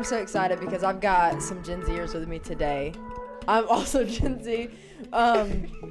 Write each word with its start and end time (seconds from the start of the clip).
I'm 0.00 0.04
so 0.04 0.16
excited 0.16 0.60
because 0.60 0.82
I've 0.82 0.98
got 0.98 1.42
some 1.42 1.62
Gen 1.62 1.82
Zers 1.82 2.14
with 2.14 2.26
me 2.26 2.38
today. 2.38 2.94
I'm 3.46 3.68
also 3.68 4.02
Gen 4.06 4.42
Z. 4.42 4.70
Um, 5.12 5.44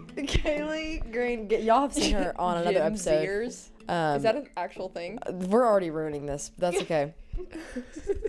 Kaylee 0.17 1.11
Green, 1.11 1.47
get, 1.47 1.61
y'all 1.61 1.81
have 1.81 1.93
seen 1.93 2.15
her 2.15 2.33
on 2.41 2.57
another 2.57 2.73
Gen 2.79 2.81
episode. 2.87 3.27
Zers? 3.27 3.69
Um, 3.87 4.17
Is 4.17 4.23
that 4.23 4.35
an 4.35 4.47
actual 4.57 4.89
thing? 4.89 5.19
we're 5.31 5.63
already 5.63 5.91
ruining 5.91 6.25
this. 6.25 6.49
But 6.57 6.71
that's 6.71 6.81
okay. 6.85 7.13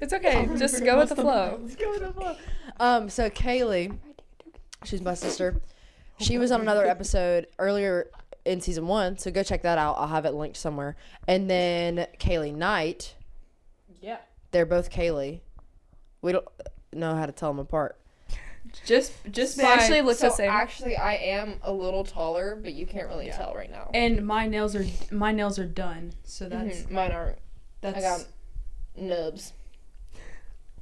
It's 0.02 0.12
okay. 0.12 0.50
Just 0.58 0.84
go 0.84 0.98
with 0.98 1.08
the 1.08 1.16
flow. 1.16 1.58
Let's 1.62 1.76
go 1.76 1.90
with 1.92 2.00
the 2.00 2.12
flow. 2.12 2.36
Um, 2.78 3.08
so 3.08 3.30
Kaylee, 3.30 3.96
she's 4.84 5.00
my 5.00 5.14
sister. 5.14 5.62
She 6.18 6.36
was 6.36 6.52
on 6.52 6.60
another 6.60 6.86
episode 6.86 7.46
earlier 7.58 8.10
in 8.44 8.60
season 8.60 8.86
one, 8.86 9.16
so 9.16 9.30
go 9.30 9.42
check 9.42 9.62
that 9.62 9.78
out. 9.78 9.96
I'll 9.96 10.08
have 10.08 10.26
it 10.26 10.34
linked 10.34 10.58
somewhere. 10.58 10.96
And 11.26 11.48
then 11.48 12.06
Kaylee 12.18 12.54
Knight, 12.54 13.14
Yeah. 14.02 14.18
they're 14.50 14.66
both 14.66 14.90
Kaylee. 14.90 15.40
We 16.22 16.32
don't 16.32 16.46
know 16.92 17.14
how 17.14 17.26
to 17.26 17.32
tell 17.32 17.50
them 17.50 17.58
apart. 17.58 17.96
Just 18.84 19.12
just 19.30 19.56
So 19.56 19.62
by 19.62 19.72
actually 19.72 20.02
look 20.02 20.16
so 20.18 20.28
the 20.28 20.34
same. 20.34 20.50
actually 20.50 20.96
I 20.96 21.14
am 21.14 21.54
a 21.62 21.72
little 21.72 22.04
taller, 22.04 22.56
but 22.62 22.72
you 22.74 22.86
can't 22.86 23.08
really 23.08 23.26
Yeah. 23.26 23.36
tell 23.36 23.54
right 23.54 23.70
now. 23.70 23.90
And 23.94 24.26
my 24.26 24.46
nails 24.46 24.76
are 24.76 24.84
my 25.10 25.32
nails 25.32 25.58
are 25.58 25.66
done. 25.66 26.12
So 26.24 26.48
that's 26.48 26.80
Mhm. 26.82 26.90
Mine 26.90 27.10
aren't. 27.12 27.38
that's 27.80 27.98
I 27.98 28.00
got 28.00 28.26
nubs. 28.96 29.54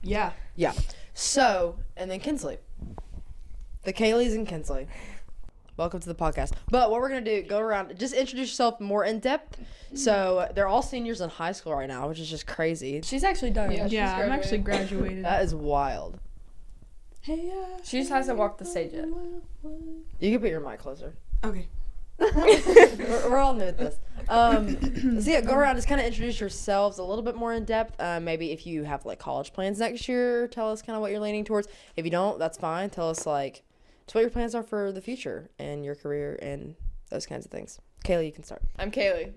Yeah. 0.02 0.32
Yeah. 0.56 0.72
So, 1.14 1.78
and 1.96 2.10
then 2.10 2.20
Kinsley. 2.20 2.58
The 3.84 3.92
Kayleys 3.92 4.34
and 4.34 4.46
Kinsley. 4.46 4.86
Welcome 5.78 6.00
to 6.00 6.08
the 6.08 6.14
podcast. 6.16 6.54
But 6.72 6.90
what 6.90 7.00
we're 7.00 7.08
gonna 7.08 7.20
do, 7.20 7.40
go 7.42 7.60
around, 7.60 7.96
just 7.96 8.12
introduce 8.12 8.48
yourself 8.48 8.80
more 8.80 9.04
in 9.04 9.20
depth. 9.20 9.60
So 9.94 10.50
they're 10.52 10.66
all 10.66 10.82
seniors 10.82 11.20
in 11.20 11.30
high 11.30 11.52
school 11.52 11.72
right 11.72 11.86
now, 11.86 12.08
which 12.08 12.18
is 12.18 12.28
just 12.28 12.48
crazy. 12.48 13.00
She's 13.04 13.22
actually 13.22 13.52
done. 13.52 13.70
Yeah. 13.70 13.86
Yeah, 13.86 14.16
I'm 14.16 14.32
actually 14.32 14.58
graduated. 14.58 14.98
graduated. 14.98 15.24
That 15.24 15.44
is 15.44 15.54
wild. 15.54 16.18
hey, 17.20 17.52
uh, 17.52 17.78
She 17.84 18.00
just 18.00 18.10
hasn't 18.10 18.36
walked 18.36 18.58
the 18.58 18.64
stage 18.64 18.92
yet. 18.92 19.06
You 20.18 20.32
can 20.32 20.40
put 20.40 20.50
your 20.50 20.58
mic 20.58 20.80
closer. 20.80 21.14
Okay. 21.44 21.68
we're, 22.18 23.30
we're 23.30 23.38
all 23.38 23.54
new 23.54 23.62
at 23.66 23.78
this. 23.78 24.00
Um, 24.28 25.20
so 25.22 25.30
yeah, 25.30 25.42
go 25.42 25.54
around, 25.54 25.76
just 25.76 25.86
kind 25.86 26.00
of 26.00 26.06
introduce 26.08 26.40
yourselves 26.40 26.98
a 26.98 27.04
little 27.04 27.22
bit 27.22 27.36
more 27.36 27.52
in 27.52 27.64
depth. 27.64 27.94
Uh, 28.00 28.18
maybe 28.18 28.50
if 28.50 28.66
you 28.66 28.82
have 28.82 29.06
like 29.06 29.20
college 29.20 29.52
plans 29.52 29.78
next 29.78 30.08
year, 30.08 30.48
tell 30.48 30.72
us 30.72 30.82
kind 30.82 30.96
of 30.96 31.02
what 31.02 31.12
you're 31.12 31.20
leaning 31.20 31.44
towards. 31.44 31.68
If 31.96 32.04
you 32.04 32.10
don't, 32.10 32.40
that's 32.40 32.58
fine. 32.58 32.90
Tell 32.90 33.08
us 33.08 33.24
like 33.26 33.62
just 34.08 34.14
what 34.14 34.22
your 34.22 34.30
plans 34.30 34.54
are 34.54 34.62
for 34.62 34.90
the 34.90 35.02
future 35.02 35.50
and 35.58 35.84
your 35.84 35.94
career 35.94 36.38
and 36.40 36.74
those 37.10 37.26
kinds 37.26 37.44
of 37.44 37.52
things. 37.52 37.78
Kaylee, 38.06 38.24
you 38.24 38.32
can 38.32 38.42
start. 38.42 38.62
I'm 38.78 38.90
Kaylee. 38.90 39.34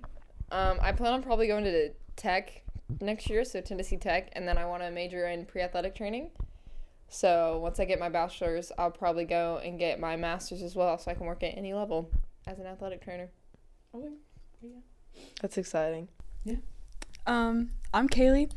Um, 0.49 0.79
I 0.81 0.93
plan 0.93 1.11
on 1.11 1.21
probably 1.21 1.47
going 1.47 1.65
to 1.65 1.89
tech 2.15 2.63
next 3.01 3.29
year, 3.29 3.43
so 3.43 3.59
Tennessee 3.59 3.97
Tech, 3.97 4.29
and 4.31 4.47
then 4.47 4.57
I 4.57 4.65
want 4.65 4.81
to 4.81 4.89
major 4.89 5.27
in 5.27 5.45
pre-athletic 5.45 5.93
training. 5.93 6.31
So 7.09 7.59
once 7.61 7.81
I 7.81 7.85
get 7.85 7.99
my 7.99 8.07
bachelor's, 8.07 8.71
I'll 8.77 8.91
probably 8.91 9.25
go 9.25 9.59
and 9.61 9.77
get 9.77 9.99
my 9.99 10.15
master's 10.15 10.61
as 10.61 10.73
well, 10.73 10.97
so 10.97 11.11
I 11.11 11.15
can 11.15 11.25
work 11.25 11.43
at 11.43 11.57
any 11.57 11.73
level 11.73 12.09
as 12.47 12.57
an 12.59 12.65
athletic 12.65 13.03
trainer. 13.03 13.29
Oh 13.93 14.07
yeah. 14.63 14.69
That's 15.41 15.57
exciting. 15.57 16.07
Yeah. 16.45 16.55
Um, 17.27 17.71
I'm 17.93 18.07
Kaylee, 18.07 18.49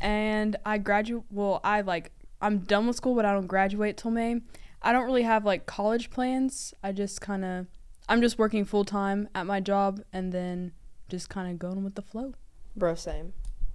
and 0.00 0.56
I 0.66 0.78
graduate. 0.78 1.22
Well, 1.30 1.60
I 1.62 1.82
like 1.82 2.10
I'm 2.42 2.58
done 2.58 2.88
with 2.88 2.96
school, 2.96 3.14
but 3.14 3.24
I 3.24 3.32
don't 3.32 3.46
graduate 3.46 3.96
till 3.96 4.10
May. 4.10 4.40
I 4.82 4.92
don't 4.92 5.04
really 5.04 5.22
have 5.22 5.44
like 5.44 5.66
college 5.66 6.10
plans. 6.10 6.74
I 6.82 6.92
just 6.92 7.20
kind 7.20 7.44
of 7.44 7.66
I'm 8.08 8.20
just 8.20 8.38
working 8.38 8.64
full 8.64 8.84
time 8.84 9.28
at 9.34 9.46
my 9.46 9.60
job, 9.60 10.00
and 10.12 10.32
then 10.32 10.72
just 11.08 11.28
kind 11.28 11.50
of 11.50 11.58
going 11.58 11.84
with 11.84 11.94
the 11.94 12.02
flow. 12.02 12.34
Bro, 12.74 12.96
same. 12.96 13.32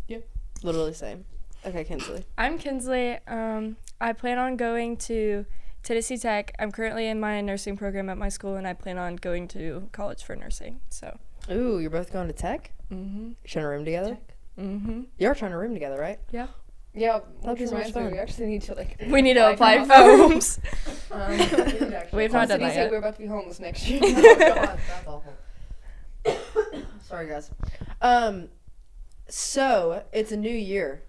Yep. 0.08 0.28
Literally 0.61 0.94
same. 0.94 1.26
Okay, 1.66 1.83
Kinsley. 1.83 2.26
I'm 2.38 2.58
Kinsley. 2.58 3.17
Um, 3.28 3.78
I 4.00 4.14
plan 4.14 4.38
on 4.38 4.58
going 4.58 4.98
to 4.98 5.45
Tennessee 5.83 6.17
Tech. 6.17 6.54
I'm 6.60 6.71
currently 6.71 7.08
in 7.08 7.20
my 7.20 7.42
nursing 7.42 7.77
program 7.77 8.10
at 8.10 8.17
my 8.17 8.30
school, 8.30 8.55
and 8.55 8.67
I 8.67 8.73
plan 8.73 8.98
on 8.98 9.15
going 9.15 9.48
to 9.49 9.89
college 9.92 10.23
for 10.23 10.36
nursing. 10.36 10.82
So. 10.89 11.17
Ooh, 11.49 11.80
you're 11.80 11.89
both 11.89 12.11
going 12.11 12.27
to 12.27 12.33
tech? 12.33 12.71
Mm-hmm. 12.92 13.27
You're 13.27 13.36
trying 13.45 13.64
to 13.64 13.70
room 13.70 13.86
together? 13.86 14.17
Mm-hmm. 14.60 15.02
You're 15.17 15.36
trying 15.36 15.52
to 15.52 15.58
room 15.58 15.73
together, 15.73 15.98
right? 15.98 16.20
Yeah, 16.32 16.48
That'd 16.95 17.58
be 17.58 17.66
so 17.67 17.73
much 17.76 17.88
reminds 17.88 17.92
fun. 17.92 18.11
we 18.11 18.17
actually 18.20 18.45
need 18.48 18.61
to 18.64 18.73
like. 18.76 18.95
We 19.08 19.22
need 19.22 19.33
to 19.36 19.52
apply 19.52 19.80
for 19.80 19.86
for 19.94 19.94
homes. 20.17 20.60
homes. 21.11 21.54
Um, 21.54 21.94
We've 22.14 22.32
not 22.32 22.48
done 22.48 22.61
that 22.61 22.76
yet. 22.76 22.92
We're 22.92 22.98
about 22.98 23.16
to 23.16 23.22
be 23.22 23.28
homeless 23.28 23.60
next 23.60 23.88
year. 23.88 24.00
oh 24.04 24.36
god, 24.39 24.80
that's 24.88 25.08
awful. 25.08 25.33
Sorry 27.04 27.28
guys. 27.28 27.52
Um 28.02 28.50
so 29.28 30.04
it's 30.14 30.32
a 30.32 30.38
new 30.38 30.50
year. 30.50 31.02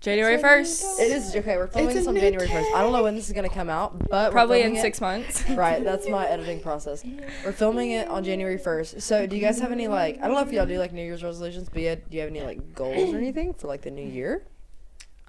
January 0.00 0.36
first. 0.38 0.82
It 1.00 1.12
is 1.12 1.36
okay, 1.36 1.56
we're 1.56 1.68
filming 1.68 1.94
this 1.94 2.08
on 2.08 2.16
January 2.16 2.48
first. 2.48 2.68
I 2.74 2.82
don't 2.82 2.92
know 2.92 3.04
when 3.04 3.14
this 3.14 3.28
is 3.28 3.32
gonna 3.34 3.48
come 3.48 3.70
out, 3.70 3.96
but 4.10 4.30
we're 4.30 4.32
Probably 4.32 4.58
in 4.62 4.64
filming 4.64 4.78
it- 4.78 4.82
six 4.82 5.00
months. 5.00 5.48
Right, 5.50 5.84
that's 5.84 6.08
my 6.08 6.26
editing 6.26 6.58
process. 6.60 7.04
We're 7.44 7.52
filming 7.52 7.92
it 7.92 8.08
on 8.08 8.24
January 8.24 8.58
first. 8.58 9.00
So 9.00 9.26
do 9.28 9.36
you 9.36 9.42
guys 9.42 9.60
have 9.60 9.70
any 9.70 9.86
like 9.86 10.16
I 10.18 10.26
don't 10.26 10.34
know 10.34 10.40
if 10.42 10.50
y'all 10.52 10.66
do 10.66 10.78
like 10.78 10.92
New 10.92 11.04
Year's 11.04 11.22
resolutions, 11.22 11.68
but 11.68 11.82
yeah, 11.82 11.94
do 11.94 12.02
you 12.10 12.20
have 12.20 12.30
any 12.30 12.40
like 12.42 12.74
goals 12.74 13.14
or 13.14 13.16
anything 13.18 13.54
for 13.54 13.68
like 13.68 13.82
the 13.82 13.90
new 13.92 14.04
year? 14.06 14.44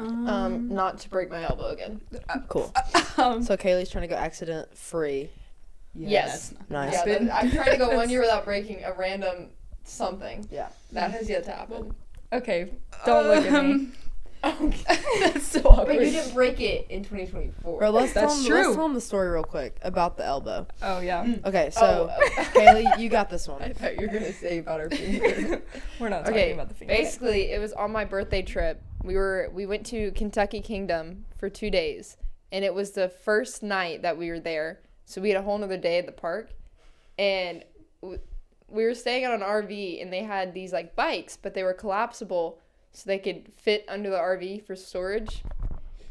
Um, 0.03 0.69
not 0.69 0.99
to 0.99 1.09
break 1.09 1.29
my 1.29 1.43
elbow 1.43 1.67
again. 1.69 2.01
Cool. 2.47 2.73
um, 3.17 3.43
So 3.43 3.57
Kaylee's 3.57 3.89
trying 3.89 4.03
to 4.03 4.07
go 4.07 4.15
accident 4.15 4.75
free. 4.77 5.29
Yes. 5.95 6.49
that's 6.49 6.69
Nice. 6.69 6.93
Yeah, 6.93 7.19
that, 7.19 7.43
I'm 7.43 7.51
trying 7.51 7.71
to 7.71 7.77
go 7.77 7.95
one 7.95 8.09
year 8.09 8.21
without 8.21 8.45
breaking 8.45 8.83
a 8.83 8.93
random 8.93 9.49
something. 9.83 10.47
Yeah. 10.51 10.69
That 10.91 11.11
has 11.11 11.29
yet 11.29 11.43
to 11.45 11.51
happen. 11.51 11.93
Okay, 12.31 12.71
don't 13.05 13.27
look 13.27 13.45
at 13.45 13.63
me. 13.63 13.71
Um, 13.71 13.93
Okay. 14.43 14.97
That's 15.21 15.47
so 15.47 15.61
But 15.61 15.93
you 15.93 15.99
didn't 16.01 16.33
break 16.33 16.59
it 16.59 16.87
in 16.89 17.03
2024. 17.03 17.79
Bro, 17.79 17.89
let's 17.91 18.11
That's 18.11 18.33
tell 18.33 18.35
them, 18.35 18.45
true. 18.45 18.57
Let's 18.57 18.75
tell 18.75 18.83
them 18.83 18.93
the 18.93 18.99
story 18.99 19.29
real 19.29 19.43
quick 19.43 19.77
about 19.83 20.17
the 20.17 20.25
elbow. 20.25 20.67
Oh 20.81 20.99
yeah, 20.99 21.25
Okay, 21.45 21.69
so 21.69 22.11
oh, 22.11 22.29
Kaylee, 22.53 22.99
you 22.99 23.07
got 23.07 23.29
this 23.29 23.47
one. 23.47 23.61
I 23.61 23.71
thought 23.71 23.95
you 23.95 24.07
were 24.07 24.11
gonna 24.13 24.33
say 24.33 24.57
about 24.57 24.81
our 24.81 24.89
finger. 24.89 25.61
we're 25.99 26.09
not 26.09 26.27
Okay, 26.27 26.39
talking 26.41 26.53
about 26.55 26.67
the 26.67 26.75
finger. 26.75 26.93
Basically, 26.93 27.51
it 27.51 27.59
was 27.61 27.71
on 27.71 27.93
my 27.93 28.03
birthday 28.03 28.41
trip. 28.41 28.81
We 29.03 29.15
were 29.15 29.49
we 29.53 29.65
went 29.65 29.85
to 29.87 30.11
Kentucky 30.11 30.61
Kingdom 30.61 31.25
for 31.37 31.49
two 31.49 31.69
days, 31.69 32.17
and 32.51 32.63
it 32.63 32.73
was 32.73 32.91
the 32.91 33.09
first 33.09 33.61
night 33.61 34.01
that 34.01 34.17
we 34.17 34.29
were 34.29 34.39
there. 34.39 34.79
So 35.05 35.21
we 35.21 35.29
had 35.29 35.37
a 35.37 35.43
whole 35.43 35.57
nother 35.57 35.77
day 35.77 35.97
at 35.97 36.05
the 36.05 36.13
park, 36.13 36.51
and 37.19 37.63
we 38.01 38.85
were 38.85 38.95
staying 38.95 39.25
on 39.25 39.33
an 39.33 39.41
RV, 39.41 40.01
and 40.01 40.11
they 40.11 40.23
had 40.23 40.53
these 40.53 40.71
like 40.71 40.95
bikes, 40.95 41.37
but 41.37 41.53
they 41.53 41.63
were 41.63 41.73
collapsible, 41.73 42.59
so 42.93 43.03
they 43.05 43.19
could 43.19 43.51
fit 43.57 43.85
under 43.89 44.09
the 44.09 44.17
RV 44.17 44.65
for 44.65 44.75
storage. 44.75 45.43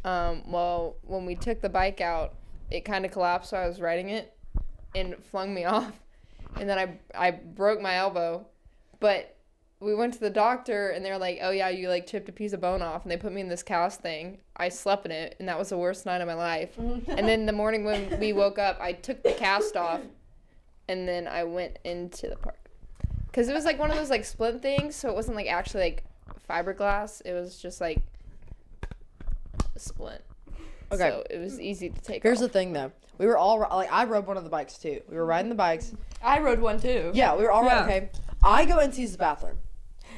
Um, 0.05 0.43
well, 0.51 0.97
when 1.03 1.25
we 1.25 1.35
took 1.35 1.61
the 1.61 1.69
bike 1.69 2.01
out, 2.01 2.35
it 2.71 2.85
kind 2.85 3.05
of 3.07 3.11
collapsed, 3.11 3.51
so 3.51 3.57
I 3.57 3.67
was 3.67 3.81
riding 3.81 4.11
it, 4.11 4.37
and 4.95 5.15
it 5.15 5.25
flung 5.25 5.55
me 5.55 5.65
off, 5.77 5.99
and 6.57 6.69
then 6.69 6.79
I 6.79 6.99
I 7.15 7.31
broke 7.31 7.81
my 7.81 7.97
elbow, 7.97 8.47
but 9.01 9.32
we 9.83 9.95
went 9.95 10.15
to 10.15 10.21
the 10.21 10.31
doctor 10.31 10.91
and 10.91 11.05
they 11.05 11.11
were 11.11 11.19
like, 11.19 11.41
"Oh 11.43 11.51
yeah, 11.51 11.69
you 11.69 11.89
like 11.89 12.07
chipped 12.07 12.29
a 12.29 12.33
piece 12.33 12.53
of 12.53 12.61
bone 12.61 12.83
off," 12.83 13.03
and 13.03 13.11
they 13.11 13.17
put 13.17 13.33
me 13.33 13.41
in 13.41 13.49
this 13.49 13.63
cast 13.63 14.01
thing. 14.01 14.39
I 14.57 14.69
slept 14.69 15.05
in 15.05 15.13
it, 15.13 15.37
and 15.39 15.49
that 15.49 15.59
was 15.59 15.71
the 15.71 15.79
worst 15.79 16.07
night 16.07 16.21
of 16.21 16.29
my 16.29 16.35
life. 16.35 16.79
and 16.79 17.29
then 17.29 17.47
the 17.47 17.53
morning 17.53 17.85
when 17.85 18.19
we 18.21 18.33
woke 18.33 18.59
up, 18.59 18.79
I 18.81 18.93
took 18.93 19.23
the 19.23 19.33
cast 19.33 19.77
off, 19.77 20.01
and 20.89 21.09
then 21.09 21.27
I 21.27 21.45
went 21.45 21.79
into 21.85 22.29
the 22.29 22.37
park, 22.37 22.71
cause 23.33 23.49
it 23.49 23.55
was 23.55 23.65
like 23.65 23.79
one 23.79 23.91
of 23.91 23.97
those 23.97 24.11
like 24.11 24.25
splint 24.25 24.63
things, 24.63 24.95
so 24.95 25.09
it 25.09 25.15
wasn't 25.15 25.37
like 25.37 25.49
actually 25.49 25.83
like 25.83 26.05
fiberglass. 26.49 27.21
It 27.25 27.33
was 27.33 27.61
just 27.61 27.81
like 27.81 27.99
a 29.75 29.79
splint. 29.79 30.23
Okay. 30.93 31.09
So 31.09 31.25
it 31.29 31.39
was 31.39 31.61
easy 31.61 31.89
to 31.91 32.01
take. 32.01 32.23
Here's 32.23 32.41
the 32.41 32.49
thing 32.49 32.73
though. 32.73 32.93
We 33.19 33.27
were 33.27 33.37
all 33.37 33.59
like 33.59 33.93
I 33.93 34.05
rode 34.05 34.27
one 34.27 34.37
of 34.37 34.45
the 34.45 34.51
bikes 34.51 34.79
too. 34.79 35.01
We 35.09 35.17
were 35.17 35.27
riding 35.27 35.49
the 35.49 35.55
bikes. 35.55 35.93
I 36.23 36.39
rode 36.41 36.61
one 36.61 36.81
too. 36.81 37.11
Yeah, 37.15 37.35
we 37.35 37.43
were 37.43 37.51
all 37.51 37.63
right. 37.63 37.79
Yeah. 37.79 37.85
Okay. 37.85 38.11
I 38.45 38.65
go 38.65 38.79
in 38.79 38.91
to 38.93 39.01
use 39.01 39.13
the 39.13 39.19
bathroom. 39.19 39.59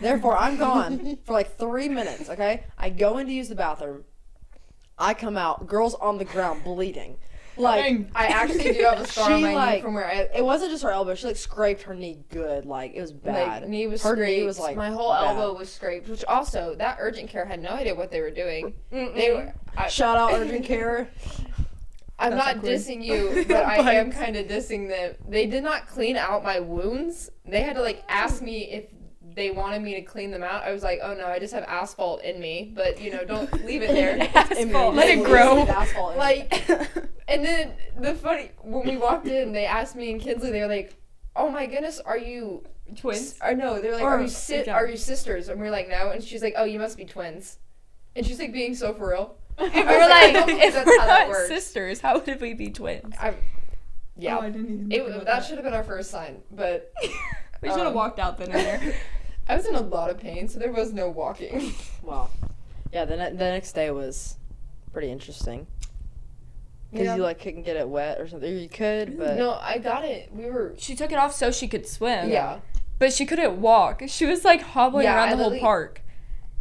Therefore, 0.00 0.36
I'm 0.36 0.56
gone 0.56 1.18
for 1.24 1.32
like 1.32 1.56
three 1.56 1.88
minutes. 1.88 2.28
Okay. 2.28 2.64
I 2.78 2.90
go 2.90 3.18
in 3.18 3.26
to 3.26 3.32
use 3.32 3.48
the 3.48 3.54
bathroom. 3.54 4.04
I 4.98 5.14
come 5.14 5.36
out. 5.36 5.66
Girls 5.66 5.94
on 5.94 6.18
the 6.18 6.24
ground 6.24 6.62
bleeding. 6.64 7.16
Like 7.56 8.06
I 8.16 8.26
actually 8.28 8.72
do 8.72 8.82
have 8.82 8.98
a 9.00 9.06
scar 9.06 9.30
on 9.30 9.42
my 9.42 9.48
knee 9.50 9.54
like- 9.54 9.82
from 9.82 9.94
where 9.94 10.06
I. 10.06 10.28
it 10.34 10.44
wasn't 10.44 10.72
just 10.72 10.82
her 10.82 10.90
elbow. 10.90 11.14
She 11.14 11.28
like 11.28 11.36
scraped 11.36 11.82
her 11.82 11.94
knee 11.94 12.18
good. 12.30 12.66
Like 12.66 12.94
it 12.94 13.00
was 13.00 13.12
bad. 13.12 13.62
Like, 13.62 13.70
knee 13.70 13.86
was 13.86 14.02
her 14.02 14.14
scraped. 14.16 14.38
knee 14.40 14.44
was 14.44 14.58
like 14.58 14.76
my 14.76 14.90
whole 14.90 15.12
bad. 15.12 15.36
elbow 15.36 15.56
was 15.56 15.72
scraped. 15.72 16.08
Which 16.08 16.24
also, 16.24 16.74
that 16.78 16.96
urgent 17.00 17.30
care 17.30 17.44
had 17.44 17.62
no 17.62 17.70
idea 17.70 17.94
what 17.94 18.10
they 18.10 18.20
were 18.20 18.32
doing. 18.32 18.74
They 18.90 19.32
were. 19.32 19.54
I, 19.76 19.88
Shout 19.88 20.16
out 20.16 20.32
urgent 20.32 20.64
care. 20.72 21.08
I'm 22.18 22.30
That's 22.30 22.46
not 22.46 22.56
awkward. 22.58 22.72
dissing 22.72 23.04
you, 23.04 23.44
but 23.48 23.64
I 23.66 23.94
am 23.94 24.10
kind 24.12 24.36
of 24.36 24.46
dissing 24.46 24.88
them. 24.88 25.14
They 25.28 25.46
did 25.46 25.62
not 25.64 25.86
clean 25.88 26.16
out 26.16 26.44
my 26.44 26.60
wounds. 26.60 27.30
They 27.44 27.60
had 27.60 27.74
to 27.76 27.82
like 27.82 28.02
ask 28.08 28.40
me 28.42 28.70
if 28.70 28.84
they 29.34 29.50
wanted 29.50 29.82
me 29.82 29.94
to 29.96 30.02
clean 30.02 30.30
them 30.30 30.42
out. 30.42 30.62
I 30.62 30.72
was 30.72 30.82
like, 30.82 31.00
oh 31.02 31.14
no, 31.14 31.26
I 31.26 31.38
just 31.38 31.52
have 31.54 31.64
asphalt 31.64 32.22
in 32.22 32.40
me. 32.40 32.72
But 32.74 33.00
you 33.00 33.10
know, 33.12 33.24
don't 33.24 33.52
leave 33.64 33.82
it 33.82 33.90
there. 33.90 34.16
Asphalt. 34.34 34.94
Let 34.94 35.08
it 35.10 35.24
grow. 35.24 35.62
asphalt 35.66 36.16
like, 36.16 36.52
and 37.28 37.44
then 37.44 37.72
the 37.98 38.14
funny 38.14 38.50
when 38.62 38.86
we 38.86 38.96
walked 38.96 39.26
in, 39.26 39.52
they 39.52 39.66
asked 39.66 39.96
me 39.96 40.12
and 40.12 40.20
Kinsley. 40.20 40.50
They 40.50 40.60
were 40.60 40.66
like, 40.68 40.94
oh 41.36 41.50
my 41.50 41.66
goodness, 41.66 42.00
are 42.00 42.18
you 42.18 42.64
Twins. 42.96 43.36
Or 43.42 43.54
no, 43.54 43.80
they're 43.80 43.94
like, 43.94 44.02
Or- 44.02 44.10
are 44.18 44.20
you 44.22 44.28
si- 44.28 44.62
yeah. 44.66 44.74
are 44.74 44.86
you 44.86 44.96
sisters? 44.98 45.48
And 45.48 45.58
we're 45.58 45.70
like, 45.70 45.88
no. 45.88 46.10
And 46.10 46.22
she's 46.22 46.42
like, 46.42 46.54
oh, 46.56 46.64
you 46.64 46.78
must 46.78 46.96
be 46.98 47.04
twins. 47.06 47.56
And 48.14 48.24
she's 48.26 48.38
like 48.38 48.52
being 48.52 48.74
so 48.74 48.92
for 48.94 49.08
real. 49.10 49.36
we 49.58 49.66
I 49.66 49.68
were 49.84 49.98
like, 50.00 50.12
I 50.12 50.30
don't 50.32 50.46
think 50.46 50.62
if 50.62 50.74
we're 50.74 51.00
how 51.00 51.06
that 51.06 51.28
not 51.28 51.46
sisters, 51.48 52.00
how 52.00 52.18
would 52.20 52.40
we 52.42 52.52
be 52.52 52.70
twins? 52.70 53.14
I, 53.18 53.34
yeah. 54.18 54.36
Oh, 54.36 54.42
I 54.42 54.50
didn't 54.50 54.66
even 54.72 54.92
it, 54.92 54.96
think 55.02 55.14
about 55.14 55.24
that 55.26 55.44
should 55.44 55.56
have 55.56 55.64
been 55.64 55.72
our 55.74 55.82
first 55.82 56.10
sign, 56.10 56.42
but 56.52 56.92
We 57.62 57.68
should 57.70 57.78
have 57.78 57.86
Um, 57.88 57.94
walked 57.94 58.18
out 58.18 58.36
then 58.38 58.52
and 58.52 58.60
there. 58.82 58.94
I 59.48 59.56
was 59.56 59.66
in 59.66 59.74
a 59.74 59.80
lot 59.80 60.10
of 60.10 60.18
pain, 60.18 60.48
so 60.48 60.58
there 60.58 60.72
was 60.72 60.92
no 60.92 61.08
walking. 61.08 61.74
Wow. 62.02 62.28
Yeah, 62.92 63.06
the, 63.06 63.16
ne- 63.16 63.30
the 63.30 63.44
next 63.50 63.72
day 63.72 63.90
was 63.90 64.36
pretty 64.92 65.10
interesting. 65.10 65.66
Because 66.90 67.06
Yeah. 67.06 67.16
you 67.16 67.22
like 67.22 67.40
couldn't 67.40 67.62
get 67.62 67.76
it 67.76 67.88
wet 67.88 68.20
or 68.20 68.28
something. 68.28 68.56
You 68.56 68.68
could, 68.68 69.08
mm, 69.14 69.18
but 69.18 69.36
no, 69.38 69.52
I 69.54 69.78
got 69.78 70.04
it. 70.04 70.30
We 70.32 70.44
were. 70.50 70.74
She 70.76 70.94
took 70.94 71.10
it 71.12 71.18
off 71.18 71.34
so 71.34 71.50
she 71.50 71.66
could 71.66 71.88
swim. 71.88 72.28
Yeah. 72.30 72.60
But 72.98 73.12
she 73.12 73.24
couldn't 73.26 73.60
walk. 73.60 74.02
She 74.06 74.26
was 74.26 74.44
like 74.44 74.60
hobbling 74.60 75.04
Yeah, 75.04 75.16
around 75.16 75.28
I 75.28 75.30
the 75.30 75.36
whole 75.38 75.44
literally- 75.46 75.60
park. 75.60 76.02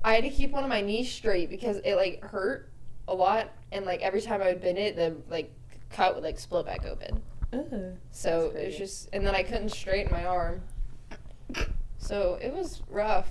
I 0.04 0.16
had 0.16 0.24
to 0.24 0.30
keep 0.30 0.52
one 0.52 0.64
of 0.64 0.70
my 0.70 0.82
knees 0.82 1.12
straight 1.12 1.50
because 1.50 1.78
it 1.86 1.96
like 1.96 2.24
hurt 2.24 2.70
a 3.08 3.14
lot, 3.14 3.50
and 3.72 3.86
like 3.86 4.02
every 4.02 4.22
time 4.22 4.42
I 4.42 4.48
would 4.48 4.62
bend 4.62 4.78
it, 4.78 4.96
the 4.96 5.16
like 5.30 5.52
cut 5.90 6.16
would 6.16 6.24
like 6.24 6.40
split 6.40 6.66
back 6.66 6.86
open. 6.86 7.22
Ugh. 7.54 7.98
So 8.12 8.30
That's 8.30 8.34
it 8.34 8.44
was 8.46 8.52
crazy. 8.54 8.78
just, 8.78 9.10
and 9.14 9.28
then 9.28 9.36
I 9.36 9.44
couldn't 9.44 9.70
straighten 9.70 10.12
my 10.12 10.26
arm. 10.26 10.62
So 12.04 12.38
it 12.42 12.54
was 12.54 12.82
rough. 12.90 13.30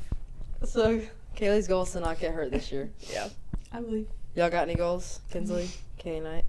so 0.64 1.00
Kaylee's 1.36 1.68
goal 1.68 1.82
is 1.82 1.90
to 1.92 2.00
not 2.00 2.18
get 2.18 2.32
hurt 2.32 2.50
this 2.50 2.72
year. 2.72 2.90
Yeah. 3.12 3.28
I 3.70 3.80
believe. 3.80 4.08
Y'all 4.34 4.50
got 4.50 4.62
any 4.62 4.74
goals, 4.74 5.20
Kinsley, 5.30 5.68
Kaylee 6.02 6.22
Knight? 6.22 6.44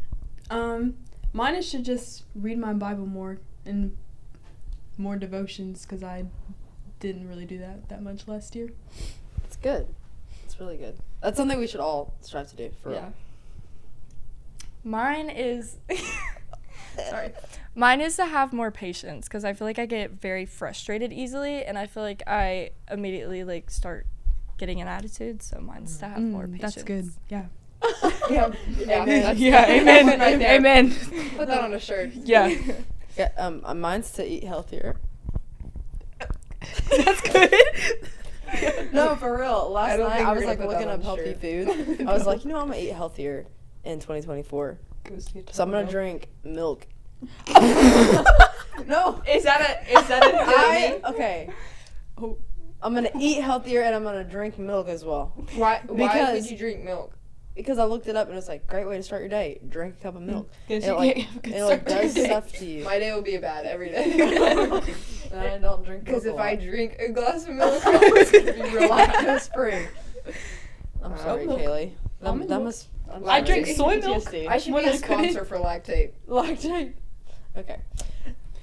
Um, 0.50 0.96
mine 1.34 1.56
is 1.56 1.70
to 1.72 1.80
just 1.80 2.24
read 2.36 2.58
my 2.58 2.74
Bible 2.74 3.06
more 3.06 3.40
and 3.66 3.96
more 4.98 5.18
devotions 5.18 5.84
because 5.84 6.04
I 6.04 6.26
didn't 7.00 7.28
really 7.28 7.46
do 7.46 7.58
that 7.60 7.90
that 7.90 8.02
much 8.02 8.28
last 8.28 8.56
year. 8.56 8.70
It's 9.44 9.56
good. 9.58 9.88
It's 10.46 10.60
really 10.60 10.78
good. 10.78 10.98
That's 11.22 11.36
something 11.38 11.60
we 11.60 11.68
should 11.68 11.80
all 11.82 12.14
strive 12.22 12.50
to 12.52 12.56
do. 12.56 12.72
For 12.82 12.92
Yeah. 12.94 13.00
real. 13.04 13.14
Mine 14.86 15.30
is. 15.30 15.78
Sorry. 17.10 17.32
Mine 17.76 18.02
is 18.02 18.16
to 18.18 18.26
have 18.26 18.54
more 18.54 18.70
patience 18.72 19.28
because 19.28 19.44
I 19.44 19.54
feel 19.54 19.66
like 19.68 19.80
I 19.80 19.86
get 19.86 20.12
very 20.12 20.46
frustrated 20.46 21.12
easily 21.12 21.64
and 21.66 21.78
I 21.78 21.88
feel 21.88 22.04
like 22.04 22.22
I 22.28 22.72
immediately 22.92 23.44
like 23.44 23.70
start 23.72 24.06
getting 24.58 24.80
an 24.82 24.88
attitude. 24.88 25.42
So 25.42 25.60
mine's 25.60 25.98
to 25.98 26.06
have 26.08 26.20
more 26.22 26.44
Mm, 26.44 26.54
patience. 26.54 26.76
that's 26.76 26.84
good. 26.84 27.10
Yeah. 27.30 27.46
Yeah. 28.30 28.54
Yeah. 28.78 29.06
that's- 29.06 29.38
yeah. 29.40 29.66
Amen. 29.70 30.20
right. 30.20 30.42
Amen. 30.42 30.92
Put 31.36 31.48
that 31.48 31.62
on 31.64 31.74
a 31.74 31.80
shirt. 31.80 32.12
Yeah. 32.24 32.56
Yeah. 33.18 33.30
Um. 33.38 33.62
uh, 33.66 33.74
Mine's 33.74 34.12
to 34.14 34.26
eat 34.26 34.44
healthier. 34.46 34.96
that's 36.98 37.22
good. 37.22 37.54
No, 38.94 39.16
for 39.16 39.38
real. 39.40 39.70
Last 39.72 39.98
don't 39.98 40.10
night 40.10 40.22
I 40.22 40.34
was 40.34 40.46
like 40.46 40.60
looking 40.60 40.88
up 40.88 41.02
healthy 41.04 41.34
food. 41.34 42.02
I 42.08 42.14
was 42.14 42.26
like, 42.26 42.44
you 42.46 42.52
know, 42.52 42.60
I'm 42.60 42.68
gonna 42.68 42.80
eat 42.80 42.92
healthier 42.94 43.46
in 43.84 44.00
2024. 44.00 44.78
So 45.52 45.64
I'm 45.64 45.72
gonna 45.72 45.90
drink 45.90 46.28
milk. 46.44 46.88
no. 48.86 49.22
Is 49.28 49.44
that 49.44 49.62
a 49.88 50.00
is 50.00 50.08
that 50.08 50.24
a 50.24 50.38
I 51.06 51.10
okay. 51.12 51.50
Oh. 52.18 52.38
I'm 52.82 52.94
gonna 52.94 53.12
eat 53.20 53.42
healthier 53.42 53.82
and 53.82 53.96
I'm 53.96 54.04
gonna 54.04 54.24
drink 54.24 54.60
milk 54.60 54.88
as 54.90 55.06
well. 55.06 55.34
why 55.56 55.82
why 55.88 55.88
would 55.88 55.98
Because- 55.98 56.52
you 56.52 56.58
drink 56.58 56.84
milk? 56.84 57.14
Because 57.56 57.78
I 57.78 57.84
looked 57.84 58.08
it 58.08 58.16
up 58.16 58.30
and 58.30 58.38
it's 58.38 58.48
like 58.48 58.66
great 58.66 58.88
way 58.88 58.98
to 58.98 59.04
start 59.04 59.22
your 59.22 59.30
day. 59.30 59.60
Drink 59.70 59.98
a 60.00 60.04
cup 60.04 60.16
of 60.16 60.24
milk. 60.24 60.50
Guess 60.68 60.86
It 60.86 60.94
like, 60.94 61.16
can't 61.16 61.28
have 61.28 61.36
a 61.36 61.40
good 61.40 61.54
it 61.54 61.64
like 61.64 61.82
start 61.82 61.86
to 61.88 61.94
your 61.94 62.02
does 62.04 62.14
day. 62.16 62.26
stuff 62.26 62.52
to 62.54 62.66
you. 62.66 62.84
My 62.84 62.98
day 62.98 63.14
will 63.14 63.22
be 63.22 63.38
bad 63.38 63.66
every 63.68 63.90
day. 63.90 64.12
and 65.32 65.40
I 65.40 65.58
don't 65.60 65.86
drink 65.86 66.04
Because 66.04 66.26
if 66.26 66.36
I 66.38 66.56
drink 66.56 66.96
a 66.98 67.10
glass 67.12 67.44
of 67.48 67.54
milk, 67.54 67.80
it's 67.86 68.32
gonna 68.32 68.54
be 68.54 68.76
real 68.76 68.90
lactose 68.90 69.54
free. 69.54 69.86
I'm 71.04 71.14
uh, 71.14 71.18
sorry, 71.18 71.46
Milk. 71.46 71.60
Kaylee. 71.60 71.92
That, 72.22 72.30
Almond 72.30 72.50
that 72.50 72.56
milk. 72.56 72.64
must. 72.64 72.88
I'm 73.14 73.30
I 73.30 73.42
drink 73.42 73.68
sorry. 73.68 74.02
soy 74.02 74.08
milk. 74.08 74.24
PTSD. 74.26 74.48
I 74.48 74.58
should 74.58 74.74
When 74.74 74.84
be 74.84 74.90
a 74.90 74.94
I 74.94 74.98
couldn't- 74.98 75.32
sponsor 75.34 75.46
for 75.46 75.58
Lactaid. 75.58 76.12
Lactaid. 76.28 76.94
Okay. 77.56 77.78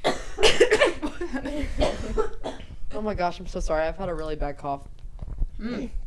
oh 2.95 3.01
my 3.01 3.15
gosh, 3.15 3.39
I'm 3.39 3.47
so 3.47 3.61
sorry. 3.61 3.85
I've 3.87 3.97
had 3.97 4.09
a 4.09 4.15
really 4.15 4.37
bad 4.37 4.59
cough. 4.59 4.83
Mm. 5.61 5.91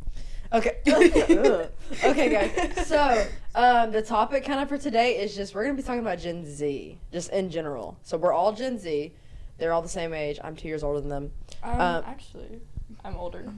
Okay. 0.52 0.76
Okay, 2.04 2.28
guys. 2.30 2.76
So, 2.86 3.26
um, 3.56 3.90
the 3.90 4.02
topic 4.02 4.44
kind 4.44 4.60
of 4.60 4.68
for 4.68 4.78
today 4.78 5.16
is 5.18 5.34
just 5.34 5.52
we're 5.52 5.64
gonna 5.64 5.74
be 5.74 5.82
talking 5.82 6.00
about 6.02 6.20
Gen 6.20 6.46
Z, 6.46 6.96
just 7.10 7.30
in 7.32 7.50
general. 7.50 7.98
So 8.02 8.16
we're 8.16 8.32
all 8.32 8.52
Gen 8.52 8.78
Z. 8.78 9.12
They're 9.58 9.72
all 9.72 9.82
the 9.82 9.88
same 9.88 10.12
age. 10.12 10.38
I'm 10.44 10.54
two 10.54 10.68
years 10.68 10.84
older 10.84 11.00
than 11.00 11.08
them. 11.08 11.32
Um, 11.64 11.80
Um, 11.80 12.04
actually, 12.06 12.60
I'm 13.04 13.16
older. 13.16 13.52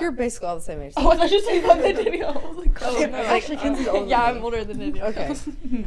You're 0.00 0.12
basically 0.12 0.48
all 0.48 0.56
the 0.56 0.62
same 0.62 0.80
age. 0.80 0.94
Oh, 0.96 1.10
I 1.10 1.16
thought 1.16 1.30
you 1.30 1.40
said 1.42 1.64
about 1.64 1.78
the 1.82 1.92
Danielle. 1.92 2.38
I 2.44 2.48
was 2.48 2.56
like, 2.56 2.82
Oh, 2.82 2.98
no, 3.06 3.18
actually, 3.18 3.56
Kenzie's 3.58 3.88
older 3.88 4.06
Yeah, 4.08 4.26
than 4.28 4.36
I'm 4.38 4.44
older 4.44 4.64
than 4.64 4.78
Danielle. 4.78 5.06
Okay. 5.08 5.34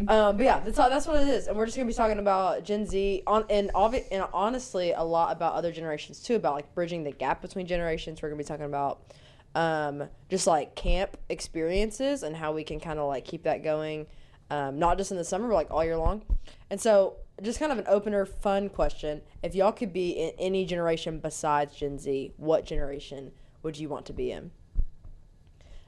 Um, 0.07 0.37
but 0.37 0.43
yeah, 0.43 0.59
that's 0.59 0.79
all, 0.79 0.89
that's 0.89 1.07
what 1.07 1.21
it 1.21 1.27
is, 1.27 1.47
and 1.47 1.55
we're 1.57 1.65
just 1.65 1.77
gonna 1.77 1.87
be 1.87 1.93
talking 1.93 2.19
about 2.19 2.63
Gen 2.63 2.85
Z 2.85 3.23
on 3.27 3.45
and 3.49 3.71
obvi- 3.73 4.05
and 4.11 4.25
honestly 4.33 4.91
a 4.91 5.01
lot 5.03 5.31
about 5.35 5.53
other 5.53 5.71
generations 5.71 6.21
too, 6.21 6.35
about 6.35 6.55
like 6.55 6.73
bridging 6.75 7.03
the 7.03 7.11
gap 7.11 7.41
between 7.41 7.67
generations. 7.67 8.21
We're 8.21 8.29
gonna 8.29 8.37
be 8.37 8.43
talking 8.43 8.65
about 8.65 9.13
um, 9.55 10.03
just 10.29 10.47
like 10.47 10.75
camp 10.75 11.17
experiences 11.29 12.23
and 12.23 12.35
how 12.35 12.51
we 12.53 12.63
can 12.63 12.79
kind 12.79 12.99
of 12.99 13.07
like 13.07 13.23
keep 13.25 13.43
that 13.43 13.63
going, 13.63 14.07
um, 14.49 14.79
not 14.79 14.97
just 14.97 15.11
in 15.11 15.17
the 15.17 15.23
summer, 15.23 15.47
but 15.47 15.53
like 15.55 15.71
all 15.71 15.83
year 15.85 15.97
long. 15.97 16.23
And 16.69 16.79
so, 16.81 17.17
just 17.41 17.59
kind 17.59 17.71
of 17.71 17.77
an 17.77 17.85
opener, 17.87 18.25
fun 18.25 18.69
question: 18.69 19.21
If 19.41 19.55
y'all 19.55 19.71
could 19.71 19.93
be 19.93 20.11
in 20.11 20.33
any 20.39 20.65
generation 20.65 21.19
besides 21.19 21.75
Gen 21.75 21.97
Z, 21.99 22.33
what 22.37 22.65
generation 22.65 23.31
would 23.63 23.77
you 23.77 23.89
want 23.89 24.05
to 24.07 24.13
be 24.13 24.31
in? 24.31 24.51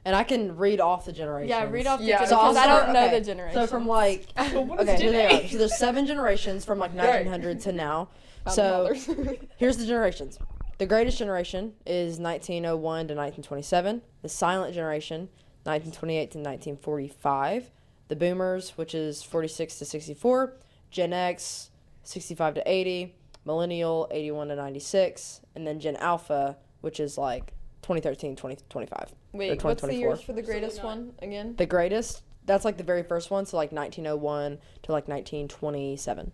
And 0.04 0.14
I 0.14 0.22
can 0.22 0.56
read 0.56 0.80
off 0.80 1.04
the 1.04 1.12
generations. 1.12 1.50
Yeah, 1.50 1.68
read 1.68 1.86
off 1.86 1.98
the 1.98 2.06
Yeah, 2.06 2.20
yeah, 2.20 2.26
so 2.26 2.36
because 2.36 2.56
I'll 2.56 2.84
don't 2.84 2.92
know 2.92 3.06
okay. 3.06 3.18
the 3.18 3.24
generation. 3.24 3.60
So 3.60 3.66
from 3.66 3.86
like 3.86 4.26
what 4.36 4.80
is 4.80 4.88
okay, 4.88 5.02
here 5.02 5.10
they 5.10 5.26
are. 5.26 5.48
So 5.48 5.58
there's 5.58 5.76
seven 5.76 6.06
generations 6.06 6.64
from 6.64 6.78
like 6.78 6.94
1900 6.94 7.60
to 7.62 7.72
now. 7.72 8.08
So 8.52 8.94
here's 9.56 9.76
the 9.76 9.84
generations. 9.84 10.38
The 10.78 10.86
greatest 10.86 11.18
generation 11.18 11.72
is 11.86 12.20
1901 12.20 12.80
to 13.08 13.14
1927. 13.14 14.02
The 14.22 14.28
silent 14.28 14.74
generation, 14.74 15.28
1928 15.64 16.30
to 16.32 16.38
1945. 16.38 17.70
The 18.08 18.16
boomers, 18.16 18.70
which 18.76 18.94
is 18.94 19.22
46 19.22 19.78
to 19.78 19.84
64. 19.84 20.52
Gen 20.92 21.12
X, 21.12 21.70
65 22.04 22.54
to 22.54 22.62
80. 22.64 23.14
Millennial, 23.44 24.06
81 24.12 24.48
to 24.48 24.56
96. 24.56 25.40
And 25.56 25.66
then 25.66 25.80
Gen 25.80 25.96
Alpha, 25.96 26.58
which 26.80 27.00
is 27.00 27.18
like 27.18 27.54
2013 27.86 28.34
2025. 28.34 29.14
Wait, 29.32 29.62
what's 29.62 29.80
the 29.80 29.94
years 29.94 30.20
for 30.20 30.32
the 30.32 30.42
greatest 30.42 30.82
one 30.82 31.12
again? 31.22 31.54
The 31.56 31.66
greatest, 31.66 32.22
that's 32.44 32.64
like 32.64 32.78
the 32.78 32.82
very 32.82 33.04
first 33.04 33.30
one. 33.30 33.46
So 33.46 33.56
like 33.56 33.70
1901 33.70 34.58
to 34.82 34.92
like 34.92 35.06
1927. 35.06 36.32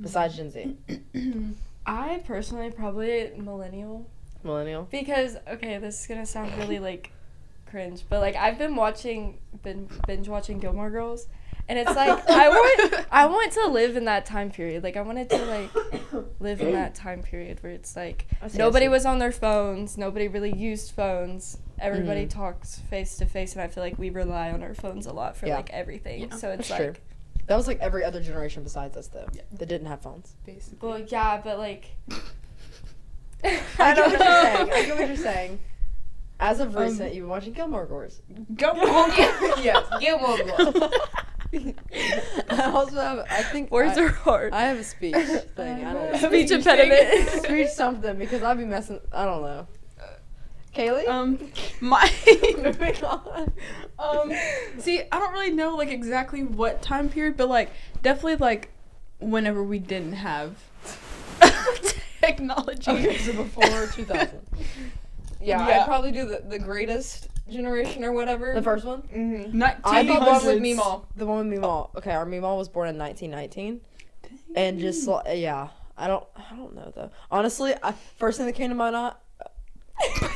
Besides 0.00 0.36
Gen 0.36 0.50
Z. 0.50 0.76
I 1.86 2.22
personally 2.26 2.70
probably 2.70 3.32
millennial 3.36 4.06
Millennial. 4.42 4.88
because 4.90 5.36
okay, 5.46 5.76
this 5.76 6.00
is 6.00 6.06
gonna 6.06 6.24
sound 6.24 6.56
really 6.56 6.78
like 6.78 7.12
cringe, 7.66 8.02
but 8.08 8.20
like 8.20 8.34
I've 8.34 8.56
been 8.56 8.76
watching, 8.76 9.36
been 9.62 9.90
binge 10.06 10.26
watching 10.26 10.58
Gilmore 10.58 10.88
Girls, 10.90 11.26
and 11.68 11.78
it's 11.78 11.94
like 11.94 12.28
I 12.30 12.48
want, 12.48 13.06
I 13.10 13.26
want 13.26 13.52
to 13.52 13.66
live 13.68 13.96
in 13.96 14.04
that 14.06 14.26
time 14.26 14.50
period. 14.50 14.82
Like 14.82 14.96
I 14.96 15.02
wanted 15.02 15.28
to 15.30 15.36
like 15.46 15.70
live 16.40 16.60
in 16.60 16.72
that 16.72 16.94
time 16.94 17.22
period 17.22 17.62
where 17.62 17.72
it's 17.72 17.96
like 17.96 18.26
I 18.42 18.48
see, 18.48 18.58
I 18.58 18.64
nobody 18.64 18.88
was 18.88 19.04
on 19.06 19.18
their 19.18 19.32
phones, 19.32 19.96
nobody 19.98 20.28
really 20.28 20.52
used 20.54 20.92
phones. 20.92 21.58
Everybody 21.78 22.24
Mhm. 22.26 22.30
talks 22.30 22.78
face 22.78 23.16
to 23.18 23.26
face, 23.26 23.52
and 23.52 23.60
I 23.62 23.68
feel 23.68 23.82
like 23.82 23.98
we 23.98 24.08
rely 24.10 24.50
on 24.50 24.62
our 24.62 24.74
phones 24.74 25.06
a 25.06 25.12
lot 25.12 25.36
for 25.36 25.46
Yeah. 25.46 25.56
like 25.56 25.70
everything. 25.70 26.20
Yeah, 26.22 26.36
so 26.36 26.50
it's 26.50 26.68
that's 26.68 26.78
true. 26.78 26.86
like, 26.88 27.02
That 27.48 27.56
was 27.56 27.66
like 27.68 27.78
every 27.80 28.02
other 28.02 28.20
generation 28.22 28.62
besides 28.62 28.96
us, 28.96 29.08
though. 29.08 29.26
That 29.52 29.66
didn't 29.68 29.86
have 29.86 30.00
phones. 30.00 30.34
Basically. 30.46 30.88
well, 30.88 30.98
yeah, 31.00 31.40
but 31.44 31.58
like. 31.58 31.84
I 33.44 33.94
get 33.94 33.98
what 33.98 34.10
you're 34.10 34.18
saying. 34.18 34.70
I 34.72 34.84
get 34.86 34.98
what 34.98 35.08
you're 35.08 35.16
saying. 35.16 35.58
As 36.40 36.60
of 36.60 36.76
Um, 36.76 36.82
recent, 36.82 37.14
you've 37.14 37.22
been 37.24 37.30
watching 37.30 37.52
Gilmore 37.52 37.86
Girls. 37.86 38.20
Go. 38.56 38.72
yes, 39.62 39.84
Gilmore 40.00 40.38
Girls. 40.38 40.92
I 42.50 42.70
also 42.70 42.96
have, 42.96 43.18
I 43.30 43.42
think, 43.44 43.70
Words 43.70 43.98
I, 43.98 44.04
are 44.04 44.08
hard. 44.08 44.52
I 44.52 44.62
have 44.62 44.78
a 44.78 44.84
speech 44.84 45.14
thing. 45.14 45.84
I 45.84 45.92
don't 45.92 46.12
know. 46.22 46.28
Speech 46.28 46.50
impediment. 46.50 47.28
speech 47.44 47.68
something 47.68 48.16
because 48.18 48.42
I'd 48.42 48.58
be 48.58 48.64
messing. 48.64 49.00
I 49.12 49.24
don't 49.24 49.42
know. 49.42 49.66
Kaylee. 50.74 51.08
Um, 51.08 51.50
my. 51.80 52.10
Moving 52.58 53.02
on. 53.04 53.52
um, 53.98 54.32
see, 54.78 55.02
I 55.10 55.18
don't 55.18 55.32
really 55.32 55.52
know 55.52 55.74
like 55.76 55.88
exactly 55.90 56.42
what 56.44 56.82
time 56.82 57.08
period, 57.08 57.36
but 57.36 57.48
like 57.48 57.70
definitely 58.02 58.36
like 58.36 58.70
whenever 59.18 59.62
we 59.64 59.78
didn't 59.78 60.12
have 60.12 60.56
technology. 62.20 62.90
Okay, 62.90 63.18
so 63.18 63.32
before 63.32 63.86
2000. 63.86 64.40
Yeah, 65.40 65.66
Yeah. 65.66 65.80
I'd 65.80 65.86
probably 65.86 66.12
do 66.12 66.26
the, 66.26 66.42
the 66.46 66.58
greatest 66.58 67.28
generation 67.50 68.04
or 68.04 68.12
whatever. 68.12 68.54
The 68.54 68.62
first 68.62 68.84
one. 68.84 69.02
Mm-hmm. 69.02 69.58
Not 69.58 69.78
I 69.84 70.00
I 70.00 70.06
thought 70.06 70.18
thought 70.18 70.44
one 70.44 70.54
with 70.54 70.62
1900s. 70.62 70.76
Meemaw. 70.76 71.04
The 71.16 71.26
one 71.26 71.48
with 71.48 71.58
Meemaw. 71.58 71.96
Okay, 71.96 72.12
our 72.12 72.26
Meemaw 72.26 72.56
was 72.56 72.68
born 72.68 72.88
in 72.88 72.98
1919, 72.98 73.80
and 74.54 74.78
just 74.78 75.06
li- 75.06 75.40
yeah, 75.42 75.68
I 75.96 76.06
don't, 76.06 76.24
I 76.36 76.54
don't 76.56 76.74
know 76.74 76.92
though. 76.94 77.10
Honestly, 77.30 77.74
I, 77.82 77.92
first 78.18 78.38
thing 78.38 78.46
that 78.46 78.54
came 78.54 78.68
to 78.70 78.74
my 78.74 78.90
mind... 78.90 79.14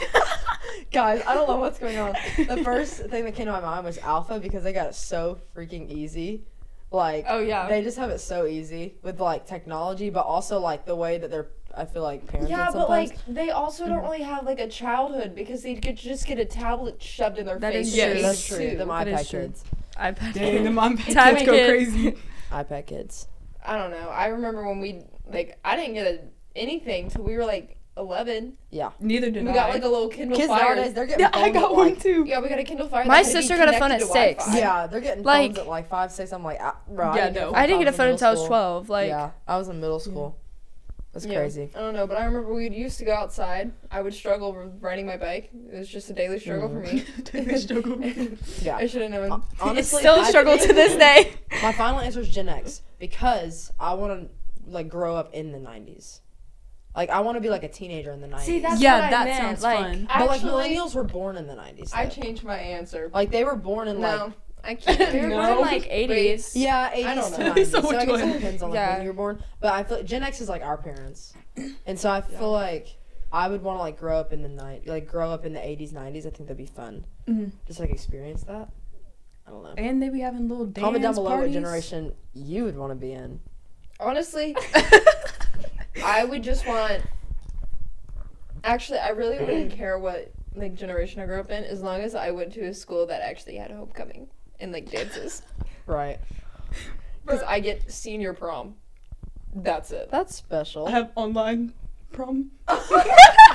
Guys, 0.92 1.22
I 1.26 1.34
don't 1.34 1.48
know 1.48 1.58
what's 1.58 1.78
going 1.78 1.98
on. 1.98 2.14
The 2.36 2.62
first 2.64 2.94
thing 2.94 3.24
that 3.24 3.34
came 3.34 3.46
to 3.46 3.52
my 3.52 3.60
mind 3.60 3.84
was 3.84 3.98
Alpha 3.98 4.40
because 4.40 4.64
they 4.64 4.72
got 4.72 4.88
it 4.88 4.94
so 4.94 5.38
freaking 5.54 5.88
easy. 5.90 6.44
Like, 6.90 7.26
Oh 7.28 7.38
yeah. 7.38 7.68
they 7.68 7.82
just 7.82 7.98
have 7.98 8.10
it 8.10 8.18
so 8.18 8.46
easy 8.46 8.96
with 9.02 9.20
like 9.20 9.46
technology, 9.46 10.10
but 10.10 10.22
also 10.22 10.58
like 10.58 10.86
the 10.86 10.96
way 10.96 11.18
that 11.18 11.30
they're. 11.30 11.48
I 11.80 11.84
feel 11.86 12.02
like 12.02 12.26
parents. 12.26 12.50
Yeah, 12.50 12.66
sometimes. 12.66 12.74
but 12.74 12.88
like 12.90 13.18
they 13.26 13.50
also 13.50 13.86
don't 13.86 14.02
really 14.02 14.22
have 14.22 14.44
like 14.44 14.60
a 14.60 14.68
childhood 14.68 15.34
because 15.34 15.62
they 15.62 15.74
could 15.76 15.96
just 15.96 16.26
get 16.26 16.38
a 16.38 16.44
tablet 16.44 17.02
shoved 17.02 17.38
in 17.38 17.46
their 17.46 17.58
That 17.58 17.72
face. 17.72 17.88
is 17.88 17.96
yeah, 17.96 18.12
true. 18.12 18.22
that's 18.22 18.46
true. 18.46 18.70
The 18.76 18.84
That 18.84 19.06
iPad 19.06 19.20
is 19.20 19.30
true. 19.30 19.40
kids. 19.40 19.64
iPad. 19.96 20.32
Dang, 20.34 20.64
the 20.64 20.70
mom 20.70 20.96
kids 20.98 21.14
go 21.16 21.34
kid. 21.52 21.68
crazy. 21.68 22.16
iPad 22.52 22.86
kids. 22.86 23.28
I 23.64 23.76
don't 23.76 23.90
know. 23.90 24.08
I 24.08 24.26
remember 24.26 24.66
when 24.66 24.80
we 24.80 25.02
like 25.26 25.58
I 25.64 25.76
didn't 25.76 25.94
get 25.94 26.06
a, 26.06 26.20
anything 26.54 27.08
till 27.10 27.22
we 27.24 27.34
were 27.36 27.44
like 27.44 27.76
eleven. 27.96 28.54
Yeah. 28.70 28.90
Neither 29.00 29.30
did 29.30 29.44
we 29.44 29.50
I. 29.50 29.54
got 29.54 29.70
like 29.70 29.82
a 29.82 29.88
little 29.88 30.08
Kindle 30.08 30.36
Kids 30.36 30.48
Fire. 30.48 30.74
nowadays, 30.74 30.94
they're 30.94 31.06
getting. 31.06 31.20
yeah, 31.24 31.30
I 31.34 31.40
phones 31.50 31.54
got 31.54 31.64
at, 31.70 31.76
one 31.76 31.88
like- 31.90 32.00
too. 32.02 32.24
yeah, 32.26 32.40
we 32.40 32.48
got 32.48 32.58
a 32.58 32.64
Kindle 32.64 32.88
Fire. 32.88 33.04
My 33.04 33.22
that 33.22 33.26
could 33.28 33.34
be 33.34 33.40
sister 33.42 33.56
got 33.56 33.68
a 33.68 33.72
phone 33.72 33.80
connected 33.90 33.94
at 34.04 34.06
to 34.06 34.12
six. 34.12 34.44
Wi-Fi. 34.46 34.58
Yeah, 34.58 34.86
they're 34.86 35.00
getting 35.00 35.24
Like- 35.24 35.48
phones 35.50 35.58
at 35.58 35.66
like 35.68 35.88
five, 35.88 36.10
six. 36.12 36.32
I'm 36.32 36.42
like, 36.44 36.58
ah, 36.60 36.76
bro. 36.88 37.10
I 37.10 37.16
Yeah, 37.16 37.24
didn't 37.24 37.34
get 37.34 37.42
a 37.42 37.44
no. 37.46 37.50
phone 37.52 37.58
I 37.60 37.66
didn't 37.66 37.78
get 37.80 37.88
a 37.88 37.92
phone 37.92 38.08
until 38.08 38.28
I 38.28 38.30
was 38.30 38.38
middle 38.38 38.46
school. 38.46 38.48
twelve. 38.48 38.88
Like 38.88 39.08
yeah, 39.08 39.30
I 39.46 39.56
was 39.58 39.68
in 39.68 39.80
middle 39.80 40.00
school. 40.00 40.38
That's 41.12 41.26
Yeah. 41.26 41.38
crazy. 41.40 41.70
I 41.74 41.78
don't 41.80 41.94
know, 41.94 42.06
but 42.06 42.16
I 42.18 42.24
remember 42.24 42.54
we 42.54 42.68
used 42.70 42.98
to 42.98 43.04
go 43.04 43.12
outside. 43.14 43.72
I 43.90 44.00
would 44.00 44.14
struggle 44.14 44.52
with 44.52 44.80
riding 44.80 45.06
my 45.06 45.16
bike. 45.16 45.50
It 45.72 45.78
was 45.78 45.88
just 45.88 46.08
a 46.08 46.12
daily 46.12 46.38
struggle 46.38 46.68
for 46.68 46.80
me. 46.80 47.00
Mm. 47.02 47.24
Daily 47.32 47.58
struggle. 47.58 48.00
Yeah. 48.62 48.76
I 48.76 48.86
should 48.86 49.02
have 49.02 49.10
known. 49.10 49.28
Hon- 49.30 49.42
Honestly, 49.60 49.78
it's 49.80 49.88
still 49.98 50.14
a 50.16 50.20
I 50.20 50.28
struggle 50.28 50.56
to 50.56 50.72
this 50.72 50.96
day. 50.96 51.32
My 51.62 51.72
final 51.72 51.98
answer 52.00 52.20
is 52.20 52.28
Gen 52.28 52.48
X 52.48 52.82
because 53.00 53.72
I 53.80 53.94
want 53.94 54.22
to 54.22 54.70
like 54.70 54.88
grow 54.88 55.16
up 55.16 55.34
in 55.34 55.50
the 55.50 55.58
'90s. 55.58 56.20
Like 56.94 57.10
I 57.10 57.20
want 57.20 57.36
to 57.36 57.40
be 57.40 57.50
like 57.50 57.64
a 57.64 57.68
teenager 57.68 58.12
in 58.12 58.20
the 58.20 58.28
'90s. 58.28 58.40
See, 58.42 58.58
that's 58.60 58.80
yeah, 58.80 58.96
what 58.96 59.04
I 59.04 59.10
that 59.10 59.24
meant, 59.24 59.38
sounds 59.38 59.62
like, 59.62 59.78
fun. 59.78 60.08
but 60.16 60.28
like 60.28 60.40
millennials 60.42 60.94
were 60.94 61.04
born 61.04 61.36
in 61.36 61.46
the 61.48 61.54
'90s. 61.54 61.90
I 61.92 62.06
changed 62.06 62.44
my 62.44 62.56
answer. 62.56 63.10
like 63.12 63.30
they 63.32 63.42
were 63.44 63.56
born 63.56 63.88
in 63.88 64.00
like 64.00 64.16
no, 64.16 64.32
I 64.64 64.74
can't. 64.74 65.12
We 65.12 65.20
were 65.22 65.28
No. 65.28 65.36
born 65.36 65.50
in 65.52 65.58
like 65.60 65.86
eighties. 65.90 66.54
yeah, 66.56 66.90
80s 66.94 67.04
I 67.06 67.14
don't 67.14 67.32
to 67.34 67.60
90s. 67.60 67.66
So 67.70 67.80
So, 67.82 67.96
I 67.96 68.04
guess 68.04 68.08
one? 68.20 68.28
it 68.28 68.32
depends 68.34 68.62
on 68.62 68.70
like 68.70 68.76
Yeah. 68.76 68.92
when 68.94 69.02
you 69.02 69.08
were 69.08 69.14
born. 69.16 69.42
But 69.60 69.72
I 69.72 69.82
feel 69.84 69.96
like 69.98 70.06
Gen 70.06 70.22
X 70.22 70.40
is 70.40 70.48
like 70.48 70.62
our 70.62 70.76
parents, 70.76 71.32
and 71.86 71.98
so 71.98 72.10
I 72.10 72.20
feel 72.20 72.50
like 72.52 72.96
I 73.32 73.48
would 73.48 73.62
want 73.62 73.78
to 73.78 73.80
like 73.82 73.98
grow 73.98 74.18
up 74.18 74.32
in 74.32 74.42
the 74.42 74.48
night, 74.48 74.86
like 74.86 75.06
grow 75.06 75.30
up 75.30 75.44
in 75.44 75.52
the 75.52 75.60
'80s, 75.60 75.92
'90s. 75.92 76.18
I 76.26 76.30
think 76.30 76.38
that'd 76.40 76.56
be 76.56 76.66
fun. 76.66 77.04
Mhm. 77.28 77.52
Just 77.66 77.80
like 77.80 77.90
experience 77.90 78.42
that. 78.44 78.68
I 79.46 79.50
don't 79.50 79.62
know. 79.64 79.74
And 79.76 80.02
they'd 80.02 80.12
be 80.12 80.20
having 80.20 80.48
little 80.48 80.66
dance 80.66 80.84
Comment 80.84 81.02
down 81.02 81.14
below 81.14 81.30
parties. 81.30 81.48
what 81.48 81.52
generation 81.62 82.12
you 82.34 82.64
would 82.64 82.76
want 82.76 82.90
to 82.92 82.96
be 82.96 83.12
in. 83.12 83.40
Honestly, 83.98 84.56
I 86.04 86.24
would 86.24 86.42
just 86.42 86.66
want. 86.66 87.02
Actually, 88.62 88.98
I 88.98 89.08
really 89.10 89.38
wouldn't 89.38 89.72
care 89.76 89.98
what 89.98 90.32
like 90.54 90.74
generation 90.74 91.20
I 91.22 91.26
grew 91.26 91.40
up 91.40 91.50
in, 91.50 91.64
as 91.64 91.80
long 91.82 92.00
as 92.00 92.14
I 92.14 92.30
went 92.30 92.52
to 92.54 92.60
a 92.66 92.74
school 92.74 93.06
that 93.06 93.22
actually 93.22 93.56
had 93.56 93.70
a 93.70 93.76
homecoming 93.76 94.28
and 94.60 94.72
like 94.72 94.90
dances, 94.90 95.42
Right. 95.86 96.18
because 97.24 97.42
I 97.42 97.60
get 97.60 97.90
senior 97.90 98.32
prom. 98.34 98.74
That's 99.54 99.90
it. 99.90 100.10
That's 100.10 100.34
special. 100.34 100.86
I 100.86 100.90
have 100.92 101.10
online 101.16 101.72
prom. 102.12 102.50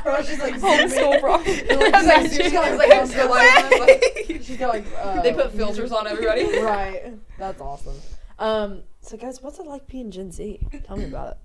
Bro, 0.04 0.22
she's 0.24 0.40
like 0.40 0.56
Homeschool 0.56 1.20
prom. 1.22 1.44
She's 1.44 1.64
like, 1.70 2.32
she's 2.32 2.52
got 2.52 2.78
like, 2.78 2.90
homeschool 2.92 3.30
like, 4.30 4.42
she's 4.44 4.58
got 4.58 4.70
like 4.70 4.86
uh, 4.98 5.22
They 5.22 5.34
put 5.34 5.52
filters 5.54 5.92
on 5.92 6.06
everybody. 6.08 6.60
Right. 6.60 7.14
That's 7.40 7.62
awesome. 7.62 7.96
Um. 8.40 8.84
So 9.02 9.18
guys, 9.18 9.42
what's 9.42 9.60
it 9.60 9.68
like 9.68 9.88
being 9.88 10.12
Gen 10.12 10.32
Z? 10.32 10.60
Tell 10.86 10.98
me 10.98 11.06
about 11.06 11.32
it. 11.32 11.38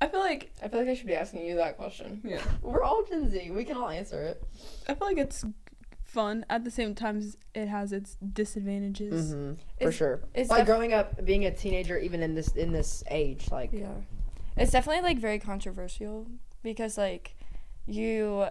I 0.00 0.08
feel 0.08 0.18
like 0.20 0.50
I 0.62 0.66
feel 0.68 0.80
like 0.80 0.88
I 0.88 0.94
should 0.94 1.06
be 1.06 1.14
asking 1.14 1.46
you 1.46 1.56
that 1.56 1.76
question. 1.76 2.20
yeah. 2.24 2.40
We're 2.60 2.82
all 2.82 3.04
Gen 3.04 3.30
Z. 3.30 3.50
We 3.52 3.64
can 3.64 3.76
all 3.76 3.88
answer 3.88 4.20
it. 4.24 4.42
I 4.88 4.94
feel 4.94 5.06
like 5.06 5.18
it's 5.18 5.44
fun 6.12 6.44
at 6.50 6.62
the 6.64 6.70
same 6.70 6.94
time 6.94 7.32
it 7.54 7.68
has 7.68 7.92
its 7.92 8.16
disadvantages. 8.16 9.34
Mm-hmm. 9.34 9.52
For 9.80 9.92
sure. 9.92 10.20
it's 10.34 10.50
like 10.50 10.60
def- 10.60 10.66
growing 10.66 10.92
up, 10.92 11.24
being 11.24 11.46
a 11.46 11.50
teenager, 11.50 11.98
even 11.98 12.22
in 12.22 12.34
this 12.34 12.48
in 12.48 12.72
this 12.72 13.02
age, 13.10 13.50
like 13.50 13.70
Yeah. 13.72 13.94
It's 14.56 14.72
definitely 14.72 15.02
like 15.02 15.18
very 15.18 15.38
controversial 15.38 16.26
because 16.62 16.98
like 16.98 17.34
you 17.86 18.46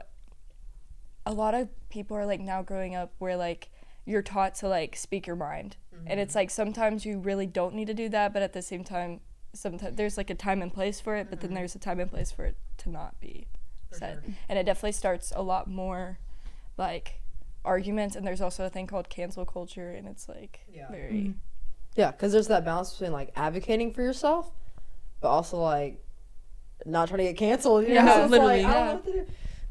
a 1.26 1.32
lot 1.34 1.54
of 1.54 1.70
people 1.90 2.18
are 2.18 2.26
like 2.26 2.40
now 2.40 2.64
growing 2.64 2.96
up 2.96 3.14
where 3.20 3.38
like 3.38 3.70
you're 4.06 4.24
taught 4.24 4.56
to 4.56 4.68
like 4.68 4.96
speak 4.96 5.28
your 5.28 5.36
mind. 5.36 5.78
And 6.08 6.20
it's 6.20 6.34
like 6.34 6.50
sometimes 6.50 7.06
you 7.06 7.20
really 7.20 7.46
don't 7.46 7.76
need 7.76 7.86
to 7.86 7.94
do 7.94 8.10
that, 8.10 8.34
but 8.34 8.42
at 8.42 8.54
the 8.54 8.64
same 8.64 8.84
time 8.84 9.20
sometimes 9.54 9.96
there's 9.98 10.18
like 10.18 10.32
a 10.32 10.36
time 10.36 10.64
and 10.64 10.74
place 10.74 11.00
for 11.00 11.16
it, 11.16 11.30
but 11.30 11.42
then 11.42 11.54
there's 11.54 11.76
a 11.76 11.80
time 11.80 12.00
and 12.00 12.10
place 12.10 12.32
for 12.32 12.46
it 12.46 12.58
to 12.78 12.90
not 12.90 13.20
be 13.20 13.46
said. 13.92 14.24
And 14.50 14.58
it 14.58 14.64
definitely 14.64 14.94
starts 14.94 15.32
a 15.36 15.44
lot 15.44 15.70
more 15.70 16.18
like 16.76 17.21
arguments 17.64 18.16
and 18.16 18.26
there's 18.26 18.42
also 18.42 18.66
a 18.66 18.70
thing 18.70 18.88
called 18.88 19.10
cancel 19.10 19.46
culture 19.46 19.92
and 19.92 20.08
it's 20.08 20.28
like 20.28 20.62
Yeah. 20.72 20.90
very 20.90 21.36
yeah, 21.96 22.12
because 22.12 22.32
there's 22.32 22.48
that 22.48 22.64
balance 22.64 22.92
between 22.92 23.12
like 23.12 23.32
advocating 23.36 23.92
for 23.94 24.02
yourself, 24.02 24.50
but 25.20 25.28
also 25.28 25.58
like 25.58 26.02
not 26.86 27.10
trying 27.10 27.18
to 27.20 27.24
get 27.26 27.38
canceled. 27.38 27.86
You 27.86 27.96
Yeah, 27.96 28.06
know? 28.06 28.26
Literally. 28.28 28.64
Like, 28.64 28.74
I 28.74 28.74
don't 28.74 29.06
know 29.06 29.26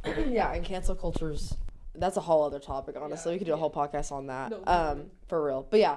what 0.05 0.15
to 0.15 0.25
do. 0.25 0.31
yeah, 0.35 0.53
and 0.53 0.65
cancel 0.65 0.95
culture's 0.95 1.57
that's 1.95 2.17
a 2.17 2.21
whole 2.21 2.45
other 2.45 2.59
topic. 2.61 2.97
Honestly, 3.01 3.33
we 3.33 3.39
could 3.39 3.47
do 3.47 3.55
a 3.55 3.57
whole 3.57 3.71
podcast 3.71 4.13
on 4.13 4.27
that. 4.29 4.51
No, 4.51 4.63
um, 4.67 5.11
for 5.29 5.45
real. 5.45 5.67
But 5.69 5.81
yeah, 5.81 5.97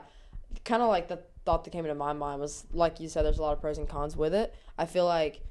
kind 0.65 0.81
of 0.81 0.87
like 0.89 1.07
the 1.07 1.19
thought 1.45 1.65
that 1.65 1.71
came 1.71 1.83
into 1.85 1.95
my 1.95 2.13
mind 2.13 2.39
was 2.39 2.65
like 2.71 2.99
you 3.01 3.09
said, 3.09 3.25
there's 3.25 3.37
a 3.37 3.41
lot 3.41 3.51
of 3.53 3.59
pros 3.61 3.77
and 3.77 3.87
cons 3.87 4.15
with 4.15 4.33
it. 4.33 4.55
I 4.77 4.85
feel 4.85 5.05
like 5.05 5.41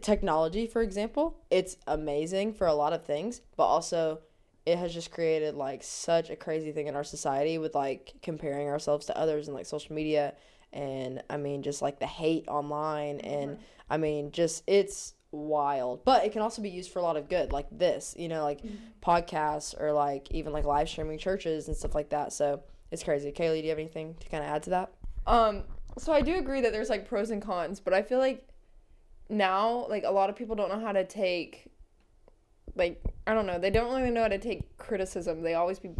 technology, 0.00 0.66
for 0.66 0.82
example, 0.82 1.36
it's 1.50 1.76
amazing 1.86 2.54
for 2.54 2.66
a 2.66 2.74
lot 2.74 2.92
of 2.92 3.04
things, 3.04 3.40
but 3.56 3.64
also 3.64 4.20
it 4.66 4.78
has 4.78 4.94
just 4.94 5.10
created 5.10 5.54
like 5.54 5.82
such 5.82 6.30
a 6.30 6.36
crazy 6.36 6.72
thing 6.72 6.86
in 6.86 6.96
our 6.96 7.04
society 7.04 7.58
with 7.58 7.74
like 7.74 8.14
comparing 8.22 8.68
ourselves 8.68 9.06
to 9.06 9.18
others 9.18 9.48
and 9.48 9.54
like 9.54 9.66
social 9.66 9.94
media 9.94 10.34
and 10.72 11.22
I 11.30 11.36
mean 11.36 11.62
just 11.62 11.82
like 11.82 12.00
the 12.00 12.06
hate 12.06 12.48
online 12.48 13.20
and 13.20 13.58
I 13.90 13.96
mean 13.96 14.32
just 14.32 14.62
it's 14.66 15.14
wild. 15.34 16.04
But 16.04 16.24
it 16.24 16.32
can 16.32 16.42
also 16.42 16.62
be 16.62 16.70
used 16.70 16.90
for 16.90 16.98
a 16.98 17.02
lot 17.02 17.16
of 17.16 17.28
good 17.28 17.52
like 17.52 17.66
this, 17.70 18.14
you 18.18 18.28
know, 18.28 18.42
like 18.42 18.60
podcasts 19.02 19.78
or 19.78 19.92
like 19.92 20.30
even 20.30 20.52
like 20.52 20.64
live 20.64 20.88
streaming 20.88 21.18
churches 21.18 21.68
and 21.68 21.76
stuff 21.76 21.94
like 21.94 22.10
that. 22.10 22.32
So 22.32 22.62
it's 22.90 23.02
crazy. 23.02 23.32
Kaylee, 23.32 23.58
do 23.58 23.64
you 23.64 23.70
have 23.70 23.78
anything 23.78 24.14
to 24.20 24.28
kind 24.28 24.42
of 24.42 24.50
add 24.50 24.62
to 24.64 24.70
that? 24.70 24.92
Um, 25.26 25.64
so 25.98 26.12
I 26.12 26.22
do 26.22 26.36
agree 26.36 26.60
that 26.60 26.72
there's 26.72 26.90
like 26.90 27.08
pros 27.08 27.30
and 27.30 27.42
cons, 27.42 27.80
but 27.80 27.92
I 27.92 28.02
feel 28.02 28.18
like 28.18 28.46
now 29.28 29.86
like 29.88 30.04
a 30.04 30.10
lot 30.10 30.30
of 30.30 30.36
people 30.36 30.54
don't 30.54 30.68
know 30.68 30.80
how 30.80 30.92
to 30.92 31.04
take 31.04 31.66
like 32.74 33.02
I 33.26 33.34
don't 33.34 33.46
know, 33.46 33.58
they 33.58 33.70
don't 33.70 33.94
really 33.94 34.10
know 34.10 34.22
how 34.22 34.28
to 34.28 34.38
take 34.38 34.76
criticism. 34.78 35.42
They 35.42 35.54
always 35.54 35.78
be 35.78 35.90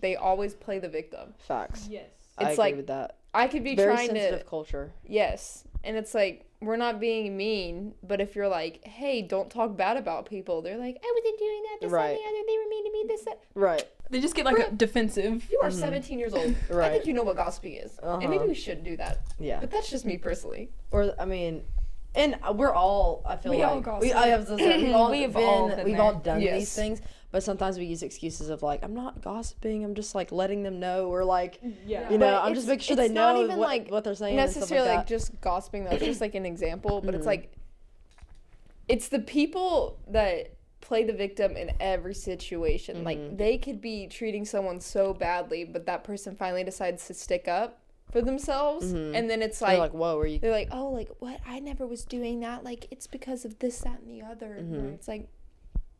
they 0.00 0.16
always 0.16 0.54
play 0.54 0.78
the 0.80 0.88
victim. 0.88 1.34
Facts. 1.38 1.86
Yes. 1.88 2.06
I 2.36 2.44
It's 2.44 2.52
agree 2.54 2.56
like- 2.64 2.76
with 2.76 2.86
that. 2.88 3.18
I 3.34 3.46
could 3.48 3.64
be 3.64 3.74
trying 3.76 3.76
to 3.76 3.82
Very 3.84 3.96
trying 3.96 4.08
sensitive 4.08 4.38
to 4.40 4.44
culture. 4.46 4.92
yes. 5.06 5.64
And 5.84 5.96
it's 5.96 6.14
like 6.14 6.44
we're 6.60 6.76
not 6.76 7.00
being 7.00 7.36
mean, 7.36 7.94
but 8.04 8.20
if 8.20 8.36
you're 8.36 8.46
like, 8.48 8.84
"Hey, 8.86 9.20
don't 9.22 9.50
talk 9.50 9.76
bad 9.76 9.96
about 9.96 10.26
people." 10.26 10.62
They're 10.62 10.76
like, 10.78 10.96
"I 11.02 11.12
wasn't 11.16 11.38
doing 11.38 11.62
that. 11.64 11.78
This 11.80 11.90
Right. 11.90 12.10
and 12.10 12.18
the 12.18 12.22
other. 12.24 12.46
They 12.46 12.58
were 12.58 12.68
mean 12.68 12.84
to 12.84 12.92
me. 12.92 13.04
This 13.08 13.24
that." 13.24 13.40
Right. 13.54 13.84
They 14.10 14.20
just 14.20 14.34
get 14.36 14.44
like 14.44 14.58
a 14.58 14.70
defensive. 14.70 15.48
You 15.50 15.60
are 15.62 15.70
17 15.72 16.18
years 16.20 16.34
old. 16.34 16.44
right. 16.44 16.52
I 16.52 16.54
Mm-hmm. 16.84 16.92
Think 16.92 17.06
you 17.06 17.14
know 17.14 17.22
what 17.24 17.36
gossiping 17.36 17.74
is, 17.74 17.98
and 18.02 18.18
maybe 18.20 18.36
Uh-huh. 18.36 18.46
we 18.46 18.54
shouldn't 18.54 18.84
do 18.84 18.96
that. 18.98 19.18
Yeah. 19.40 19.58
But 19.60 19.70
that's 19.70 19.88
just 19.90 20.04
me 20.04 20.18
personally. 20.18 20.70
Or 20.92 21.14
I 21.18 21.24
mean, 21.24 21.64
and 22.14 22.36
we're 22.54 22.72
all. 22.74 23.22
I 23.26 23.36
feel 23.36 23.52
We 23.52 23.62
all 23.62 23.76
like 23.76 23.84
gossip. 23.84 24.02
we. 24.02 24.12
I 24.12 24.36
was 24.36 24.46
gonna 24.48 24.62
say, 24.62 24.82
we've 24.84 24.94
all 24.94 25.10
We've 25.10 25.32
been. 25.32 25.42
all 25.44 25.68
been 25.68 25.84
we've 25.84 25.94
there. 25.96 26.02
all 26.02 26.14
done 26.14 26.40
these 26.40 26.74
things, 26.74 27.00
but 27.30 27.42
sometimes 27.42 27.78
we 27.78 27.84
use 27.86 28.02
excuses 28.02 28.48
of 28.50 28.62
like, 28.62 28.82
I'm 28.84 28.94
not 28.94 29.22
gossiping. 29.22 29.84
I'm 29.84 29.94
just 29.94 30.14
like 30.14 30.30
letting 30.32 30.62
them 30.62 30.78
know, 30.80 31.06
or 31.08 31.24
like, 31.24 31.58
Yeah. 31.86 32.10
you 32.10 32.18
know, 32.18 32.26
But 32.32 32.44
I'm 32.44 32.54
just 32.54 32.66
making 32.68 32.82
sure 32.82 32.96
they 32.96 33.08
know 33.08 33.42
even, 33.44 33.56
what, 33.56 33.68
like, 33.68 33.88
what 33.88 34.04
they're 34.04 34.14
saying. 34.14 34.38
and 34.38 34.50
stuff 34.50 34.60
necessarily 34.62 34.88
like 34.88 34.98
like, 34.98 35.06
just 35.06 35.40
gossiping 35.40 35.84
though. 35.84 35.92
It's 35.92 36.04
just 36.04 36.20
like 36.20 36.34
an 36.34 36.44
example, 36.46 37.00
but 37.00 37.14
Mhm. 37.14 37.18
it's 37.18 37.26
like 37.26 37.52
it's 38.88 39.08
the 39.08 39.20
people 39.20 39.98
that 40.08 40.54
play 40.80 41.04
the 41.04 41.12
victim 41.12 41.56
in 41.56 41.70
every 41.80 42.14
situation. 42.14 42.96
Mhm. 42.98 43.04
Like 43.04 43.36
they 43.38 43.56
could 43.56 43.80
be 43.80 44.06
treating 44.08 44.44
someone 44.44 44.80
so 44.80 45.14
badly, 45.14 45.64
but 45.64 45.86
that 45.86 46.02
person 46.04 46.34
finally 46.34 46.64
decides 46.64 47.06
to 47.06 47.14
stick 47.14 47.46
up 47.48 47.78
for 48.12 48.20
themselves, 48.22 48.92
Mhm. 48.92 49.16
and 49.16 49.28
then 49.28 49.42
it's 49.42 49.58
They're 49.58 49.70
like, 49.70 49.78
like, 49.78 49.94
whoa, 49.94 50.18
are 50.18 50.26
you? 50.26 50.38
they're 50.38 50.52
like, 50.52 50.68
oh, 50.70 50.90
like 50.90 51.08
what? 51.18 51.40
I 51.46 51.58
never 51.58 51.86
was 51.86 52.04
doing 52.04 52.40
that. 52.40 52.62
Like 52.62 52.86
it's 52.92 53.06
because 53.06 53.44
of 53.44 53.58
this, 53.58 53.78
that, 53.80 54.00
and 54.00 54.10
the 54.10 54.22
other. 54.24 54.58
Mhm. 54.60 54.94
It's 54.94 55.08
like. 55.08 55.28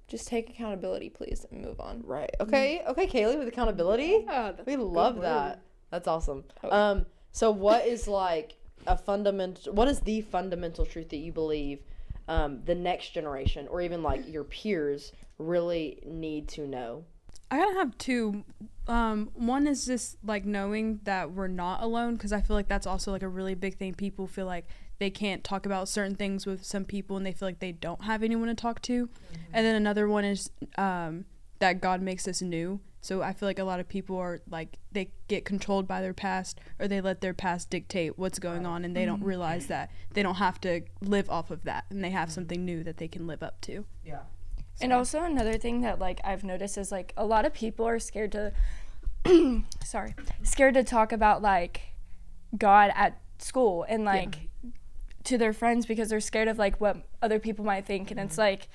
Just 0.09 0.29
take 0.29 0.51
accountability, 0.51 1.09
please, 1.09 1.47
and 1.51 1.63
move 1.63 1.81
on. 1.81 2.03
Right. 2.05 2.29
Okay. 2.39 2.83
Okay, 2.87 3.07
Kaylee, 3.07 3.39
with 3.39 3.49
accountability. 3.49 4.25
Yeah, 4.27 4.53
We 4.67 4.77
love 4.77 5.15
word. 5.17 5.23
that. 5.25 5.61
That's 5.91 6.07
awesome. 6.07 6.45
Oh. 6.63 6.71
Um, 6.71 7.07
so 7.31 7.51
what 7.51 7.87
is 7.87 8.07
like 8.07 8.57
a 8.87 8.95
fundamental 8.99 9.73
what 9.73 9.89
is 9.89 10.01
the 10.01 10.21
fundamental 10.21 10.85
truth 10.85 11.09
that 11.11 11.17
you 11.19 11.33
believe 11.33 11.79
um, 12.29 12.61
the 12.67 12.75
next 12.75 13.11
generation 13.15 13.67
or 13.69 13.81
even 13.81 14.03
like 14.03 14.29
your 14.29 14.45
peers 14.45 15.13
really 15.39 16.03
need 16.05 16.47
to 16.49 16.67
know? 16.67 17.05
I 17.53 17.59
gotta 17.59 17.75
have 17.75 17.99
two. 17.99 18.45
Um, 18.89 19.31
one 19.35 19.67
is 19.67 19.85
just 19.85 20.17
like 20.25 20.47
knowing 20.47 21.01
that 21.05 21.33
we're 21.33 21.49
not 21.49 21.83
alone 21.83 22.15
because 22.15 22.33
I 22.33 22.41
feel 22.41 22.57
like 22.57 22.67
that's 22.67 22.87
also 22.87 23.13
like 23.13 23.23
a 23.23 23.29
really 23.29 23.55
big 23.55 23.77
thing. 23.77 23.93
People 23.93 24.27
feel 24.27 24.47
like 24.47 24.67
they 24.99 25.11
can't 25.11 25.45
talk 25.45 25.67
about 25.67 25.87
certain 25.87 26.15
things 26.15 26.47
with 26.47 26.65
some 26.65 26.87
people 26.87 27.19
and 27.19 27.27
they 27.27 27.33
feel 27.33 27.47
like 27.47 27.59
they 27.59 27.73
don't 27.73 28.05
have 28.05 28.23
anyone 28.23 28.49
to 28.49 28.55
talk 28.55 28.81
to. 28.83 29.11
And 29.53 29.67
then 29.67 29.75
another 29.75 30.09
one 30.09 30.25
is 30.25 30.51
um, 30.79 31.27
that 31.59 31.83
God 31.83 32.01
makes 32.01 32.27
us 32.27 32.41
new. 32.41 32.81
So 33.03 33.21
I 33.21 33.35
feel 33.35 33.47
like 33.49 33.59
a 33.59 33.65
lot 33.65 33.81
of 33.81 33.89
people 33.89 34.17
are 34.17 34.41
like 34.49 34.79
they 34.91 35.11
get 35.29 35.45
controlled 35.45 35.87
by 35.87 36.01
their 36.01 36.15
past 36.15 36.59
or 36.79 36.89
they 36.89 37.03
let 37.03 37.21
their 37.21 37.35
past 37.35 37.69
dictate 37.69 38.19
what's 38.19 38.39
going 38.39 38.65
on 38.65 38.83
and 38.83 38.97
they 38.97 39.05
don't 39.05 39.23
realize 39.23 39.67
that 39.67 39.91
they 40.15 40.23
don't 40.23 40.37
have 40.37 40.59
to 40.63 40.81
live 41.03 41.29
off 41.29 41.51
of 41.51 41.65
that 41.65 41.85
and 41.91 42.03
they 42.03 42.11
have 42.11 42.33
something 42.33 42.65
new 42.65 42.83
that 42.83 42.97
they 42.97 43.09
can 43.09 43.27
live 43.27 43.43
up 43.43 43.61
to. 43.63 43.85
Yeah. 44.07 44.21
And 44.81 44.93
also 44.93 45.23
another 45.23 45.59
thing 45.59 45.83
that 45.83 45.99
like 45.99 46.21
I've 46.25 46.45
noticed 46.45 46.79
is 46.79 46.91
like 46.91 47.13
a 47.17 47.25
lot 47.25 47.45
of 47.45 47.53
people 47.53 47.87
are 47.87 47.99
scared 47.99 48.33
to 48.33 48.53
sorry, 49.85 50.15
scared 50.43 50.75
to 50.75 50.85
talk 50.85 51.13
about 51.13 51.43
like 51.43 51.83
God 52.57 52.91
at 52.95 53.21
school 53.39 53.85
and 53.89 54.05
like 54.05 54.49
to 55.25 55.39
their 55.39 55.53
friends 55.53 55.87
because 55.87 56.09
they're 56.09 56.21
scared 56.21 56.49
of 56.49 56.59
like 56.59 56.81
what 56.81 56.97
other 57.21 57.39
people 57.39 57.65
might 57.65 57.87
think. 57.87 58.11
And 58.11 58.19
it's 58.19 58.33
mm-hmm. 58.33 58.41
like 58.41 58.69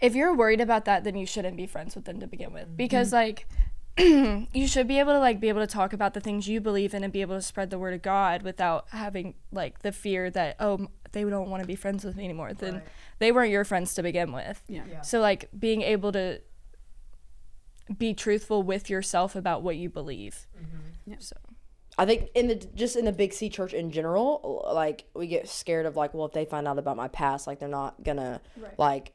if 0.00 0.14
you're 0.14 0.34
worried 0.34 0.60
about 0.60 0.84
that 0.84 1.04
then 1.04 1.16
you 1.16 1.26
shouldn't 1.26 1.56
be 1.56 1.66
friends 1.66 1.94
with 1.94 2.04
them 2.04 2.20
to 2.20 2.26
begin 2.26 2.52
with. 2.52 2.76
Because 2.76 3.12
mm-hmm. 3.12 3.16
like 3.16 3.46
you 4.54 4.66
should 4.66 4.86
be 4.86 4.98
able 4.98 5.12
to 5.12 5.18
like 5.18 5.40
be 5.40 5.48
able 5.48 5.60
to 5.60 5.66
talk 5.66 5.92
about 5.92 6.14
the 6.14 6.20
things 6.20 6.48
you 6.48 6.60
believe 6.60 6.94
in 6.94 7.02
and 7.02 7.12
be 7.12 7.20
able 7.20 7.34
to 7.34 7.42
spread 7.42 7.70
the 7.70 7.78
word 7.78 7.94
of 7.94 8.02
God 8.02 8.42
without 8.42 8.86
having 8.90 9.34
like 9.52 9.80
the 9.80 9.92
fear 9.92 10.30
that 10.30 10.56
oh 10.60 10.88
they 11.12 11.24
don't 11.24 11.50
want 11.50 11.62
to 11.62 11.66
be 11.66 11.74
friends 11.74 12.04
with 12.04 12.16
me 12.16 12.24
anymore 12.24 12.52
then 12.54 12.74
Right. 12.74 12.82
they 13.18 13.32
weren't 13.32 13.50
your 13.50 13.64
friends 13.64 13.94
to 13.94 14.02
begin 14.02 14.32
with 14.32 14.62
Yeah. 14.68 14.82
Yeah. 14.90 15.00
so 15.02 15.20
like 15.20 15.48
being 15.58 15.82
able 15.82 16.12
to 16.12 16.40
be 17.96 18.14
truthful 18.14 18.62
with 18.62 18.88
yourself 18.88 19.34
about 19.34 19.62
what 19.62 19.76
you 19.76 19.88
believe 19.90 20.46
Yeah. 21.06 21.16
so 21.18 21.36
I 21.98 22.06
think 22.06 22.28
in 22.34 22.46
the 22.46 22.54
just 22.54 22.96
in 22.96 23.04
the 23.04 23.12
big 23.12 23.32
C 23.34 23.50
church 23.50 23.74
in 23.74 23.90
general, 23.90 24.64
like 24.72 25.04
we 25.12 25.26
get 25.26 25.48
scared 25.48 25.84
of 25.84 25.96
like, 25.96 26.14
well, 26.14 26.24
if 26.24 26.32
they 26.32 26.46
find 26.46 26.66
out 26.66 26.78
about 26.78 26.96
my 26.96 27.08
past, 27.08 27.46
like 27.46 27.58
they're 27.58 27.68
not 27.68 28.02
gonna 28.04 28.40
like 28.78 29.12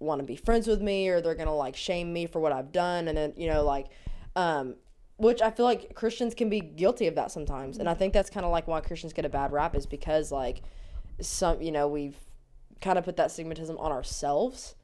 want 0.00 0.18
to 0.18 0.24
be 0.26 0.36
friends 0.36 0.66
with 0.66 0.82
me 0.82 1.08
or 1.08 1.22
they're 1.22 1.36
gonna 1.36 1.54
like 1.54 1.76
shame 1.76 2.12
me 2.12 2.26
for 2.26 2.40
what 2.40 2.52
I've 2.52 2.72
done, 2.72 3.08
and 3.08 3.16
then 3.16 3.32
you 3.36 3.46
know 3.48 3.64
like, 3.64 3.86
um, 4.34 4.74
which 5.16 5.40
I 5.40 5.50
feel 5.50 5.64
like 5.64 5.94
Christians 5.94 6.34
can 6.34 6.50
be 6.50 6.60
guilty 6.60 7.06
of 7.06 7.14
that 7.14 7.30
sometimes, 7.30 7.78
and 7.78 7.88
I 7.88 7.94
think 7.94 8.12
that's 8.12 8.28
kind 8.28 8.44
of 8.44 8.52
like 8.52 8.66
why 8.66 8.80
Christians 8.82 9.14
get 9.14 9.24
a 9.24 9.30
bad 9.30 9.50
rap 9.52 9.74
is 9.74 9.86
because 9.86 10.30
like 10.30 10.62
some 11.20 11.62
you 11.62 11.72
know 11.72 11.88
we've 11.88 12.16
kind 12.80 12.98
of 12.98 13.04
put 13.04 13.16
that 13.16 13.28
stigmatism 13.28 13.80
on 13.80 13.92
ourselves 13.92 14.74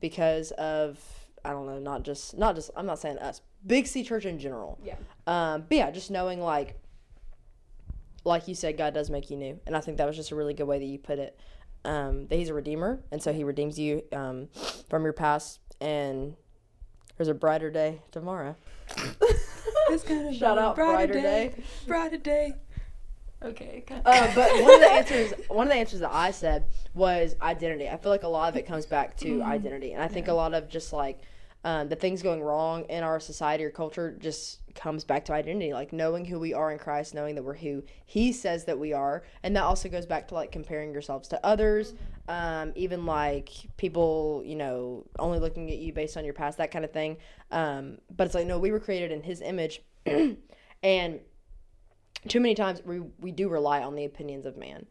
because 0.00 0.50
of 0.52 0.98
I 1.44 1.50
don't 1.50 1.66
know, 1.66 1.78
not 1.78 2.02
just 2.02 2.36
not 2.36 2.54
just 2.54 2.70
I'm 2.76 2.86
not 2.86 2.98
saying 2.98 3.18
us, 3.18 3.40
big 3.66 3.86
C 3.86 4.02
church 4.04 4.26
in 4.26 4.38
general. 4.38 4.78
Yeah. 4.82 4.96
Um, 5.26 5.64
but 5.68 5.76
yeah, 5.76 5.90
just 5.90 6.10
knowing 6.10 6.40
like 6.40 6.78
like 8.24 8.46
you 8.46 8.54
said, 8.54 8.76
God 8.76 8.94
does 8.94 9.10
make 9.10 9.30
you 9.30 9.36
new, 9.36 9.58
and 9.66 9.76
I 9.76 9.80
think 9.80 9.96
that 9.98 10.06
was 10.06 10.16
just 10.16 10.30
a 10.30 10.36
really 10.36 10.54
good 10.54 10.66
way 10.66 10.78
that 10.78 10.84
you 10.84 10.98
put 10.98 11.18
it. 11.18 11.38
Um, 11.84 12.28
that 12.28 12.36
He's 12.36 12.48
a 12.48 12.54
redeemer, 12.54 13.00
and 13.10 13.20
so 13.20 13.32
He 13.32 13.42
redeems 13.42 13.78
you 13.78 14.04
um, 14.12 14.48
from 14.88 15.02
your 15.02 15.12
past, 15.12 15.58
and 15.80 16.36
there's 17.16 17.28
a 17.28 17.34
brighter 17.34 17.70
day 17.70 18.00
tomorrow. 18.12 18.54
Shout 20.32 20.58
out 20.58 20.76
brighter 20.76 21.14
day. 21.14 21.54
Brighter 21.86 22.18
day. 22.18 22.54
Okay 23.44 23.84
Uh, 24.04 24.34
but 24.34 24.62
one 24.62 24.74
of 24.74 24.80
the 24.80 24.90
answers, 24.92 25.32
one 25.48 25.66
of 25.66 25.72
the 25.72 25.78
answers 25.78 26.00
that 26.00 26.12
I 26.12 26.30
said 26.30 26.66
was 26.94 27.36
identity. 27.40 27.88
I 27.88 27.96
feel 27.96 28.10
like 28.10 28.22
a 28.22 28.28
lot 28.28 28.48
of 28.48 28.56
it 28.56 28.66
comes 28.66 28.86
back 28.86 29.16
to 29.18 29.42
identity, 29.42 29.92
and 29.92 30.02
I 30.02 30.08
think 30.08 30.28
a 30.28 30.32
lot 30.32 30.54
of 30.54 30.68
just 30.68 30.92
like 30.92 31.20
um, 31.64 31.88
the 31.88 31.96
things 31.96 32.22
going 32.22 32.42
wrong 32.42 32.84
in 32.84 33.04
our 33.04 33.20
society 33.20 33.64
or 33.64 33.70
culture 33.70 34.16
just 34.18 34.60
comes 34.74 35.04
back 35.04 35.24
to 35.26 35.32
identity, 35.32 35.72
like 35.72 35.92
knowing 35.92 36.24
who 36.24 36.40
we 36.40 36.52
are 36.54 36.72
in 36.72 36.78
Christ, 36.78 37.14
knowing 37.14 37.36
that 37.36 37.42
we're 37.44 37.54
who 37.54 37.84
He 38.04 38.32
says 38.32 38.64
that 38.64 38.78
we 38.78 38.92
are, 38.92 39.22
and 39.42 39.54
that 39.54 39.62
also 39.62 39.88
goes 39.88 40.06
back 40.06 40.28
to 40.28 40.34
like 40.34 40.50
comparing 40.50 40.92
yourselves 40.92 41.28
to 41.28 41.46
others, 41.46 41.94
um, 42.28 42.72
even 42.74 43.06
like 43.06 43.50
people, 43.76 44.42
you 44.44 44.56
know, 44.56 45.06
only 45.18 45.38
looking 45.38 45.70
at 45.70 45.78
you 45.78 45.92
based 45.92 46.16
on 46.16 46.24
your 46.24 46.34
past, 46.34 46.58
that 46.58 46.72
kind 46.72 46.84
of 46.84 46.92
thing. 46.92 47.16
Um, 47.52 47.98
but 48.16 48.26
it's 48.26 48.34
like 48.34 48.46
no, 48.46 48.58
we 48.58 48.72
were 48.72 48.80
created 48.80 49.12
in 49.12 49.22
His 49.22 49.40
image, 49.40 49.82
and 50.82 51.20
too 52.28 52.40
many 52.40 52.54
times 52.54 52.82
we 52.84 53.00
we 53.20 53.32
do 53.32 53.48
rely 53.48 53.82
on 53.82 53.94
the 53.94 54.04
opinions 54.04 54.46
of 54.46 54.56
man. 54.56 54.86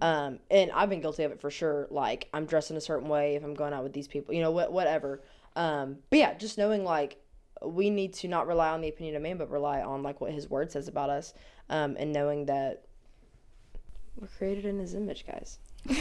Um, 0.00 0.38
and 0.50 0.70
I've 0.72 0.88
been 0.88 1.02
guilty 1.02 1.24
of 1.24 1.32
it 1.32 1.40
for 1.40 1.50
sure. 1.50 1.86
Like 1.90 2.28
I'm 2.32 2.46
dressed 2.46 2.70
in 2.70 2.76
a 2.76 2.80
certain 2.80 3.08
way 3.08 3.36
if 3.36 3.44
I'm 3.44 3.54
going 3.54 3.74
out 3.74 3.82
with 3.82 3.92
these 3.92 4.08
people, 4.08 4.34
you 4.34 4.40
know, 4.40 4.50
what 4.50 4.72
whatever. 4.72 5.22
Um, 5.54 5.98
but 6.10 6.18
yeah, 6.18 6.34
just 6.34 6.58
knowing 6.58 6.84
like 6.84 7.18
we 7.64 7.90
need 7.90 8.12
to 8.14 8.28
not 8.28 8.46
rely 8.46 8.70
on 8.70 8.80
the 8.80 8.88
opinion 8.88 9.16
of 9.16 9.22
man, 9.22 9.36
but 9.36 9.50
rely 9.50 9.82
on 9.82 10.02
like 10.02 10.20
what 10.20 10.32
His 10.32 10.48
Word 10.48 10.70
says 10.70 10.88
about 10.88 11.10
us, 11.10 11.34
um, 11.68 11.96
and 11.98 12.12
knowing 12.12 12.46
that 12.46 12.84
we're 14.18 14.28
created 14.28 14.64
in 14.64 14.78
His 14.78 14.94
image, 14.94 15.26
guys. 15.26 15.58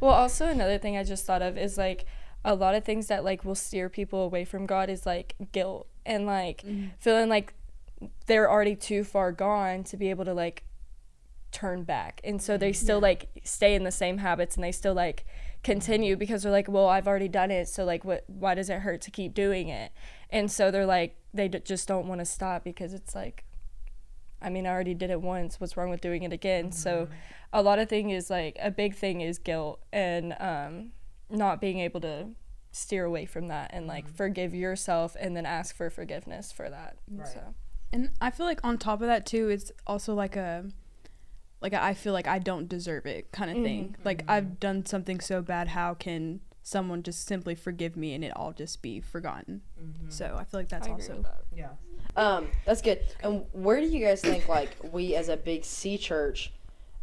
Well, 0.00 0.12
also 0.12 0.46
another 0.46 0.78
thing 0.78 0.96
I 0.96 1.02
just 1.02 1.24
thought 1.24 1.42
of 1.42 1.58
is 1.58 1.76
like 1.76 2.06
a 2.44 2.54
lot 2.54 2.74
of 2.76 2.84
things 2.84 3.08
that 3.08 3.24
like 3.24 3.44
will 3.44 3.56
steer 3.56 3.88
people 3.88 4.22
away 4.22 4.44
from 4.44 4.64
God 4.64 4.88
is 4.88 5.04
like 5.04 5.34
guilt 5.50 5.88
and 6.06 6.24
like 6.24 6.64
feeling 7.00 7.28
like 7.28 7.52
they're 8.26 8.50
already 8.50 8.76
too 8.76 9.04
far 9.04 9.32
gone 9.32 9.84
to 9.84 9.96
be 9.96 10.10
able 10.10 10.24
to 10.24 10.34
like 10.34 10.64
turn 11.50 11.84
back. 11.84 12.20
And 12.24 12.40
so 12.40 12.56
they 12.56 12.72
still 12.72 13.00
like 13.00 13.28
stay 13.44 13.74
in 13.74 13.84
the 13.84 13.90
same 13.90 14.18
habits 14.18 14.54
and 14.54 14.64
they 14.64 14.72
still 14.72 14.94
like 14.94 15.24
continue 15.62 16.16
because 16.16 16.42
they're 16.42 16.52
like, 16.52 16.68
well, 16.68 16.88
I've 16.88 17.08
already 17.08 17.28
done 17.28 17.50
it, 17.50 17.68
so 17.68 17.84
like 17.84 18.04
what 18.04 18.24
why 18.26 18.54
does 18.54 18.70
it 18.70 18.80
hurt 18.80 19.00
to 19.02 19.10
keep 19.10 19.34
doing 19.34 19.68
it? 19.68 19.92
And 20.30 20.50
so 20.50 20.70
they're 20.70 20.86
like 20.86 21.16
they 21.34 21.48
d- 21.48 21.60
just 21.60 21.88
don't 21.88 22.06
want 22.06 22.20
to 22.20 22.24
stop 22.24 22.64
because 22.64 22.92
it's 22.92 23.14
like 23.14 23.44
I 24.40 24.50
mean, 24.50 24.66
I 24.66 24.70
already 24.70 24.94
did 24.94 25.10
it 25.10 25.20
once. 25.20 25.60
What's 25.60 25.76
wrong 25.76 25.90
with 25.90 26.00
doing 26.00 26.22
it 26.22 26.32
again? 26.32 26.70
So, 26.70 27.08
a 27.52 27.62
lot 27.62 27.78
of 27.78 27.88
thing 27.88 28.10
is 28.10 28.30
like 28.30 28.56
a 28.60 28.70
big 28.70 28.94
thing 28.94 29.20
is 29.20 29.38
guilt 29.38 29.80
and 29.92 30.36
um, 30.38 30.90
not 31.28 31.60
being 31.60 31.80
able 31.80 32.00
to 32.02 32.28
steer 32.70 33.04
away 33.04 33.24
from 33.26 33.48
that 33.48 33.70
and 33.72 33.86
like 33.86 34.08
forgive 34.08 34.54
yourself 34.54 35.16
and 35.18 35.36
then 35.36 35.46
ask 35.46 35.74
for 35.74 35.90
forgiveness 35.90 36.52
for 36.52 36.70
that. 36.70 36.98
Right. 37.10 37.26
So, 37.26 37.54
And 37.92 38.10
I 38.20 38.30
feel 38.30 38.46
like 38.46 38.60
on 38.62 38.78
top 38.78 39.00
of 39.00 39.06
that 39.06 39.24
too, 39.26 39.48
it's 39.48 39.72
also 39.86 40.14
like 40.14 40.36
a 40.36 40.66
like 41.60 41.72
a, 41.72 41.82
I 41.82 41.94
feel 41.94 42.12
like 42.12 42.28
I 42.28 42.38
don't 42.38 42.68
deserve 42.68 43.06
it 43.06 43.32
kind 43.32 43.50
of 43.50 43.64
thing. 43.64 43.96
Like 44.04 44.24
I've 44.28 44.60
done 44.60 44.86
something 44.86 45.20
so 45.20 45.42
bad, 45.42 45.68
how 45.68 45.94
can 45.94 46.40
someone 46.62 47.02
just 47.02 47.26
simply 47.26 47.54
forgive 47.54 47.96
me 47.96 48.14
and 48.14 48.22
it 48.22 48.36
all 48.36 48.52
just 48.52 48.82
be 48.82 49.00
forgotten? 49.00 49.62
So 50.08 50.36
I 50.38 50.44
feel 50.44 50.60
like 50.60 50.68
that's 50.68 50.86
I 50.86 50.92
also 50.92 51.22
that. 51.22 51.44
Yeah. 51.54 51.70
Um, 52.16 52.48
that's 52.64 52.82
good. 52.82 53.00
And 53.22 53.44
where 53.52 53.80
do 53.80 53.86
you 53.86 54.04
guys 54.04 54.20
think 54.20 54.48
like 54.48 54.76
we 54.92 55.14
as 55.16 55.28
a 55.28 55.36
big 55.36 55.64
C 55.64 55.98
church 55.98 56.52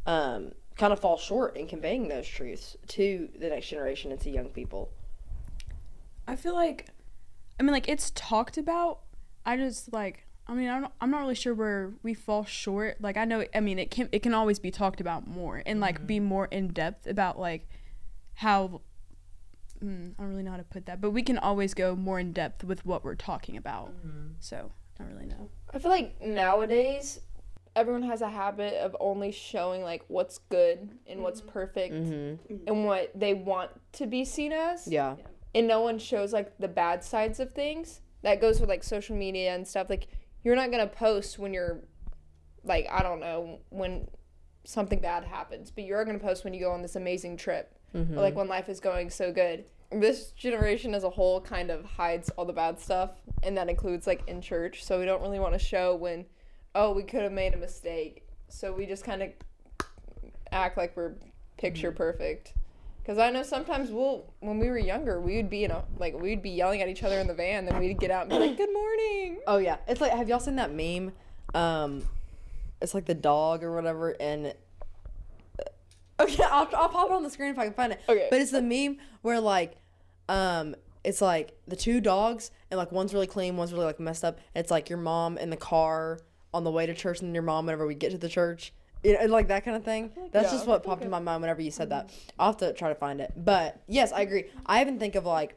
um, 0.06 0.52
kind 0.78 0.94
of 0.94 1.00
fall 1.00 1.18
short 1.18 1.58
in 1.58 1.68
conveying 1.68 2.08
those 2.08 2.28
truths 2.28 2.78
to 2.90 3.28
the 3.40 3.50
next 3.50 3.68
generation 3.68 4.12
and 4.12 4.22
to 4.22 4.30
young 4.30 4.50
people? 4.50 4.92
I 6.28 6.36
feel 6.36 6.54
like, 6.54 6.88
I 7.60 7.64
mean, 7.64 7.72
like 7.72 7.90
it's 7.90 8.12
talked 8.16 8.58
about. 8.58 9.00
I 9.46 9.58
just 9.58 9.94
like, 9.94 10.25
I 10.48 10.54
mean, 10.54 10.70
I'm 10.70 10.82
not, 10.84 10.94
I'm 11.02 11.10
not 11.12 11.22
really 11.22 11.36
sure 11.36 11.54
where 11.56 11.94
we 12.04 12.14
fall 12.14 12.46
short. 12.46 13.02
Like, 13.02 13.18
I 13.18 13.26
know, 13.26 13.46
I 13.54 13.60
mean, 13.62 13.80
it 13.80 13.90
can 13.90 14.10
it 14.12 14.22
can 14.22 14.34
always 14.34 14.60
be 14.60 14.70
talked 14.72 15.02
about 15.02 15.28
more 15.28 15.64
and 15.66 15.80
like 15.80 16.06
be 16.06 16.20
more 16.20 16.46
in 16.46 16.68
depth 16.70 17.08
about 17.08 17.40
like 17.40 17.68
how. 18.36 18.82
Mm, 19.84 20.14
I 20.18 20.22
don't 20.22 20.30
really 20.32 20.44
know 20.44 20.52
how 20.52 20.58
to 20.58 20.64
put 20.64 20.86
that, 20.86 21.02
but 21.02 21.12
we 21.12 21.22
can 21.22 21.38
always 21.38 21.74
go 21.74 21.96
more 21.96 22.20
in 22.20 22.32
depth 22.32 22.64
with 22.64 22.86
what 22.86 23.04
we're 23.04 23.16
talking 23.16 23.58
about. 23.58 23.92
So 24.40 24.72
I 25.00 25.04
don't 25.04 25.14
really 25.14 25.26
know. 25.26 25.50
I 25.74 25.80
feel 25.80 25.92
like 25.92 26.22
nowadays 26.22 27.20
everyone 27.76 28.04
has 28.04 28.22
a 28.22 28.30
habit 28.30 28.74
of 28.76 28.96
only 29.02 29.32
showing 29.34 29.82
like 29.84 30.04
what's 30.08 30.38
good 30.38 30.90
and 31.08 31.22
what's 31.22 31.42
perfect 31.42 31.94
Mm-hmm. 31.94 32.56
and 32.68 32.86
what 32.86 33.12
they 33.14 33.34
want 33.34 33.72
to 33.94 34.08
be 34.08 34.24
seen 34.24 34.54
as. 34.54 34.88
Yeah. 34.88 35.16
And 35.54 35.68
no 35.68 35.82
one 35.82 36.00
shows 36.00 36.32
like 36.32 36.58
the 36.58 36.70
bad 36.70 37.04
sides 37.04 37.40
of 37.42 37.52
things. 37.52 38.00
That 38.22 38.40
goes 38.40 38.62
with 38.62 38.70
like 38.70 38.84
social 38.84 39.16
media 39.18 39.54
and 39.54 39.68
stuff. 39.68 39.90
Like 39.90 40.08
you're 40.46 40.56
not 40.56 40.72
gonna 40.72 40.88
post 40.88 41.38
when 41.38 41.54
you're 41.54 41.82
like, 42.64 42.88
I 42.90 43.04
don't 43.04 43.20
know, 43.20 43.60
when 43.70 44.08
something 44.64 45.02
bad 45.02 45.26
happens, 45.26 45.72
but 45.72 45.84
you're 45.84 46.06
gonna 46.06 46.20
post 46.20 46.46
when 46.46 46.54
you 46.54 46.62
go 46.62 46.72
on 46.72 46.82
this 46.82 46.96
amazing 46.96 47.36
trip. 47.36 47.74
Mm-hmm. 47.94 48.18
Or 48.18 48.22
like 48.22 48.36
when 48.36 48.48
life 48.48 48.70
is 48.70 48.80
going 48.80 49.10
so 49.10 49.32
good. 49.32 49.66
This 49.92 50.32
generation 50.32 50.94
as 50.94 51.04
a 51.04 51.10
whole 51.10 51.40
kind 51.40 51.72
of 51.72 51.86
hides 51.86 52.30
all 52.32 52.46
the 52.46 52.54
bad 52.54 52.80
stuff, 52.80 53.12
and 53.42 53.58
that 53.58 53.70
includes 53.70 54.06
like 54.06 54.22
in 54.28 54.42
church. 54.42 54.84
So 54.84 55.00
we 55.00 55.06
don't 55.06 55.22
really 55.22 55.40
want 55.40 55.54
to 55.54 55.60
show 55.60 55.96
when, 55.96 56.26
oh, 56.74 56.92
we 56.92 57.04
could 57.04 57.22
have 57.22 57.32
made 57.32 57.54
a 57.54 57.58
mistake. 57.58 58.28
So 58.50 58.74
we 58.74 58.86
just 58.86 59.04
kind 59.04 59.24
of 59.24 59.30
act 60.52 60.78
like 60.78 60.96
we're 60.98 61.14
picture 61.58 61.92
perfect. 61.92 62.54
Because 63.06 63.20
I 63.20 63.30
know 63.30 63.44
sometimes 63.44 63.92
we'll, 63.92 64.34
when 64.40 64.58
we 64.58 64.68
were 64.68 64.80
younger, 64.80 65.22
we 65.22 65.36
would 65.36 65.50
be 65.50 65.64
in 65.64 65.70
a 65.70 65.84
like 66.00 66.20
we'd 66.20 66.42
be 66.42 66.50
yelling 66.50 66.82
at 66.82 66.90
each 66.90 67.04
other 67.04 67.20
in 67.20 67.28
the 67.28 67.36
van, 67.36 67.66
then 67.66 67.80
we'd 67.80 68.00
get 68.00 68.10
out 68.10 68.22
and 68.24 68.32
be 68.32 68.40
like, 68.40 68.58
"Good 68.58 68.74
morning." 68.74 69.38
Oh 69.48 69.58
yeah, 69.58 69.78
it's 69.88 70.02
like 70.02 70.12
have 70.12 70.28
y'all 70.28 70.40
seen 70.40 70.56
that 70.56 70.74
meme? 70.74 71.12
Um, 71.54 72.02
it's 72.82 72.96
like 72.96 73.06
the 73.06 73.14
dog 73.14 73.64
or 73.64 73.76
whatever, 73.76 74.16
and 74.20 74.48
okay, 76.20 76.44
I'll, 76.46 76.68
I'll 76.76 76.90
pop 76.90 77.12
it 77.12 77.14
on 77.14 77.22
the 77.22 77.30
screen 77.30 77.52
if 77.52 77.60
I 77.60 77.66
can 77.66 77.74
find 77.74 77.94
it. 77.94 78.02
Okay. 78.10 78.28
but 78.32 78.42
it's 78.42 78.50
the 78.50 78.62
meme 78.64 78.98
where 79.22 79.40
like, 79.40 79.76
um, 80.28 80.76
it's 81.04 81.22
like 81.22 81.54
the 81.68 81.76
two 81.76 82.02
dogs 82.02 82.50
and 82.72 82.80
like 82.80 82.92
one's 82.92 83.14
really 83.14 83.28
clean, 83.28 83.56
one's 83.56 83.72
really 83.72 83.86
like 83.86 84.00
messed 84.00 84.24
up. 84.24 84.40
And 84.56 84.64
it's 84.64 84.72
like 84.72 84.90
your 84.90 84.98
mom 84.98 85.38
in 85.38 85.52
the 85.52 85.58
car 85.58 86.22
on 86.56 86.64
the 86.64 86.72
way 86.72 86.88
to 86.88 86.96
church, 86.96 87.22
and 87.22 87.36
your 87.36 87.44
mom 87.44 87.68
whenever 87.68 87.86
we 87.86 87.94
get 87.94 88.10
to 88.12 88.18
the 88.18 88.30
church. 88.30 88.74
You 89.06 89.14
know, 89.14 89.20
and, 89.20 89.32
like 89.32 89.50
that 89.50 89.64
kind 89.64 89.78
of 89.78 89.84
thing. 89.84 90.12
That's 90.32 90.52
just 90.52 90.66
what 90.66 90.84
popped 90.84 91.04
in 91.04 91.10
my 91.10 91.20
mind 91.20 91.42
whenever 91.42 91.62
you 91.62 91.72
said 91.72 91.90
that. 91.92 92.10
I'll 92.40 92.48
have 92.48 92.58
to 92.58 92.74
try 92.74 92.90
to 92.90 92.96
find 92.96 93.22
it. 93.22 93.34
But 93.36 93.82
yes, 93.88 94.12
I 94.12 94.22
agree. 94.22 94.46
I 94.66 94.82
even 94.82 94.98
think 94.98 95.16
of 95.16 95.26
like 95.26 95.56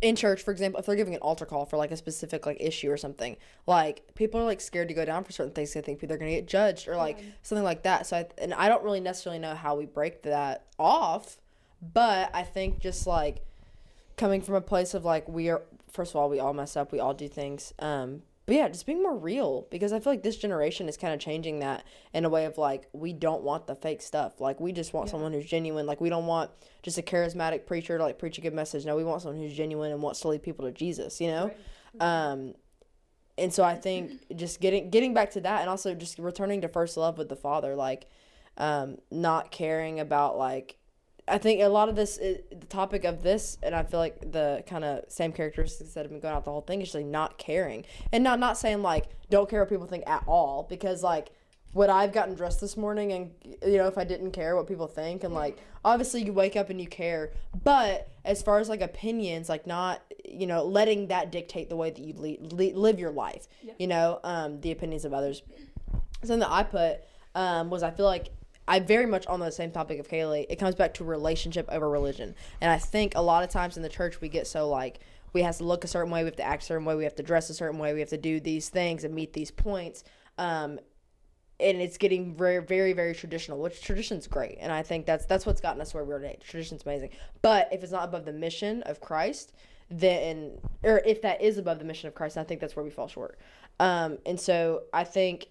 in 0.00 0.16
church, 0.16 0.42
for 0.42 0.50
example, 0.50 0.78
if 0.78 0.86
they're 0.86 0.96
giving 0.96 1.14
an 1.14 1.20
altar 1.20 1.44
call 1.44 1.66
for 1.66 1.76
like 1.76 1.90
a 1.90 1.96
specific 1.96 2.46
like 2.46 2.58
issue 2.60 2.90
or 2.90 2.96
something, 2.96 3.36
like 3.66 4.14
people 4.14 4.40
are 4.40 4.44
like 4.44 4.60
scared 4.60 4.88
to 4.88 4.94
go 4.94 5.04
down 5.04 5.24
for 5.24 5.32
certain 5.32 5.52
things. 5.52 5.72
They 5.72 5.80
think 5.80 6.00
they're 6.00 6.18
gonna 6.18 6.30
get 6.30 6.46
judged 6.46 6.88
or 6.88 6.96
like 6.96 7.18
something 7.42 7.64
like 7.64 7.82
that. 7.82 8.06
So 8.06 8.18
I 8.18 8.26
and 8.38 8.54
I 8.54 8.68
don't 8.68 8.82
really 8.82 9.00
necessarily 9.00 9.38
know 9.38 9.54
how 9.54 9.76
we 9.76 9.86
break 9.86 10.22
that 10.22 10.66
off, 10.78 11.38
but 11.80 12.30
I 12.34 12.42
think 12.42 12.80
just 12.80 13.06
like 13.06 13.44
coming 14.16 14.40
from 14.40 14.54
a 14.54 14.60
place 14.60 14.94
of 14.94 15.04
like 15.04 15.28
we 15.28 15.48
are 15.48 15.62
first 15.90 16.12
of 16.12 16.16
all 16.16 16.28
we 16.28 16.38
all 16.38 16.52
mess 16.52 16.76
up, 16.76 16.92
we 16.92 17.00
all 17.00 17.14
do 17.14 17.28
things. 17.28 17.72
Um, 17.78 18.22
but 18.48 18.56
yeah, 18.56 18.66
just 18.66 18.86
being 18.86 19.02
more 19.02 19.14
real 19.14 19.66
because 19.70 19.92
I 19.92 20.00
feel 20.00 20.10
like 20.10 20.22
this 20.22 20.38
generation 20.38 20.88
is 20.88 20.96
kind 20.96 21.12
of 21.12 21.20
changing 21.20 21.58
that 21.58 21.84
in 22.14 22.24
a 22.24 22.30
way 22.30 22.46
of 22.46 22.56
like 22.56 22.88
we 22.94 23.12
don't 23.12 23.42
want 23.42 23.66
the 23.66 23.74
fake 23.74 24.00
stuff. 24.00 24.40
Like 24.40 24.58
we 24.58 24.72
just 24.72 24.94
want 24.94 25.10
someone 25.10 25.34
who's 25.34 25.44
genuine. 25.44 25.84
Like 25.84 26.00
we 26.00 26.08
don't 26.08 26.24
want 26.24 26.50
just 26.82 26.96
a 26.96 27.02
charismatic 27.02 27.66
preacher 27.66 27.98
to 27.98 28.02
like 28.02 28.18
preach 28.18 28.38
a 28.38 28.40
good 28.40 28.54
message. 28.54 28.86
No, 28.86 28.96
we 28.96 29.04
want 29.04 29.20
someone 29.20 29.38
who's 29.38 29.52
genuine 29.52 29.92
and 29.92 30.00
wants 30.00 30.20
to 30.20 30.28
lead 30.28 30.42
people 30.42 30.64
to 30.64 30.72
Jesus. 30.72 31.20
You 31.20 31.26
know, 31.26 31.50
um, 32.00 32.54
and 33.36 33.52
so 33.52 33.64
I 33.64 33.74
think 33.74 34.12
just 34.34 34.62
getting 34.62 34.88
getting 34.88 35.12
back 35.12 35.32
to 35.32 35.42
that 35.42 35.60
and 35.60 35.68
also 35.68 35.94
just 35.94 36.18
returning 36.18 36.62
to 36.62 36.68
first 36.68 36.96
love 36.96 37.18
with 37.18 37.28
the 37.28 37.36
Father. 37.36 37.76
Like 37.76 38.06
um, 38.56 38.96
not 39.10 39.50
caring 39.50 40.00
about 40.00 40.38
like 40.38 40.77
I 41.30 41.38
think 41.38 41.60
a 41.60 41.68
lot 41.68 41.88
of 41.88 41.96
this 41.96 42.18
is, 42.18 42.38
the 42.50 42.66
topic 42.66 43.04
of 43.04 43.22
this, 43.22 43.58
and 43.62 43.74
I 43.74 43.82
feel 43.82 44.00
like 44.00 44.32
the 44.32 44.62
kind 44.66 44.84
of 44.84 45.04
same 45.08 45.32
characteristics 45.32 45.92
that 45.94 46.02
have 46.02 46.10
been 46.10 46.20
going 46.20 46.34
out 46.34 46.44
the 46.44 46.50
whole 46.50 46.60
thing 46.60 46.80
is 46.80 46.88
just 46.88 46.94
like 46.94 47.06
not 47.06 47.38
caring. 47.38 47.84
And 48.12 48.24
not 48.24 48.38
not 48.38 48.58
saying 48.58 48.82
like 48.82 49.06
don't 49.30 49.48
care 49.48 49.60
what 49.60 49.68
people 49.68 49.86
think 49.86 50.04
at 50.06 50.24
all 50.26 50.66
because 50.68 51.02
like 51.02 51.30
would 51.74 51.90
I've 51.90 52.12
gotten 52.12 52.34
dressed 52.34 52.60
this 52.60 52.76
morning 52.76 53.12
and 53.12 53.30
you 53.64 53.76
know 53.76 53.86
if 53.86 53.98
I 53.98 54.04
didn't 54.04 54.32
care 54.32 54.56
what 54.56 54.66
people 54.66 54.86
think 54.86 55.22
and 55.22 55.34
like 55.34 55.58
obviously 55.84 56.24
you 56.24 56.32
wake 56.32 56.56
up 56.56 56.70
and 56.70 56.80
you 56.80 56.86
care 56.86 57.32
but 57.62 58.08
as 58.24 58.42
far 58.42 58.58
as 58.58 58.70
like 58.70 58.80
opinions 58.80 59.50
like 59.50 59.66
not 59.66 60.02
you 60.24 60.46
know 60.46 60.64
letting 60.64 61.08
that 61.08 61.30
dictate 61.30 61.68
the 61.68 61.76
way 61.76 61.90
that 61.90 62.00
you 62.00 62.14
le- 62.16 62.56
le- 62.56 62.76
live 62.76 62.98
your 62.98 63.10
life 63.10 63.46
you 63.78 63.86
know 63.86 64.18
um, 64.24 64.60
the 64.60 64.72
opinions 64.72 65.04
of 65.04 65.12
others. 65.12 65.42
Something 66.22 66.40
that 66.40 66.50
I 66.50 66.62
put 66.62 67.00
um, 67.34 67.70
was 67.70 67.82
I 67.82 67.90
feel 67.90 68.06
like 68.06 68.30
I 68.68 68.80
very 68.80 69.06
much 69.06 69.26
on 69.26 69.40
the 69.40 69.50
same 69.50 69.70
topic 69.70 69.98
of 69.98 70.08
Kaylee. 70.08 70.46
It 70.48 70.56
comes 70.56 70.74
back 70.74 70.94
to 70.94 71.04
relationship 71.04 71.66
over 71.70 71.88
religion, 71.88 72.34
and 72.60 72.70
I 72.70 72.78
think 72.78 73.14
a 73.16 73.22
lot 73.22 73.42
of 73.42 73.50
times 73.50 73.76
in 73.76 73.82
the 73.82 73.88
church 73.88 74.20
we 74.20 74.28
get 74.28 74.46
so 74.46 74.68
like 74.68 75.00
we 75.32 75.42
have 75.42 75.56
to 75.56 75.64
look 75.64 75.84
a 75.84 75.88
certain 75.88 76.10
way, 76.10 76.20
we 76.20 76.26
have 76.26 76.36
to 76.36 76.42
act 76.42 76.62
a 76.62 76.66
certain 76.66 76.84
way, 76.84 76.94
we 76.94 77.04
have 77.04 77.16
to 77.16 77.22
dress 77.22 77.50
a 77.50 77.54
certain 77.54 77.78
way, 77.78 77.94
we 77.94 78.00
have 78.00 78.10
to 78.10 78.18
do 78.18 78.40
these 78.40 78.68
things 78.68 79.04
and 79.04 79.14
meet 79.14 79.32
these 79.32 79.50
points. 79.50 80.04
Um, 80.36 80.78
and 81.60 81.80
it's 81.80 81.98
getting 81.98 82.36
very, 82.36 82.62
very, 82.62 82.92
very 82.92 83.14
traditional, 83.14 83.58
which 83.58 83.82
tradition's 83.82 84.26
great, 84.28 84.58
and 84.60 84.70
I 84.70 84.82
think 84.82 85.06
that's 85.06 85.24
that's 85.24 85.46
what's 85.46 85.60
gotten 85.60 85.80
us 85.80 85.94
where 85.94 86.04
we're 86.04 86.20
today. 86.20 86.38
Tradition's 86.40 86.82
amazing, 86.84 87.10
but 87.42 87.68
if 87.72 87.82
it's 87.82 87.92
not 87.92 88.04
above 88.04 88.26
the 88.26 88.32
mission 88.32 88.82
of 88.82 89.00
Christ, 89.00 89.52
then 89.90 90.58
or 90.82 91.00
if 91.06 91.22
that 91.22 91.40
is 91.40 91.58
above 91.58 91.78
the 91.78 91.84
mission 91.84 92.06
of 92.06 92.14
Christ, 92.14 92.36
I 92.36 92.44
think 92.44 92.60
that's 92.60 92.76
where 92.76 92.84
we 92.84 92.90
fall 92.90 93.08
short. 93.08 93.38
Um, 93.80 94.18
and 94.26 94.38
so 94.38 94.82
I 94.92 95.04
think 95.04 95.48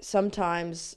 sometimes 0.00 0.96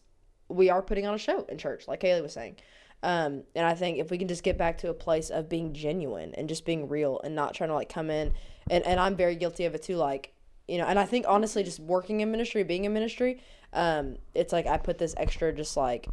we 0.50 0.70
are 0.70 0.82
putting 0.82 1.06
on 1.06 1.14
a 1.14 1.18
show 1.18 1.46
in 1.50 1.58
church, 1.58 1.88
like 1.88 2.02
Kaylee 2.02 2.22
was 2.22 2.34
saying. 2.34 2.58
Um, 3.04 3.44
and 3.56 3.66
I 3.66 3.76
think 3.76 4.00
if 4.00 4.10
we 4.10 4.18
can 4.18 4.28
just 4.28 4.44
get 4.44 4.58
back 4.58 4.80
to 4.80 4.90
a 4.90 4.94
place 4.94 5.30
of 5.30 5.50
being 5.50 5.74
genuine 5.74 6.34
and 6.36 6.50
just 6.50 6.66
being 6.66 6.88
real 6.88 7.22
and 7.24 7.36
not 7.36 7.54
trying 7.54 7.70
to 7.70 7.76
like 7.76 7.90
come 7.90 8.10
in, 8.10 8.34
and, 8.70 8.86
and 8.86 9.00
I'm 9.00 9.16
very 9.16 9.36
guilty 9.36 9.66
of 9.66 9.76
it 9.76 9.84
too, 9.84 9.98
like, 9.98 10.34
you 10.68 10.78
know, 10.78 10.86
and 10.86 10.98
I 10.98 11.06
think 11.06 11.26
honestly, 11.28 11.64
just 11.64 11.80
working 11.80 12.22
in 12.22 12.32
ministry, 12.32 12.64
being 12.64 12.86
in 12.86 12.94
ministry, 12.94 13.42
um, 13.74 14.18
it's 14.34 14.52
like 14.52 14.66
I 14.66 14.78
put 14.78 14.98
this 14.98 15.14
extra 15.18 15.54
just 15.54 15.78
like 15.78 16.08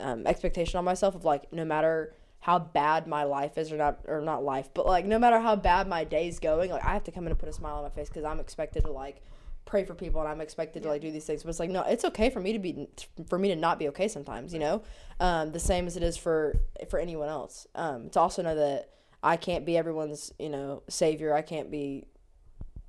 um, 0.00 0.26
expectation 0.26 0.78
on 0.78 0.84
myself 0.84 1.14
of 1.14 1.24
like 1.24 1.52
no 1.52 1.64
matter 1.64 2.14
how 2.40 2.58
bad 2.58 3.06
my 3.06 3.22
life 3.22 3.56
is 3.56 3.72
or 3.72 3.76
not 3.76 4.00
or 4.06 4.20
not 4.20 4.44
life, 4.44 4.68
but 4.74 4.84
like 4.84 5.06
no 5.06 5.18
matter 5.18 5.38
how 5.38 5.56
bad 5.56 5.88
my 5.88 6.04
day's 6.04 6.38
going, 6.38 6.70
like 6.70 6.84
I 6.84 6.92
have 6.92 7.04
to 7.04 7.12
come 7.12 7.24
in 7.24 7.30
and 7.30 7.38
put 7.38 7.48
a 7.48 7.52
smile 7.52 7.76
on 7.76 7.84
my 7.84 7.90
face 7.90 8.08
because 8.08 8.24
I'm 8.24 8.40
expected 8.40 8.84
to 8.84 8.92
like 8.92 9.22
pray 9.64 9.84
for 9.84 9.94
people 9.94 10.20
and 10.20 10.28
I'm 10.28 10.40
expected 10.40 10.82
to 10.82 10.88
like 10.88 11.00
do 11.00 11.10
these 11.10 11.24
things. 11.24 11.42
But 11.42 11.50
it's 11.50 11.60
like 11.60 11.70
no, 11.70 11.82
it's 11.82 12.04
okay 12.04 12.30
for 12.30 12.40
me 12.40 12.52
to 12.52 12.58
be 12.58 12.88
for 13.28 13.38
me 13.38 13.48
to 13.48 13.56
not 13.56 13.78
be 13.78 13.88
okay 13.88 14.08
sometimes. 14.08 14.52
You 14.52 14.60
know, 14.60 14.82
um, 15.20 15.52
the 15.52 15.60
same 15.60 15.86
as 15.86 15.96
it 15.96 16.02
is 16.02 16.16
for 16.16 16.56
for 16.88 16.98
anyone 16.98 17.28
else. 17.28 17.66
Um, 17.74 18.10
to 18.10 18.20
also 18.20 18.42
know 18.42 18.54
that 18.54 18.90
I 19.22 19.36
can't 19.36 19.64
be 19.64 19.76
everyone's 19.76 20.32
you 20.38 20.48
know 20.48 20.82
savior. 20.88 21.34
I 21.34 21.42
can't 21.42 21.70
be 21.70 22.06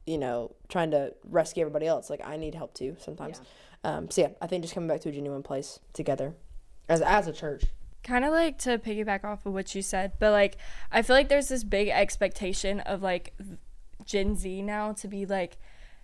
you 0.05 0.17
know 0.17 0.55
trying 0.69 0.91
to 0.91 1.13
rescue 1.29 1.61
everybody 1.61 1.87
else. 1.87 2.09
Like 2.09 2.21
I 2.25 2.37
need 2.37 2.55
help 2.55 2.73
too 2.73 2.97
sometimes. 2.99 3.41
Um, 3.83 4.09
so 4.09 4.21
yeah, 4.21 4.29
I 4.41 4.47
think 4.47 4.63
just 4.63 4.73
coming 4.73 4.87
back 4.87 5.01
to 5.01 5.09
a 5.09 5.11
genuine 5.11 5.43
place 5.43 5.79
together 5.93 6.35
as 6.89 7.01
as 7.01 7.27
a 7.27 7.33
church. 7.33 7.65
kind 8.03 8.25
of 8.25 8.31
like 8.31 8.57
to 8.59 8.77
piggyback 8.77 9.23
off 9.23 9.45
of 9.45 9.53
what 9.53 9.73
you 9.75 9.81
said, 9.81 10.13
but 10.19 10.31
like 10.31 10.57
I 10.91 11.01
feel 11.01 11.15
like 11.15 11.29
there's 11.29 11.49
this 11.49 11.63
big 11.63 11.89
expectation 11.89 12.79
of 12.81 13.01
like 13.01 13.33
Gen 14.05 14.35
Z 14.35 14.61
now 14.61 14.93
to 14.93 15.07
be 15.07 15.25
like 15.25 15.57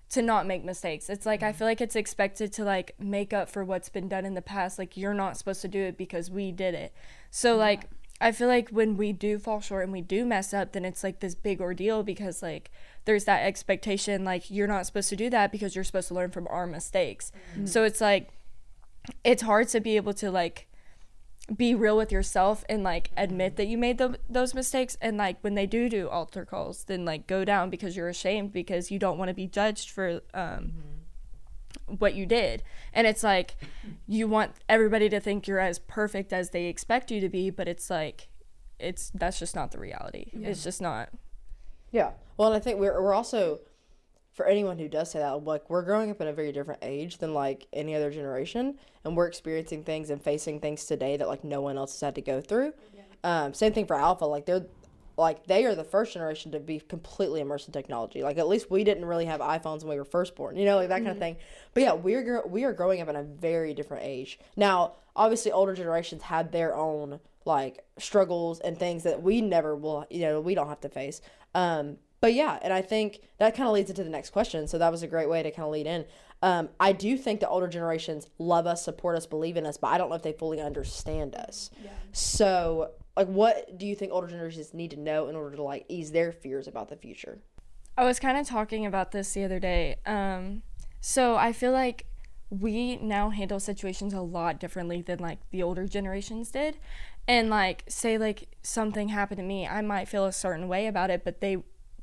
to 0.10 0.22
not 0.22 0.48
make 0.48 0.63
mistakes. 0.63 1.10
It's 1.10 1.26
like 1.26 1.43
I 1.43 1.50
mm-hmm. 1.50 1.58
feel 1.58 1.67
like 1.67 1.82
it's 1.82 1.95
expected 1.95 2.52
to 2.54 2.63
like 2.63 2.95
make 3.00 3.34
up 3.34 3.50
for 3.50 3.63
what's 3.63 3.89
been 3.89 4.08
done 4.08 4.26
in 4.26 4.34
the 4.34 4.41
past. 4.41 4.80
Like 4.80 4.98
you're 4.98 5.13
not 5.13 5.38
supposed 5.38 5.62
to 5.62 5.67
do 5.67 5.82
it 5.82 5.98
because 5.98 6.32
we 6.32 6.52
did 6.52 6.74
it. 6.74 6.93
So 7.30 7.56
like 7.56 7.89
I 8.22 8.32
feel 8.32 8.48
like 8.48 8.69
when 8.69 8.98
we 8.98 9.13
do 9.13 9.39
fall 9.39 9.62
short 9.62 9.84
and 9.84 9.93
we 9.93 10.02
do 10.02 10.26
mess 10.26 10.54
up, 10.54 10.74
then 10.74 10.84
it's 10.84 11.04
like 11.04 11.19
this 11.19 11.36
big 11.36 11.62
ordeal 11.62 12.04
because 12.04 12.41
like 12.41 12.72
there's 13.06 13.26
that 13.26 13.45
expectation 13.45 14.26
like 14.26 14.50
you're 14.52 14.67
not 14.67 14.86
supposed 14.86 15.10
to 15.10 15.15
do 15.15 15.30
that 15.30 15.52
because 15.52 15.76
you're 15.76 15.84
supposed 15.84 16.10
to 16.10 16.15
learn 16.15 16.32
from 16.32 16.48
our 16.50 16.67
mistakes. 16.67 17.32
Mm-hmm. 17.54 17.67
So 17.67 17.84
it's 17.84 18.02
like 18.02 18.30
it's 19.24 19.43
hard 19.43 19.67
to 19.69 19.80
be 19.80 19.95
able 19.95 20.13
to 20.13 20.32
like 20.32 20.67
be 21.56 21.76
real 21.76 21.98
with 21.98 22.12
yourself 22.12 22.64
and 22.70 22.84
like 22.84 23.12
admit 23.18 23.56
that 23.56 23.68
you 23.68 23.78
made 23.78 23.98
the, 23.98 24.20
those 24.30 24.54
mistakes. 24.54 24.98
And 25.02 25.18
like 25.18 25.38
when 25.42 25.56
they 25.56 25.66
do 25.66 25.90
do 25.90 26.08
altar 26.10 26.46
calls 26.46 26.84
then 26.86 27.06
like 27.06 27.28
go 27.28 27.46
down 27.46 27.70
because 27.70 27.96
you're 27.96 28.10
ashamed 28.10 28.52
because 28.52 28.92
you 28.92 29.00
don't 29.00 29.18
want 29.18 29.30
to 29.30 29.34
be 29.34 29.48
judged 29.48 29.90
for 29.90 30.22
um 30.34 30.74
what 31.86 32.14
you 32.14 32.26
did. 32.26 32.64
And 32.94 33.08
it's 33.08 33.24
like 33.24 33.56
you 34.08 34.28
want 34.28 34.52
everybody 34.68 35.10
to 35.10 35.20
think 35.20 35.48
you're 35.48 35.60
as 35.60 35.80
perfect 35.80 36.32
as 36.34 36.52
they 36.52 36.66
expect 36.66 37.12
you 37.12 37.20
to 37.22 37.30
be 37.30 37.50
but 37.50 37.68
it's 37.68 37.90
like 37.90 38.30
it's 38.80 39.12
that's 39.14 39.40
just 39.40 39.56
not 39.56 39.72
the 39.72 39.80
reality. 39.80 40.32
It's 40.34 40.64
just 40.64 40.82
not. 40.82 41.10
Yeah. 41.92 42.12
Well, 42.38 42.50
and 42.50 42.58
I 42.58 42.60
think 42.60 42.80
we're 42.80 43.02
we're 43.02 43.14
also 43.14 43.60
for 44.39 44.45
anyone 44.45 44.80
who 44.80 44.88
does 44.88 45.12
say 45.12 45.19
that, 45.19 45.43
like 45.43 45.69
we're 45.69 45.82
growing 45.82 46.10
up 46.10 46.21
in 46.21 46.28
a 46.30 46.32
very 46.32 46.54
different 46.54 46.80
age 46.82 47.17
than 47.17 47.34
like 47.34 47.67
any 47.73 47.93
other 47.93 48.10
generation, 48.10 48.80
and 49.04 49.17
we're 49.17 49.28
experiencing 49.28 49.84
things 49.84 50.10
and 50.10 50.21
facing 50.21 50.62
things 50.62 50.86
today 50.86 51.17
that 51.17 51.28
like 51.28 51.43
no 51.43 51.60
one 51.60 51.78
else 51.78 51.91
has 51.91 51.99
had 51.99 52.15
to 52.15 52.21
go 52.21 52.39
through. 52.39 52.71
Um, 53.25 53.54
same 53.54 53.73
thing 53.73 53.86
for 53.86 53.97
Alpha. 53.97 54.23
Like 54.23 54.45
they're 54.45 54.65
like 55.17 55.45
they 55.47 55.65
are 55.65 55.75
the 55.75 55.84
first 55.84 56.13
generation 56.13 56.54
to 56.54 56.60
be 56.62 56.80
completely 56.80 57.41
immersed 57.41 57.67
in 57.67 57.73
technology. 57.73 58.23
Like 58.23 58.38
at 58.38 58.47
least 58.47 58.71
we 58.71 58.86
didn't 58.86 59.04
really 59.04 59.25
have 59.25 59.41
iPhones 59.41 59.80
when 59.82 59.89
we 59.89 59.97
were 59.97 60.06
first 60.06 60.38
born, 60.38 60.56
you 60.56 60.63
know, 60.63 60.78
like 60.78 60.88
that 60.88 60.99
kind 60.99 61.10
of 61.10 61.19
thing. 61.19 61.36
But 61.73 61.84
yeah, 61.84 61.91
we're 61.91 62.47
we 62.47 62.63
are 62.63 62.71
growing 62.71 63.02
up 63.02 63.10
in 63.10 63.17
a 63.17 63.23
very 63.23 63.73
different 63.73 64.06
age 64.06 64.39
now. 64.56 64.93
Obviously, 65.17 65.52
older 65.52 65.75
generations 65.75 66.21
had 66.21 66.54
their 66.54 66.73
own 66.73 67.19
like 67.43 67.84
struggles 67.97 68.62
and 68.62 68.80
things 68.80 69.04
that 69.04 69.21
we 69.21 69.41
never 69.41 69.75
will, 69.75 70.06
you 70.10 70.21
know, 70.21 70.39
we 70.39 70.56
don't 70.56 70.69
have 70.69 70.80
to 70.80 70.88
face. 70.88 71.19
Um, 71.54 71.97
but 72.22 72.34
yeah, 72.34 72.60
and 72.62 72.74
I 72.74 72.82
think 72.82 73.22
that 73.38 73.56
kind 73.56 73.68
of 73.68 73.74
leads 73.74 73.90
into 73.90 74.04
the 74.04 74.10
next 74.10 74.32
question. 74.32 74.68
So 74.68 74.78
that 74.78 74.92
was 74.92 75.04
a 75.04 75.08
great 75.08 75.30
way 75.30 75.44
to 75.44 75.52
kind 75.52 75.66
of 75.66 75.72
lead 75.72 75.88
in. 75.88 76.06
Um, 76.42 76.70
I 76.80 76.94
do 76.94 77.18
think 77.18 77.40
the 77.40 77.50
older 77.50 77.68
generations 77.68 78.28
love 78.38 78.66
us, 78.66 78.84
support 78.84 79.18
us, 79.18 79.26
believe 79.26 79.58
in 79.58 79.66
us, 79.66 79.78
but 79.78 79.88
I 79.88 79.98
don't 79.98 80.10
know 80.10 80.16
if 80.16 80.24
they 80.24 80.34
fully 80.34 80.62
understand 80.62 81.36
us. 81.36 81.70
Yeah. 81.84 81.92
So, 82.12 82.92
like, 83.18 83.28
what 83.28 83.78
do 83.78 83.86
you 83.86 83.96
think 83.96 84.12
older 84.12 84.28
generations 84.28 84.74
need 84.74 84.92
to 84.92 84.98
know 84.98 85.28
in 85.28 85.36
order 85.36 85.56
to 85.56 85.64
like 85.64 85.86
ease 85.90 86.12
their 86.12 86.32
fears 86.32 86.68
about 86.68 86.90
the 86.90 86.96
future? 86.96 87.40
I 87.98 88.06
was 88.06 88.20
kind 88.20 88.38
of 88.38 88.48
talking 88.48 88.86
about 88.86 89.12
this 89.12 89.34
the 89.34 89.44
other 89.44 89.60
day. 89.60 89.98
Um, 90.06 90.64
so 91.02 91.36
I 91.36 91.52
feel 91.52 91.74
like 91.74 92.06
we 92.50 92.96
now 92.98 93.30
handle 93.30 93.60
situations 93.60 94.14
a 94.14 94.22
lot 94.22 94.60
differently 94.60 95.02
than 95.02 95.20
like 95.20 95.40
the 95.52 95.62
older 95.62 95.86
generations 95.86 96.50
did. 96.52 96.78
And 97.28 97.50
like, 97.50 97.84
say 97.88 98.18
like 98.18 98.48
something 98.64 99.10
happened 99.10 99.38
to 99.40 99.44
me, 99.44 99.68
I 99.68 99.82
might 99.82 100.08
feel 100.08 100.26
a 100.26 100.32
certain 100.32 100.68
way 100.68 100.88
about 100.88 101.10
it, 101.10 101.24
but 101.24 101.42
they 101.42 101.58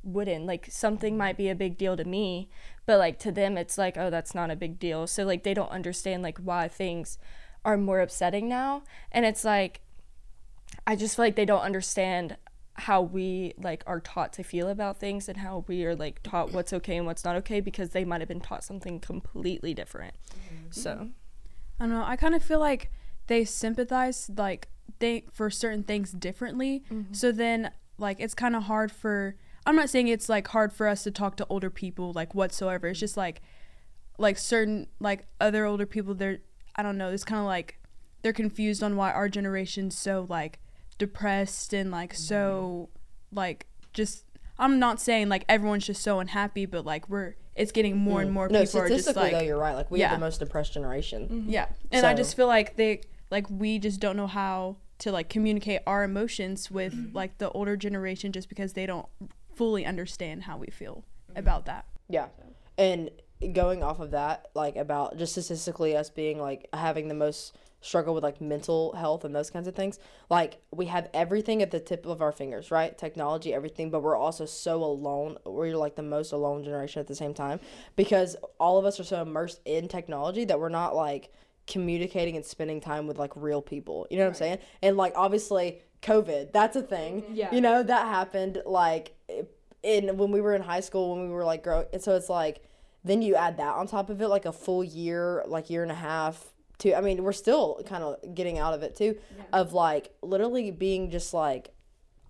wouldn't. 0.07 0.47
Like 0.47 0.69
something 0.71 1.17
might 1.17 1.37
be 1.37 1.49
a 1.49 1.55
big 1.55 1.77
deal 1.77 1.97
to 1.97 2.05
me, 2.05 2.49
but 2.87 2.99
like 2.99 3.19
to 3.21 3.33
them, 3.33 3.59
it's 3.59 3.77
like, 3.77 3.97
oh, 3.97 4.11
that's 4.11 4.35
not 4.35 4.51
a 4.51 4.57
big 4.57 4.79
deal. 4.79 5.07
So 5.07 5.25
like 5.25 5.43
they 5.43 5.55
don't 5.55 5.71
understand 5.71 6.23
like 6.23 6.39
why 6.39 6.69
things 6.69 7.19
are 7.65 7.77
more 7.77 8.01
upsetting 8.01 8.49
now. 8.49 8.83
And 9.11 9.27
it's 9.27 9.45
like, 9.45 9.81
I 10.87 10.97
just 10.97 11.17
feel 11.17 11.25
like 11.25 11.37
they 11.37 11.45
don't 11.45 11.63
understand 11.63 12.37
how 12.79 13.01
we 13.01 13.55
like 13.59 13.83
are 13.87 14.01
taught 14.01 14.33
to 14.35 14.43
feel 14.43 14.69
about 14.69 14.99
things 14.99 15.29
and 15.29 15.39
how 15.39 15.65
we 15.67 15.85
are 15.85 15.97
like 15.97 16.23
taught 16.23 16.53
what's 16.53 16.73
okay 16.73 16.97
and 16.97 17.07
what's 17.07 17.25
not 17.25 17.35
okay 17.37 17.61
because 17.61 17.91
they 17.91 18.05
might 18.05 18.21
have 18.21 18.29
been 18.29 18.41
taught 18.41 18.63
something 18.63 19.01
completely 19.01 19.73
different. 19.73 20.15
Mm-hmm. 20.31 20.71
So 20.71 21.09
I 21.81 21.85
don't 21.85 21.95
know. 21.95 22.05
I 22.05 22.17
kind 22.17 22.35
of 22.35 22.43
feel 22.43 22.61
like 22.61 22.91
they 23.29 23.45
sympathize 23.45 24.31
like 24.37 24.69
they 24.99 25.25
for 25.33 25.51
certain 25.51 25.83
things 25.83 26.13
differently. 26.13 26.85
Mm-hmm. 26.93 27.15
So 27.15 27.33
then 27.33 27.71
like 27.99 28.21
it's 28.21 28.35
kind 28.35 28.55
of 28.55 28.65
hard 28.65 28.93
for 28.93 29.37
I'm 29.67 29.77
not 29.77 29.91
saying 29.91 30.09
it's 30.09 30.29
like 30.29 30.49
hard 30.49 30.73
for 30.73 30.87
us 30.87 31.03
to 31.05 31.11
talk 31.11 31.37
to 31.39 31.47
older 31.49 31.71
people 31.71 32.13
like 32.13 32.35
whatsoever. 32.35 32.87
It's 32.89 33.01
just 33.01 33.17
like 33.17 33.43
like 34.19 34.39
certain 34.39 34.87
like 35.01 35.27
other 35.41 35.65
older 35.67 35.85
people 35.87 36.15
they're 36.15 36.39
I 36.77 36.83
don't 36.83 36.97
know, 36.97 37.11
it's 37.11 37.25
kind 37.25 37.41
of 37.41 37.47
like 37.47 37.79
they're 38.23 38.33
confused 38.33 38.83
on 38.83 38.97
why 38.97 39.11
our 39.13 39.29
generation's 39.29 39.97
so 39.99 40.27
like 40.29 40.59
depressed 40.99 41.73
and 41.73 41.91
like 41.91 42.15
so 42.15 42.89
like 43.33 43.67
just 43.93 44.25
I'm 44.59 44.79
not 44.79 45.01
saying 45.01 45.29
like 45.29 45.45
everyone's 45.49 45.87
just 45.87 46.03
so 46.03 46.21
unhappy, 46.21 46.65
but 46.67 46.85
like 46.87 47.09
we're 47.09 47.35
it's 47.55 47.73
getting 47.73 47.97
more 47.97 48.21
and 48.21 48.31
more 48.33 48.49
Mm. 48.49 48.53
no, 48.53 48.65
people 48.65 48.81
are 48.83 48.89
just 48.89 49.03
statistically 49.05 49.23
like 49.33 49.33
though, 49.41 49.47
you're 49.47 49.59
right. 49.59 49.75
Like 49.75 49.91
we 49.91 50.01
Yeah. 50.01 50.09
have 50.11 50.19
the 50.21 50.25
most 50.25 50.39
depressed 50.41 50.75
generation. 50.75 51.45
yeah, 51.49 51.67
and 51.91 52.07
I 52.07 52.15
just 52.15 52.37
feel 52.37 52.47
like 52.47 52.77
they 52.77 53.01
like 53.31 53.49
we 53.51 53.79
just 53.79 53.99
don't 54.01 54.17
know 54.17 54.27
how 54.27 54.77
to 54.99 55.13
like 55.13 55.29
communicate 55.29 55.81
our 55.87 56.05
emotions 56.05 56.71
with 56.71 56.95
Mm-hmm. 56.95 57.17
like 57.17 57.39
the 57.39 57.51
older 57.51 57.77
generation 57.77 58.33
just 58.33 58.49
because 58.49 58.73
they 58.75 58.87
don't 58.87 59.07
fully 59.57 59.85
understand 59.85 60.45
how 60.45 60.57
we 60.57 60.69
feel 60.69 61.05
Mm-hmm. 61.31 61.41
about 61.41 61.67
that. 61.67 61.87
Yeah. 62.09 62.29
And 62.79 63.11
going 63.53 63.83
off 63.83 63.99
of 63.99 64.13
that, 64.13 64.47
like 64.55 64.77
about 64.77 65.19
just 65.19 65.33
statistically 65.33 65.97
us 65.97 66.09
being 66.09 66.39
like 66.39 66.69
having 66.73 67.09
the 67.09 67.15
most 67.15 67.57
struggle 67.81 68.15
with 68.15 68.23
like 68.23 68.41
mental 68.41 68.93
health 68.95 69.25
and 69.25 69.35
those 69.35 69.51
kinds 69.51 69.67
of 69.67 69.75
things, 69.75 69.99
like 70.31 70.59
we 70.71 70.87
have 70.87 71.09
everything 71.13 71.63
at 71.63 71.71
the 71.73 71.81
tip 71.81 72.07
of 72.07 72.23
our 72.23 72.31
fingers, 72.33 72.71
right? 72.71 72.97
Technology, 72.97 73.53
everything, 73.53 73.91
but 73.91 74.03
we're 74.05 74.17
also 74.17 74.47
so 74.47 74.83
alone. 74.85 75.37
We're 75.45 75.77
like 75.77 75.97
the 75.97 76.03
most 76.03 76.31
alone 76.33 76.63
generation 76.63 77.01
at 77.01 77.09
the 77.09 77.15
same 77.17 77.35
time 77.35 77.59
because 77.97 78.37
all 78.61 78.79
of 78.79 78.85
us 78.85 79.01
are 79.01 79.05
so 79.05 79.21
immersed 79.21 79.61
in 79.65 79.89
technology 79.89 80.45
that 80.45 80.61
we're 80.61 80.69
not 80.69 80.95
like 80.95 81.33
communicating 81.67 82.37
and 82.37 82.45
spending 82.45 82.81
time 82.81 83.07
with 83.09 83.19
like 83.19 83.33
real 83.35 83.61
people. 83.61 84.07
You 84.11 84.19
know 84.19 84.25
what 84.25 84.29
I'm 84.31 84.35
saying? 84.35 84.59
And 84.83 84.97
like 84.97 85.13
obviously 85.17 85.83
COVID, 86.03 86.53
that's 86.53 86.77
a 86.77 86.83
thing. 86.83 87.25
Yeah. 87.33 87.53
You 87.53 87.61
know, 87.61 87.83
that 87.83 88.07
happened 88.07 88.63
like 88.65 89.15
in 89.87 90.17
when 90.17 90.33
we 90.33 90.41
were 90.41 90.55
in 90.55 90.63
high 90.63 90.81
school 90.81 91.15
when 91.15 91.29
we 91.29 91.33
were 91.33 91.45
like 91.45 91.63
growing 91.63 91.87
and 91.93 92.03
so 92.03 92.17
it's 92.17 92.29
like 92.29 92.63
then 93.05 93.23
you 93.23 93.37
add 93.37 93.57
that 93.57 93.75
on 93.77 93.87
top 93.87 94.11
of 94.11 94.21
it 94.21 94.29
like 94.29 94.45
a 94.45 94.53
full 94.53 94.83
year 94.83 95.45
like 95.47 95.71
year 95.71 95.83
and 95.83 95.93
a 95.93 95.97
half 95.97 96.53
to 96.79 96.93
i 96.95 97.01
mean 97.01 97.23
we're 97.23 97.33
still 97.33 97.81
kind 97.87 98.03
of 98.03 98.17
getting 98.35 98.59
out 98.59 98.75
of 98.75 98.83
it 98.83 98.97
too 98.97 99.17
of 99.53 99.73
like 99.73 100.13
literally 100.23 100.73
being 100.73 101.11
just 101.11 101.33
like 101.33 101.71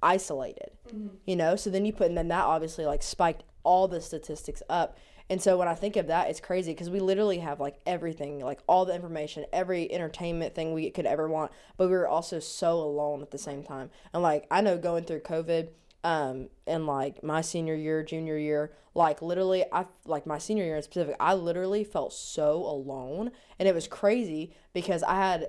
isolated 0.02 0.70
mm-hmm. 0.88 1.08
you 1.24 1.34
know 1.34 1.56
so 1.56 1.70
then 1.70 1.86
you 1.86 1.92
put 1.92 2.08
and 2.08 2.18
then 2.18 2.28
that 2.28 2.44
obviously 2.44 2.84
like 2.84 3.02
spiked 3.02 3.42
all 3.62 3.88
the 3.88 4.00
statistics 4.00 4.62
up 4.68 4.98
and 5.28 5.42
so 5.42 5.56
when 5.56 5.68
i 5.68 5.74
think 5.74 5.96
of 5.96 6.06
that 6.06 6.28
it's 6.28 6.40
crazy 6.40 6.72
because 6.72 6.90
we 6.90 7.00
literally 7.00 7.38
have 7.38 7.60
like 7.60 7.78
everything 7.86 8.38
like 8.40 8.60
all 8.66 8.84
the 8.84 8.94
information 8.94 9.44
every 9.52 9.90
entertainment 9.92 10.54
thing 10.54 10.72
we 10.72 10.90
could 10.90 11.06
ever 11.06 11.28
want 11.28 11.50
but 11.76 11.86
we 11.86 11.92
were 11.92 12.08
also 12.08 12.38
so 12.38 12.78
alone 12.78 13.22
at 13.22 13.30
the 13.30 13.38
same 13.38 13.62
time. 13.62 13.90
And 14.12 14.22
like 14.22 14.46
i 14.50 14.60
know 14.60 14.78
going 14.78 15.04
through 15.04 15.20
covid 15.20 15.68
um 16.04 16.48
in 16.66 16.86
like 16.86 17.22
my 17.22 17.40
senior 17.40 17.74
year 17.74 18.02
junior 18.02 18.38
year 18.38 18.72
like 18.94 19.20
literally 19.22 19.64
i 19.72 19.86
like 20.04 20.26
my 20.26 20.38
senior 20.38 20.64
year 20.64 20.76
in 20.76 20.82
specific 20.82 21.16
i 21.18 21.34
literally 21.34 21.84
felt 21.84 22.12
so 22.12 22.64
alone. 22.64 23.30
And 23.58 23.68
it 23.68 23.74
was 23.74 23.88
crazy 23.88 24.52
because 24.72 25.02
i 25.02 25.14
had 25.14 25.48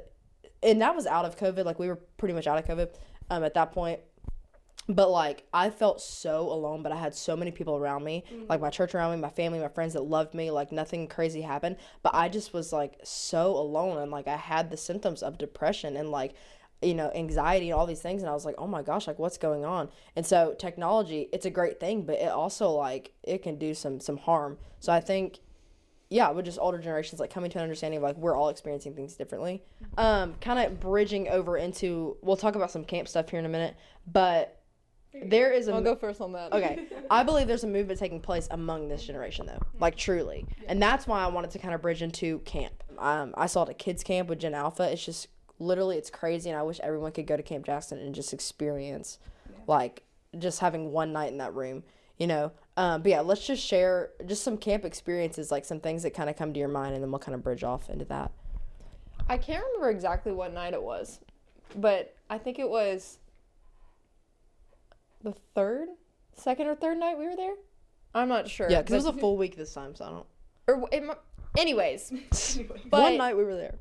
and 0.64 0.82
that 0.82 0.96
was 0.96 1.06
out 1.06 1.26
of 1.26 1.38
covid 1.38 1.66
like 1.66 1.80
we 1.80 1.88
were 1.88 2.00
pretty 2.18 2.34
much 2.34 2.48
out 2.48 2.58
of 2.58 2.66
covid 2.66 2.90
um 3.30 3.44
at 3.44 3.54
that 3.54 3.72
point 3.72 4.00
but 4.90 5.10
like 5.10 5.46
I 5.54 5.70
felt 5.70 6.02
so 6.02 6.42
alone, 6.52 6.84
but 6.84 6.92
I 6.92 6.98
had 6.98 7.14
so 7.14 7.36
many 7.36 7.52
people 7.52 7.76
around 7.76 8.04
me, 8.04 8.24
like 8.48 8.62
my 8.62 8.70
church 8.70 8.96
around 8.96 9.12
me, 9.12 9.22
my 9.22 9.30
family, 9.30 9.60
my 9.60 9.68
friends 9.68 9.94
that 9.94 10.04
loved 10.04 10.34
me, 10.34 10.52
like 10.52 10.72
nothing 10.72 11.08
crazy 11.08 11.42
happened, 11.42 11.78
but 12.04 12.14
I 12.16 12.30
just 12.30 12.54
was 12.54 12.72
like 12.72 13.00
so 13.04 13.56
alone 13.56 13.98
and 13.98 14.12
like 14.12 14.28
I 14.28 14.38
had 14.38 14.70
the 14.70 14.78
symptoms 14.78 15.24
of 15.24 15.38
depression 15.38 15.98
and 15.98 16.12
like 16.12 16.34
you 16.82 16.94
know, 16.94 17.12
anxiety 17.16 17.72
and 17.72 17.80
all 17.80 17.88
these 17.88 18.04
things 18.04 18.22
and 18.22 18.30
I 18.30 18.36
was 18.36 18.46
like, 18.46 18.54
"Oh 18.60 18.68
my 18.68 18.84
gosh, 18.84 19.08
like 19.08 19.18
what's 19.18 19.40
going 19.40 19.66
on?" 19.66 19.90
And 20.16 20.24
so 20.24 20.54
technology, 20.60 21.28
it's 21.34 21.48
a 21.48 21.50
great 21.50 21.80
thing, 21.80 22.04
but 22.04 22.20
it 22.20 22.30
also 22.30 22.70
like 22.70 23.14
it 23.24 23.42
can 23.42 23.58
do 23.58 23.74
some 23.74 24.00
some 24.00 24.18
harm. 24.18 24.60
So 24.80 24.94
I 24.94 25.00
think 25.00 25.40
yeah, 26.10 26.30
with 26.30 26.46
just 26.46 26.60
older 26.60 26.78
generations 26.78 27.20
like 27.20 27.34
coming 27.34 27.50
to 27.52 27.58
an 27.58 27.64
understanding 27.64 27.98
of 27.98 28.04
like 28.04 28.16
we're 28.18 28.36
all 28.36 28.50
experiencing 28.50 28.94
things 28.94 29.16
differently. 29.16 29.64
Um, 29.98 30.36
kind 30.36 30.60
of 30.60 30.80
bridging 30.80 31.28
over 31.30 31.58
into 31.58 32.18
we'll 32.22 32.38
talk 32.38 32.56
about 32.56 32.70
some 32.72 32.84
camp 32.84 33.08
stuff 33.08 33.30
here 33.30 33.40
in 33.40 33.46
a 33.46 33.50
minute, 33.50 33.76
but 34.06 34.62
there 35.26 35.52
is 35.52 35.68
a 35.68 35.74
I'll 35.74 35.82
go 35.82 35.96
first 35.96 36.22
on 36.22 36.32
that. 36.34 36.54
okay. 36.54 36.88
I 37.10 37.24
believe 37.24 37.48
there's 37.48 37.64
a 37.64 37.68
movement 37.68 38.00
taking 38.00 38.20
place 38.20 38.48
among 38.52 38.88
this 38.88 39.06
generation 39.06 39.46
though. 39.46 39.60
Like 39.80 39.96
truly. 39.96 40.46
And 40.68 40.82
that's 40.82 41.08
why 41.08 41.24
i 41.24 41.28
wanted 41.28 41.52
to 41.52 41.60
kind 41.60 41.74
of 41.74 41.82
bridge 41.82 42.02
into 42.02 42.40
camp. 42.40 42.84
Um, 42.98 43.34
i 43.38 43.46
saw 43.46 43.64
it 43.64 43.70
at 43.70 43.78
kids 43.78 44.04
camp 44.04 44.30
with 44.30 44.40
gen 44.40 44.54
alpha. 44.54 44.92
It's 44.92 45.04
just 45.04 45.28
literally 45.60 45.98
it's 45.98 46.12
crazy 46.12 46.52
and 46.52 46.60
i 46.60 46.62
wish 46.62 46.80
everyone 46.82 47.12
could 47.12 47.26
go 47.26 47.36
to 47.36 47.42
camp 47.42 47.66
jackson 47.66 47.98
and 47.98 48.14
just 48.14 48.32
experience 48.32 49.18
like 49.66 50.04
just 50.38 50.60
having 50.60 50.92
one 50.92 51.12
night 51.12 51.32
in 51.32 51.40
that 51.40 51.52
room 51.56 51.84
you 52.20 52.28
know? 52.28 52.52
Um, 52.78 53.02
but 53.02 53.10
yeah 53.10 53.22
let's 53.22 53.46
just 53.46 53.64
share 53.64 54.12
just 54.28 54.44
some 54.44 54.58
camp 54.58 54.86
experiences 54.86 55.50
like 55.52 55.66
some 55.66 55.80
things 55.80 56.04
that 56.04 56.14
kind 56.14 56.30
of 56.30 56.36
come 56.36 56.54
to 56.54 56.60
your 56.60 56.70
mind 56.70 56.94
and 56.94 57.04
then 57.04 57.10
we'll 57.12 57.20
kind 57.20 57.34
of 57.34 57.44
bridge 57.44 57.64
off 57.64 57.90
into 57.90 58.06
that. 58.06 58.32
I 59.30 59.38
can't 59.38 59.64
remember 59.66 59.90
exactly 59.90 60.32
what 60.32 60.54
night 60.54 60.74
it 60.74 60.82
was, 60.82 61.20
but 61.76 62.16
I 62.30 62.38
think 62.38 62.60
it 62.60 62.70
was 62.70 63.18
the 65.24 65.34
third, 65.56 65.90
second 66.34 66.68
or 66.68 66.76
third 66.76 66.98
night 66.98 67.18
we 67.18 67.26
were 67.26 67.36
there. 67.36 67.56
I'm 68.14 68.30
not 68.30 68.50
sure. 68.50 68.70
yeah 68.70 68.82
because 68.82 68.94
it 68.94 69.08
was 69.08 69.16
a 69.16 69.20
full 69.20 69.38
week 69.38 69.56
this 69.56 69.74
time 69.74 69.94
so 69.94 70.06
i 70.06 70.10
don't 70.10 70.26
Or 70.68 70.90
it, 70.92 71.04
anyways, 71.58 72.12
but 72.90 73.02
one 73.02 73.18
night 73.18 73.38
we 73.38 73.44
were 73.44 73.56
there 73.56 73.76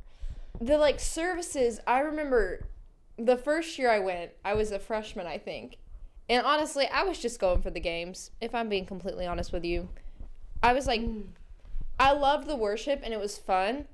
the 0.60 0.78
like 0.78 1.00
services. 1.00 1.80
I 1.86 2.00
remember 2.00 2.66
the 3.18 3.36
first 3.36 3.78
year 3.78 3.90
I 3.90 3.98
went. 3.98 4.32
I 4.44 4.54
was 4.54 4.72
a 4.72 4.78
freshman, 4.78 5.26
I 5.26 5.38
think, 5.38 5.78
and 6.28 6.44
honestly, 6.46 6.86
I 6.86 7.04
was 7.04 7.18
just 7.18 7.38
going 7.38 7.62
for 7.62 7.70
the 7.70 7.80
games. 7.80 8.30
If 8.40 8.54
I'm 8.54 8.68
being 8.68 8.86
completely 8.86 9.26
honest 9.26 9.52
with 9.52 9.64
you, 9.64 9.88
I 10.62 10.72
was 10.72 10.86
like, 10.86 11.00
mm. 11.00 11.24
I 11.98 12.12
loved 12.12 12.46
the 12.46 12.56
worship 12.56 13.00
and 13.04 13.12
it 13.12 13.20
was 13.20 13.38
fun, 13.38 13.86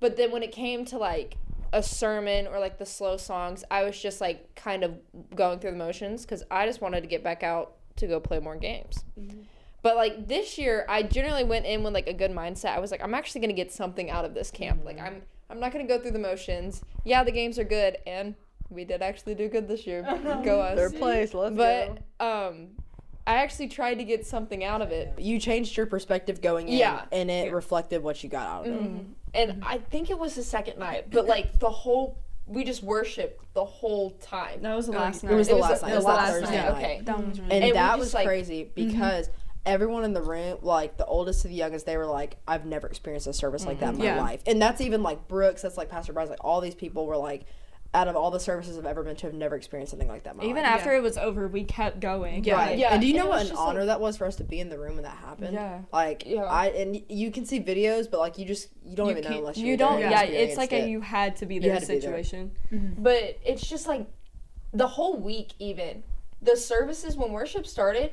but 0.00 0.16
then 0.16 0.30
when 0.30 0.42
it 0.42 0.52
came 0.52 0.84
to 0.86 0.98
like 0.98 1.36
a 1.76 1.82
sermon 1.82 2.46
or 2.46 2.58
like 2.58 2.78
the 2.78 2.86
slow 2.86 3.18
songs, 3.18 3.62
I 3.70 3.84
was 3.84 4.00
just 4.00 4.20
like 4.20 4.54
kind 4.54 4.82
of 4.82 4.94
going 5.34 5.58
through 5.58 5.72
the 5.72 5.76
motions 5.76 6.22
because 6.22 6.42
I 6.50 6.66
just 6.66 6.80
wanted 6.80 7.02
to 7.02 7.06
get 7.06 7.22
back 7.22 7.42
out 7.42 7.74
to 7.96 8.06
go 8.06 8.18
play 8.18 8.40
more 8.40 8.56
games. 8.56 9.04
Mm-hmm. 9.20 9.40
But 9.82 9.96
like 9.96 10.26
this 10.26 10.56
year, 10.56 10.86
I 10.88 11.02
generally 11.02 11.44
went 11.44 11.66
in 11.66 11.84
with 11.84 11.92
like 11.92 12.08
a 12.08 12.14
good 12.14 12.30
mindset. 12.30 12.70
I 12.70 12.80
was 12.80 12.90
like, 12.90 13.02
I'm 13.02 13.14
actually 13.14 13.42
gonna 13.42 13.52
get 13.52 13.70
something 13.70 14.10
out 14.10 14.24
of 14.24 14.32
this 14.32 14.50
camp. 14.50 14.86
Like 14.86 14.96
mm-hmm. 14.96 15.06
I'm, 15.06 15.22
I'm 15.50 15.60
not 15.60 15.70
gonna 15.70 15.86
go 15.86 16.00
through 16.00 16.12
the 16.12 16.18
motions. 16.18 16.82
Yeah, 17.04 17.22
the 17.22 17.30
games 17.30 17.58
are 17.58 17.64
good, 17.64 17.98
and 18.06 18.34
we 18.70 18.86
did 18.86 19.02
actually 19.02 19.34
do 19.34 19.48
good 19.48 19.68
this 19.68 19.86
year. 19.86 20.02
go 20.44 20.62
us. 20.62 20.76
third 20.76 20.96
place 20.96 21.34
let's 21.34 21.54
But 21.54 21.98
um, 22.20 22.68
I 23.26 23.36
actually 23.36 23.68
tried 23.68 23.96
to 23.96 24.04
get 24.04 24.24
something 24.24 24.64
out 24.64 24.82
of 24.82 24.92
it. 24.92 25.12
you 25.18 25.38
changed 25.38 25.76
your 25.76 25.86
perspective 25.86 26.40
going 26.40 26.68
in 26.68 26.78
Yeah. 26.78 27.04
and 27.10 27.30
it 27.30 27.52
reflected 27.52 28.02
what 28.02 28.22
you 28.22 28.30
got 28.30 28.46
out 28.46 28.66
of 28.66 28.72
it 28.72 28.82
mm-hmm. 28.82 29.12
And 29.36 29.52
mm-hmm. 29.52 29.64
I 29.64 29.78
think 29.78 30.10
it 30.10 30.18
was 30.18 30.34
the 30.34 30.42
second 30.42 30.78
night, 30.78 31.10
but 31.10 31.26
like 31.26 31.58
the 31.60 31.70
whole, 31.70 32.18
we 32.46 32.64
just 32.64 32.82
worshipped 32.82 33.54
the 33.54 33.64
whole 33.64 34.10
time. 34.12 34.62
That 34.62 34.74
was 34.74 34.86
the 34.86 34.92
um, 34.92 35.02
last 35.02 35.22
night. 35.22 35.32
It 35.32 35.36
was 35.36 35.48
the 35.48 35.56
last 35.56 35.82
night. 35.82 35.92
it 35.92 35.96
was 35.96 36.04
the 36.04 36.10
last 36.10 36.42
night, 36.42 36.68
okay. 36.70 37.00
That 37.04 37.18
was 37.18 37.40
really 37.40 37.54
And, 37.54 37.64
And 37.64 37.74
that 37.76 37.90
just, 37.92 37.98
was 37.98 38.14
like- 38.14 38.26
crazy 38.26 38.64
mm-hmm. 38.64 38.88
because 38.88 39.30
everyone 39.66 40.04
in 40.04 40.14
the 40.14 40.22
room, 40.22 40.58
like 40.62 40.96
the 40.96 41.04
oldest 41.04 41.42
to 41.42 41.48
the 41.48 41.54
youngest, 41.54 41.86
they 41.86 41.96
were 41.96 42.06
like, 42.06 42.36
"I've 42.46 42.64
never 42.64 42.86
experienced 42.86 43.26
a 43.26 43.32
service 43.32 43.66
like 43.66 43.80
that 43.80 43.94
in 43.94 43.98
my 43.98 44.06
mm-hmm. 44.06 44.16
Yeah. 44.16 44.22
life." 44.22 44.42
And 44.46 44.62
that's 44.62 44.80
even 44.80 45.02
like 45.02 45.28
Brooks, 45.28 45.62
that's 45.62 45.76
like 45.76 45.90
Pastor 45.90 46.12
Bryce, 46.12 46.30
like 46.30 46.44
all 46.44 46.60
these 46.60 46.76
people 46.76 47.06
were 47.06 47.16
like, 47.16 47.46
out 47.96 48.08
of 48.08 48.14
all 48.14 48.30
the 48.30 48.38
services 48.38 48.76
I've 48.76 48.84
ever 48.84 49.02
been 49.02 49.16
to, 49.16 49.26
I've 49.28 49.32
never 49.34 49.56
experienced 49.56 49.90
something 49.90 50.06
like 50.08 50.24
that. 50.24 50.32
In 50.32 50.36
my 50.36 50.44
Even 50.44 50.62
life. 50.64 50.72
after 50.72 50.94
it 50.94 51.02
was 51.02 51.16
over, 51.16 51.48
we 51.48 51.64
kept 51.64 51.98
going. 51.98 52.44
Yeah. 52.44 52.54
Right. 52.56 52.78
Yeah, 52.78 52.92
And 52.92 53.00
do 53.00 53.06
you 53.08 53.14
and 53.14 53.24
know 53.24 53.28
what 53.30 53.40
an 53.40 53.46
just, 53.48 53.58
like- 53.58 53.68
honor 53.68 53.86
that 53.86 54.00
was 54.02 54.18
for 54.18 54.26
us 54.26 54.36
to 54.36 54.44
be 54.44 54.60
in 54.60 54.68
the 54.68 54.78
room 54.78 54.96
when 54.96 55.04
that 55.04 55.16
happened? 55.16 55.54
Yeah. 55.54 55.80
Like 55.90 56.24
Yeah. 56.26 56.42
I 56.44 56.66
and 56.66 57.00
you 57.08 57.30
can 57.30 57.46
see 57.46 57.58
videos, 57.58 58.10
but 58.10 58.20
like 58.20 58.36
you 58.36 58.44
just 58.44 58.68
you 58.84 58.94
don't 58.96 59.06
You 59.06 59.16
even 59.16 59.30
know 59.32 59.38
unless 59.38 59.56
you 59.56 59.66
you're 59.68 59.76
don't. 59.78 59.96
there 60.00 60.12
and 60.12 60.30
Yeah, 60.30 60.38
it's 60.40 60.58
like 60.58 60.72
a 60.74 60.86
you 60.86 61.00
had 61.00 61.36
to 61.36 61.46
be 61.46 61.54
You 61.54 61.62
there 61.62 61.72
had 61.72 61.80
to 61.84 61.86
be 61.88 61.92
there. 61.94 62.00
situation. 62.02 62.50
Mm-hmm. 62.70 63.02
But 63.02 63.38
it's 63.44 63.66
just 63.66 63.86
like 63.88 64.06
the 64.74 64.86
whole 64.88 65.16
week, 65.16 65.52
even 65.58 66.02
the 66.42 66.54
services 66.56 67.16
when 67.16 67.32
worship 67.32 67.66
started, 67.66 68.12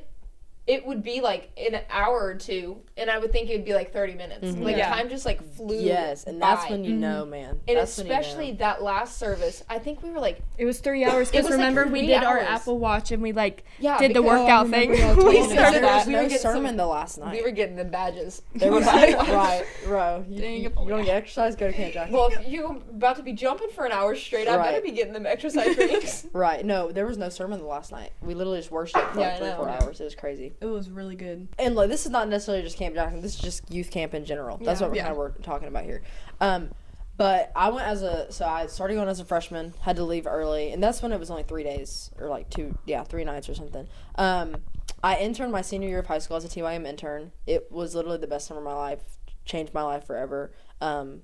it 0.66 0.86
would 0.86 1.02
be 1.02 1.20
like 1.20 1.50
an 1.58 1.80
hour 1.90 2.18
or 2.24 2.34
two, 2.34 2.80
and 2.96 3.10
I 3.10 3.18
would 3.18 3.32
think 3.32 3.50
it 3.50 3.56
would 3.56 3.64
be 3.66 3.74
like 3.74 3.92
thirty 3.92 4.14
minutes. 4.14 4.46
Mm-hmm. 4.46 4.62
Like 4.62 4.76
Yeah. 4.76 4.88
time 4.94 5.08
just 5.10 5.26
like 5.26 5.42
flew. 5.54 5.76
Yes, 5.78 6.24
and 6.24 6.40
that's 6.40 6.64
by. 6.64 6.70
when 6.70 6.84
you 6.84 6.92
mm-hmm. 6.92 7.00
know, 7.00 7.26
man. 7.26 7.60
And 7.68 7.76
That's 7.78 7.98
when 7.98 8.06
you 8.06 8.12
know. 8.12 8.18
especially 8.20 8.52
that 8.52 8.82
last 8.82 9.18
service, 9.18 9.62
I 9.68 9.78
think 9.78 10.02
we 10.02 10.10
were 10.10 10.20
like, 10.20 10.40
It 10.56 10.64
was 10.64 10.80
three 10.80 11.04
hours 11.04 11.28
It 11.30 11.32
because 11.32 11.44
was, 11.46 11.56
like, 11.58 11.68
remember 11.68 11.84
we 11.92 12.00
three 12.00 12.06
did 12.08 12.24
our. 12.24 12.38
Apple 12.38 12.78
Watch 12.78 13.10
and 13.10 13.22
we 13.22 13.32
like 13.32 13.64
yeah, 13.78 13.98
did 13.98 14.14
the 14.14 14.22
workout 14.22 14.66
oh, 14.66 14.68
I 14.68 14.70
thing. 14.70 14.90
remember 14.90 15.24
we 15.28 15.38
told 15.38 15.50
me 15.50 15.54
There 15.54 15.58
started 15.58 15.82
that. 15.82 16.06
we 16.06 16.12
were 16.14 16.18
no 16.22 16.28
getting 16.28 16.38
some- 16.38 16.52
sermon 16.54 16.76
the 16.76 16.86
last 16.86 17.18
night. 17.18 17.32
we 17.32 17.42
were 17.42 17.50
getting 17.50 17.76
the 17.76 17.84
badges. 17.84 18.42
There 18.54 18.72
was 18.72 18.86
right, 18.86 19.64
bro. 19.84 20.24
You, 20.28 20.40
Dang 20.40 20.62
you, 20.62 20.68
it. 20.68 20.74
you 20.78 20.90
want 20.92 21.00
to 21.00 21.04
get 21.04 21.16
exercise? 21.16 21.56
Go 21.56 21.66
to 21.66 21.72
Camp 21.72 21.92
Jackson. 21.92 22.14
Well, 22.16 22.28
if 22.32 22.46
you're 22.48 22.70
about 22.70 23.16
to 23.16 23.22
be 23.22 23.32
jumping 23.32 23.68
for 23.70 23.84
an 23.84 23.92
hour 23.92 24.14
straight, 24.14 24.48
I 24.48 24.56
better 24.56 24.74
Right. 24.74 24.82
be 24.84 24.92
getting 24.92 25.12
them 25.12 25.26
exercise 25.26 25.76
rings. 25.76 26.26
right. 26.32 26.64
No, 26.64 26.90
there 26.90 27.06
was 27.06 27.18
no 27.18 27.28
sermon 27.28 27.58
the 27.60 27.66
last 27.66 27.92
night. 27.92 28.12
We 28.22 28.34
literally 28.34 28.58
just 28.60 28.70
worshipped 28.70 29.12
for 29.12 29.20
like 29.20 29.32
I 29.34 29.36
three, 29.38 29.46
know. 29.48 29.56
four 29.56 29.68
hours. 29.68 30.00
It 30.00 30.04
was 30.04 30.14
crazy. 30.14 30.53
It 30.60 30.66
was 30.66 30.90
really 30.90 31.16
good. 31.16 31.48
And 31.58 31.74
like, 31.74 31.88
this 31.88 32.04
is 32.06 32.12
not 32.12 32.28
necessarily 32.28 32.62
just 32.62 32.76
Camp 32.76 32.94
Jackson. 32.94 33.20
This 33.20 33.34
is 33.34 33.40
just 33.40 33.70
youth 33.72 33.90
camp 33.90 34.14
in 34.14 34.24
general. 34.24 34.56
That's 34.58 34.80
Yeah. 34.80 34.86
what 34.86 34.90
we're 34.92 34.96
Yeah. 34.96 35.02
kind 35.02 35.12
of 35.12 35.18
we're 35.18 35.30
talking 35.42 35.68
about 35.68 35.84
here. 35.84 36.02
Um, 36.40 36.70
but 37.16 37.52
I 37.54 37.68
went 37.70 37.86
as 37.86 38.02
a 38.02 38.32
so 38.32 38.44
I 38.44 38.66
started 38.66 38.94
going 38.94 39.08
as 39.08 39.20
a 39.20 39.24
freshman. 39.24 39.72
Had 39.80 39.96
to 39.96 40.04
leave 40.04 40.26
early, 40.26 40.72
and 40.72 40.82
that's 40.82 41.00
when 41.02 41.12
it 41.12 41.20
was 41.20 41.30
only 41.30 41.44
three 41.44 41.62
days 41.62 42.10
or 42.18 42.28
like 42.28 42.50
two, 42.50 42.76
yeah, 42.86 43.04
three 43.04 43.24
nights 43.24 43.48
or 43.48 43.54
something. 43.54 43.86
Um, 44.16 44.56
I 45.02 45.16
interned 45.18 45.52
my 45.52 45.62
senior 45.62 45.88
year 45.88 46.00
of 46.00 46.06
high 46.06 46.18
school 46.18 46.36
as 46.36 46.44
a 46.44 46.48
TYM 46.48 46.86
intern. 46.86 47.30
It 47.46 47.70
was 47.70 47.94
literally 47.94 48.18
the 48.18 48.26
best 48.26 48.48
time 48.48 48.58
of 48.58 48.64
my 48.64 48.74
life. 48.74 49.00
Changed 49.44 49.72
my 49.74 49.82
life 49.82 50.06
forever. 50.06 50.52
Um, 50.80 51.22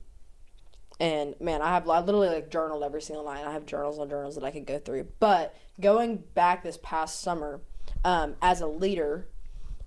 and 1.00 1.34
man, 1.40 1.62
I 1.62 1.68
have 1.68 1.88
I 1.88 2.00
literally 2.00 2.28
like 2.28 2.50
journaled 2.50 2.82
every 2.82 3.00
single 3.02 3.24
night. 3.24 3.44
I 3.44 3.52
have 3.52 3.64
journals 3.66 3.98
on 3.98 4.08
journals 4.10 4.34
that 4.34 4.44
I 4.44 4.50
could 4.50 4.66
go 4.66 4.78
through. 4.78 5.08
But 5.18 5.54
going 5.80 6.18
back 6.34 6.62
this 6.62 6.78
past 6.82 7.20
summer, 7.20 7.62
um, 8.04 8.36
as 8.40 8.60
a 8.60 8.66
leader, 8.66 9.28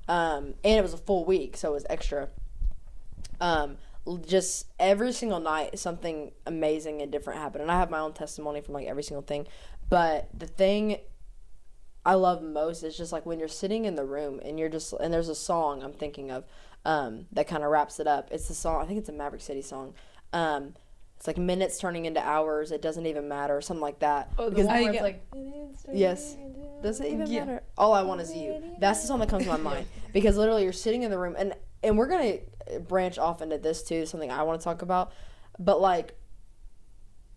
um, 0.07 0.53
and 0.63 0.77
it 0.79 0.81
was 0.81 0.93
a 0.93 0.97
full 0.97 1.25
week, 1.25 1.57
so 1.57 1.71
it 1.71 1.73
was 1.73 1.85
extra. 1.89 2.29
Um, 3.39 3.77
just 4.25 4.67
every 4.79 5.13
single 5.13 5.39
night, 5.39 5.79
something 5.79 6.31
amazing 6.45 7.01
and 7.01 7.11
different 7.11 7.39
happened, 7.39 7.61
and 7.61 7.71
I 7.71 7.79
have 7.79 7.89
my 7.89 7.99
own 7.99 8.13
testimony 8.13 8.61
from 8.61 8.73
like 8.73 8.87
every 8.87 9.03
single 9.03 9.23
thing. 9.23 9.47
But 9.89 10.29
the 10.37 10.47
thing 10.47 10.97
I 12.05 12.15
love 12.15 12.41
most 12.41 12.83
is 12.83 12.97
just 12.97 13.11
like 13.11 13.25
when 13.25 13.39
you're 13.39 13.47
sitting 13.47 13.85
in 13.85 13.95
the 13.95 14.05
room 14.05 14.41
and 14.43 14.59
you're 14.59 14.69
just 14.69 14.93
and 14.93 15.13
there's 15.13 15.29
a 15.29 15.35
song 15.35 15.83
I'm 15.83 15.93
thinking 15.93 16.31
of 16.31 16.45
um, 16.85 17.27
that 17.31 17.47
kind 17.47 17.63
of 17.63 17.71
wraps 17.71 17.99
it 17.99 18.07
up. 18.07 18.29
It's 18.31 18.47
the 18.47 18.53
song 18.53 18.81
I 18.81 18.85
think 18.85 18.99
it's 18.99 19.09
a 19.09 19.13
Maverick 19.13 19.41
City 19.41 19.61
song. 19.61 19.93
Um, 20.33 20.73
it's 21.23 21.27
like 21.29 21.37
minutes 21.37 21.77
turning 21.77 22.03
into 22.03 22.19
hours. 22.21 22.71
It 22.71 22.81
doesn't 22.81 23.05
even 23.05 23.29
matter, 23.29 23.61
something 23.61 23.79
like 23.81 23.99
that. 23.99 24.29
Oh, 24.37 24.49
Because 24.49 24.67
I 24.67 24.79
it's 24.79 25.01
like 25.01 25.23
Yes. 25.93 26.35
Does 26.81 26.99
it 26.99 27.13
even 27.13 27.31
Yeah. 27.31 27.45
matter? 27.45 27.63
All 27.77 27.93
I 27.93 28.01
want 28.01 28.19
is 28.19 28.35
you. 28.35 28.61
That's 28.77 28.99
the 28.99 29.07
song 29.07 29.19
that 29.21 29.29
comes 29.29 29.43
to 29.45 29.49
my 29.49 29.55
mind 29.71 29.87
because 30.11 30.35
literally 30.35 30.63
you're 30.63 30.73
sitting 30.73 31.03
in 31.03 31.11
the 31.11 31.17
room 31.17 31.35
and 31.37 31.55
and 31.81 31.97
we're 31.97 32.07
gonna 32.07 32.39
uh, 32.75 32.79
branch 32.79 33.17
off 33.17 33.41
into 33.41 33.57
this 33.57 33.83
too, 33.83 34.05
something 34.05 34.31
I 34.31 34.43
want 34.43 34.59
to 34.59 34.65
talk 34.65 34.81
about. 34.81 35.13
But 35.57 35.79
like 35.79 36.13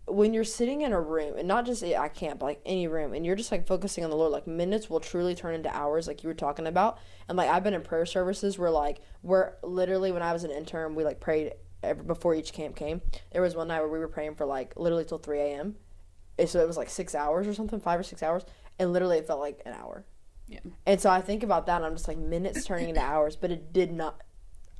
when 0.08 0.34
you're 0.34 0.42
sitting 0.42 0.80
in 0.80 0.92
a 0.92 1.00
room 1.00 1.34
and 1.38 1.46
not 1.46 1.64
just 1.64 1.84
I 1.84 2.08
can't, 2.08 2.40
but 2.40 2.46
like 2.46 2.60
any 2.66 2.88
room, 2.88 3.12
and 3.14 3.24
you're 3.24 3.36
just 3.36 3.52
like 3.52 3.68
focusing 3.68 4.02
on 4.02 4.10
the 4.10 4.16
Lord, 4.16 4.32
like 4.32 4.48
minutes 4.48 4.90
will 4.90 4.98
truly 4.98 5.36
turn 5.36 5.54
into 5.54 5.72
hours, 5.72 6.08
like 6.08 6.24
you 6.24 6.28
were 6.28 6.34
talking 6.34 6.66
about. 6.66 6.98
And 7.28 7.38
like 7.38 7.48
I've 7.48 7.62
been 7.62 7.74
in 7.74 7.82
prayer 7.82 8.04
services 8.04 8.58
where 8.58 8.70
like 8.72 8.98
where 9.22 9.58
literally 9.62 10.10
when 10.10 10.22
I 10.22 10.32
was 10.32 10.42
an 10.42 10.50
intern, 10.50 10.96
we 10.96 11.04
like 11.04 11.20
prayed 11.20 11.52
every, 11.86 12.04
before 12.04 12.34
each 12.34 12.52
camp 12.52 12.76
came. 12.76 13.00
There 13.32 13.42
was 13.42 13.54
one 13.56 13.68
night 13.68 13.80
where 13.80 13.88
we 13.88 13.98
were 13.98 14.08
praying 14.08 14.34
for 14.34 14.46
like 14.46 14.74
literally 14.76 15.04
till 15.04 15.18
three 15.18 15.40
a.m. 15.40 15.76
So 16.46 16.60
it 16.60 16.66
was 16.66 16.76
like 16.76 16.90
six 16.90 17.14
hours 17.14 17.46
or 17.46 17.54
something, 17.54 17.80
five 17.80 17.98
or 17.98 18.02
six 18.02 18.22
hours, 18.22 18.44
and 18.78 18.92
literally 18.92 19.18
it 19.18 19.26
felt 19.26 19.40
like 19.40 19.62
an 19.64 19.72
hour. 19.72 20.04
Yeah. 20.48 20.60
And 20.84 21.00
so 21.00 21.10
I 21.10 21.20
think 21.22 21.42
about 21.42 21.66
that, 21.66 21.76
and 21.76 21.86
I'm 21.86 21.94
just 21.94 22.08
like 22.08 22.18
minutes 22.18 22.64
turning 22.64 22.90
into 22.90 23.00
hours, 23.00 23.36
but 23.36 23.50
it 23.50 23.72
did 23.72 23.90
not 23.92 24.20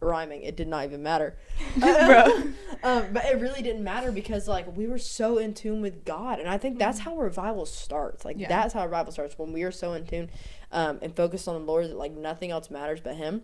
rhyming. 0.01 0.43
It 0.43 0.57
did 0.57 0.69
not 0.69 0.85
even 0.85 1.03
matter, 1.03 1.39
bro. 1.79 2.25
um, 2.83 3.07
but 3.13 3.25
it 3.25 3.41
really 3.41 3.63
didn't 3.63 3.83
matter 3.83 4.13
because 4.13 4.47
like 4.47 4.77
we 4.77 4.87
were 4.87 4.99
so 4.99 5.39
in 5.39 5.55
tune 5.55 5.81
with 5.81 6.05
God, 6.05 6.39
and 6.39 6.49
I 6.49 6.59
think 6.59 6.79
that's 6.79 6.99
how 7.01 7.17
revival 7.17 7.67
starts. 7.67 8.25
Like 8.25 8.37
Yeah. 8.39 8.49
that's 8.49 8.75
how 8.75 8.85
revival 8.85 9.13
starts 9.13 9.39
when 9.39 9.53
we 9.53 9.63
are 9.63 9.73
so 9.73 9.95
in 9.95 10.07
tune 10.07 10.31
um, 10.73 10.99
and 11.03 11.17
focused 11.17 11.49
on 11.49 11.55
the 11.55 11.67
Lord 11.67 11.87
that 11.87 11.97
like 11.97 12.13
nothing 12.13 12.51
else 12.51 12.71
matters 12.71 13.01
but 13.01 13.15
Him. 13.17 13.43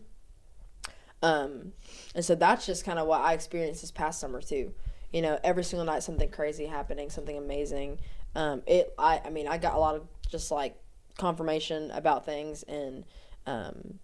Um, 1.22 1.72
and 2.14 2.24
so 2.24 2.34
that's 2.34 2.66
just 2.66 2.84
kind 2.84 2.98
of 2.98 3.06
what 3.06 3.20
I 3.20 3.32
experienced 3.32 3.80
this 3.80 3.90
past 3.90 4.20
summer 4.20 4.42
too. 4.42 4.74
You 5.12 5.22
know, 5.22 5.38
every 5.44 5.64
single 5.64 5.86
night 5.86 6.02
something 6.02 6.30
crazy 6.30 6.66
happening, 6.66 7.10
something 7.10 7.36
amazing. 7.36 7.98
Um, 8.34 8.62
it 8.66 8.94
I 8.98 9.20
I 9.24 9.30
mean 9.30 9.46
I 9.46 9.58
got 9.58 9.74
a 9.74 9.78
lot 9.78 9.94
of 9.94 10.06
just 10.28 10.50
like 10.50 10.76
confirmation 11.18 11.90
about 11.90 12.24
things 12.24 12.62
and 12.64 13.04
um, 13.46 13.98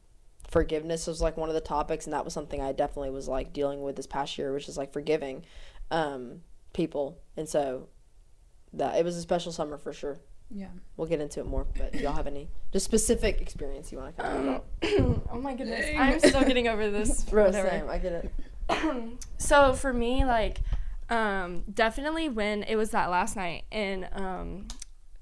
forgiveness 0.49 1.07
was 1.07 1.21
like 1.21 1.37
one 1.37 1.49
of 1.49 1.55
the 1.55 1.61
topics 1.61 2.05
and 2.07 2.13
that 2.13 2.25
was 2.25 2.35
something 2.35 2.61
I 2.61 2.73
definitely 2.73 3.11
was 3.11 3.29
like 3.29 3.53
dealing 3.53 3.83
with 3.83 3.97
this 3.97 4.07
past 4.07 4.39
year, 4.39 4.53
which 4.53 4.69
is 4.69 4.77
like 4.77 4.93
forgiving 4.93 5.45
um, 5.91 6.43
people. 6.73 7.19
And 7.37 7.49
so 7.49 7.89
that 8.73 8.97
it 8.97 9.05
was 9.05 9.17
a 9.17 9.23
special 9.23 9.53
summer 9.53 9.79
for 9.79 9.93
sure. 9.93 10.19
Yeah. 10.51 10.69
We'll 10.97 11.09
get 11.09 11.21
into 11.21 11.41
it 11.41 11.47
more, 11.47 11.67
but 11.77 11.93
do 11.93 11.99
y'all 11.99 12.15
have 12.15 12.27
any 12.27 12.49
just 12.73 12.85
specific 12.85 13.41
experience 13.41 13.93
you 13.93 13.99
want 13.99 14.17
to 14.17 14.23
talk 14.23 14.35
about? 14.35 14.65
oh 15.31 15.41
my 15.41 15.55
goodness, 15.55 15.87
I'm 15.97 16.19
still 16.19 16.43
getting 16.43 16.69
over 16.69 16.91
this. 16.91 17.25
Bro, 17.25 17.53
same. 17.53 17.89
I 17.89 17.99
get 17.99 18.33
it. 18.71 19.19
so 19.39 19.75
for 19.75 19.93
me, 19.93 20.25
like, 20.25 20.61
um, 21.11 21.65
definitely 21.73 22.29
when 22.29 22.63
it 22.63 22.77
was 22.77 22.91
that 22.91 23.11
last 23.11 23.37
night 23.37 23.65
and 23.71 24.09
um, 24.13 24.69